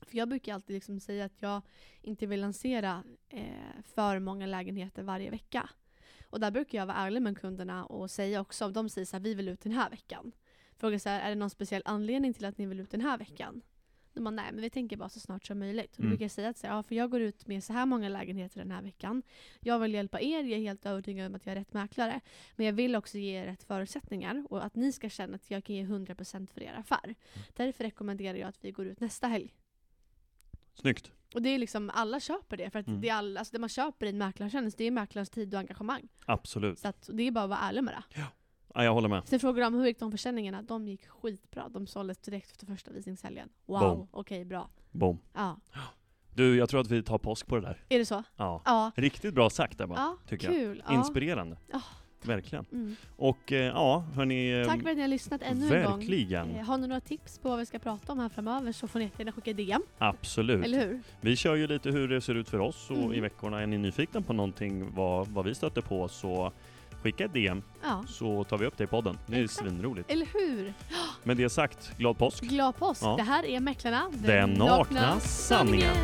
För 0.06 0.16
jag 0.16 0.28
brukar 0.28 0.54
alltid 0.54 0.74
liksom 0.74 1.00
säga 1.00 1.24
att 1.24 1.42
jag 1.42 1.62
inte 2.02 2.26
vill 2.26 2.40
lansera 2.40 3.02
eh, 3.28 3.42
för 3.84 4.18
många 4.18 4.46
lägenheter 4.46 5.02
varje 5.02 5.30
vecka. 5.30 5.68
Och 6.30 6.40
där 6.40 6.50
brukar 6.50 6.78
jag 6.78 6.86
vara 6.86 6.96
ärlig 6.96 7.22
med 7.22 7.38
kunderna 7.38 7.86
och 7.86 8.10
säga 8.10 8.40
också, 8.40 8.64
om 8.64 8.72
de 8.72 8.88
säger 8.88 9.04
så 9.06 9.16
här, 9.16 9.22
vi 9.22 9.34
vill 9.34 9.48
ut 9.48 9.60
den 9.60 9.72
här 9.72 9.90
veckan. 9.90 10.32
Fråga 10.76 10.98
så 10.98 11.08
här, 11.08 11.20
är 11.20 11.28
det 11.28 11.34
någon 11.34 11.50
speciell 11.50 11.82
anledning 11.84 12.34
till 12.34 12.44
att 12.44 12.58
ni 12.58 12.66
vill 12.66 12.80
ut 12.80 12.90
den 12.90 13.00
här 13.00 13.18
veckan? 13.18 13.62
De 14.12 14.24
bara, 14.24 14.30
nej 14.30 14.52
men 14.52 14.60
vi 14.60 14.70
tänker 14.70 14.96
bara 14.96 15.08
så 15.08 15.20
snart 15.20 15.46
som 15.46 15.58
möjligt. 15.58 15.90
Och 15.90 15.96
då 15.96 16.02
Mm. 16.02 16.10
brukar 16.10 16.24
jag 16.24 16.30
säga 16.30 16.48
att 16.48 16.56
så 16.58 16.66
här, 16.66 16.74
ja, 16.74 16.82
för 16.82 16.94
jag 16.94 17.10
går 17.10 17.20
ut 17.20 17.46
med 17.46 17.64
så 17.64 17.72
här 17.72 17.86
många 17.86 18.08
lägenheter 18.08 18.58
den 18.58 18.70
här 18.70 18.82
veckan. 18.82 19.22
Jag 19.60 19.78
vill 19.78 19.94
hjälpa 19.94 20.20
er, 20.20 20.42
jag 20.42 20.50
är 20.58 20.58
helt 20.62 20.86
övertygad 20.86 21.26
om 21.26 21.34
att 21.34 21.46
jag 21.46 21.52
är 21.52 21.56
rätt 21.58 21.72
mäklare. 21.72 22.20
Men 22.56 22.66
jag 22.66 22.72
vill 22.72 22.96
också 22.96 23.18
ge 23.18 23.30
er 23.42 23.46
rätt 23.46 23.62
förutsättningar 23.62 24.44
och 24.50 24.64
att 24.64 24.74
ni 24.74 24.92
ska 24.92 25.08
känna 25.08 25.34
att 25.34 25.50
jag 25.50 25.64
kan 25.64 25.76
ge 25.76 25.84
100% 25.84 26.46
för 26.46 26.62
er 26.62 26.74
affär. 26.78 27.14
Därför 27.56 27.84
rekommenderar 27.84 28.38
jag 28.38 28.48
att 28.48 28.64
vi 28.64 28.70
går 28.72 28.86
ut 28.86 29.00
nästa 29.00 29.26
helg. 29.26 29.54
Snyggt. 30.74 31.12
Och 31.34 31.42
det 31.42 31.48
är 31.48 31.58
liksom, 31.58 31.90
alla 31.94 32.20
köper 32.20 32.56
det. 32.56 32.70
För 32.70 32.78
att 32.78 32.86
Mm. 32.86 33.00
det, 33.00 33.08
är 33.08 33.14
all, 33.14 33.36
alltså 33.36 33.52
det 33.52 33.58
man 33.58 33.68
köper 33.68 34.06
i 34.06 34.08
en 34.08 34.18
mäklartjänst, 34.18 34.78
det 34.78 34.84
är 34.84 34.90
mäklarens 34.90 35.30
tid 35.30 35.54
och 35.54 35.60
engagemang. 35.60 36.08
Absolut. 36.26 36.78
Så 36.78 36.88
att, 36.88 37.10
det 37.12 37.22
är 37.22 37.30
bara 37.30 37.44
att 37.44 37.50
vara 37.50 37.60
ärlig 37.60 37.84
med 37.84 37.94
det. 37.94 38.20
Ja, 38.74 38.84
jag 38.84 38.94
håller 38.94 39.08
med. 39.08 39.22
Sen 39.28 39.40
frågar 39.40 39.64
de 39.64 39.74
hur 39.74 39.86
gick 39.86 39.98
de 40.00 40.10
försäljningarna? 40.10 40.62
De 40.62 40.88
gick 40.88 41.06
skitbra. 41.08 41.68
De 41.68 41.86
såldes 41.86 42.18
direkt 42.18 42.50
efter 42.50 42.66
första 42.66 42.90
visningshelgen. 42.92 43.48
Wow, 43.66 44.08
okej 44.10 44.44
bra. 44.44 44.70
Boom. 44.90 45.18
Ja. 45.34 45.56
Du, 46.34 46.56
jag 46.56 46.68
tror 46.68 46.80
att 46.80 46.90
vi 46.90 47.02
tar 47.02 47.18
påsk 47.18 47.46
på 47.46 47.54
det 47.56 47.62
där. 47.62 47.84
Är 47.88 47.98
det 47.98 48.06
så? 48.06 48.22
Ja. 48.36 48.62
Ja. 48.64 48.90
Riktigt 48.96 49.34
bra 49.34 49.50
sagt 49.50 49.80
Ebba, 49.80 49.94
Ja, 49.96 50.16
tycker 50.28 50.46
jag. 50.46 50.54
kul. 50.56 50.82
Ja. 50.88 50.94
Inspirerande. 50.94 51.56
Ja. 51.72 51.80
Verkligen. 52.22 52.64
Mm. 52.72 52.96
Och 53.16 53.52
eh, 53.52 53.58
ja, 53.66 54.04
hörni. 54.14 54.64
Tack 54.66 54.82
för 54.82 54.90
att 54.90 54.96
ni 54.96 55.00
har 55.02 55.08
lyssnat 55.08 55.42
ännu 55.42 55.76
en 55.76 55.84
gång. 55.84 55.98
Verkligen. 55.98 56.50
Eh, 56.56 56.64
Har 56.64 56.78
ni 56.78 56.86
några 56.88 57.00
tips 57.00 57.38
på 57.38 57.48
vad 57.48 57.58
vi 57.58 57.66
ska 57.66 57.78
prata 57.78 58.12
om 58.12 58.18
här 58.18 58.28
framöver 58.28 58.72
så 58.72 58.88
får 58.88 58.98
ni 58.98 59.04
jättegärna 59.04 59.32
skicka 59.32 59.52
DM. 59.52 59.82
Absolut. 59.98 60.64
Eller 60.64 60.86
hur? 60.86 61.00
Vi 61.20 61.36
kör 61.36 61.54
ju 61.54 61.66
lite 61.66 61.90
hur 61.90 62.08
det 62.08 62.20
ser 62.20 62.34
ut 62.34 62.48
för 62.48 62.58
oss 62.58 62.90
och 62.90 62.96
Mm. 62.96 63.12
i 63.12 63.20
veckorna 63.20 63.60
är 63.62 63.66
ni 63.66 63.78
nyfikna 63.78 64.20
på 64.20 64.32
någonting 64.32 64.94
vad, 64.94 65.28
vad 65.28 65.44
vi 65.44 65.54
stöter 65.54 65.80
på 65.82 66.08
så 66.08 66.52
skicka 67.02 67.24
ett 67.24 67.32
DM 67.32 67.62
Ja. 67.82 68.04
så 68.08 68.44
tar 68.44 68.58
vi 68.58 68.66
upp 68.66 68.76
det 68.78 68.84
i 68.84 68.86
podden. 68.86 69.18
Det 69.26 69.36
är 69.36 69.44
Exakt. 69.44 69.68
svinroligt. 69.68 70.10
Eller 70.10 70.26
hur? 70.34 70.72
Med 71.22 71.36
det 71.36 71.48
sagt, 71.50 71.98
glad 71.98 72.18
påsk! 72.18 72.42
Glad 72.42 72.76
påsk! 72.76 73.02
Ja. 73.02 73.14
Det 73.16 73.22
här 73.22 73.46
är 73.46 73.60
Mäklarna. 73.60 74.10
Den 74.12 74.50
nakna 74.50 75.20
sanningen. 75.20 75.94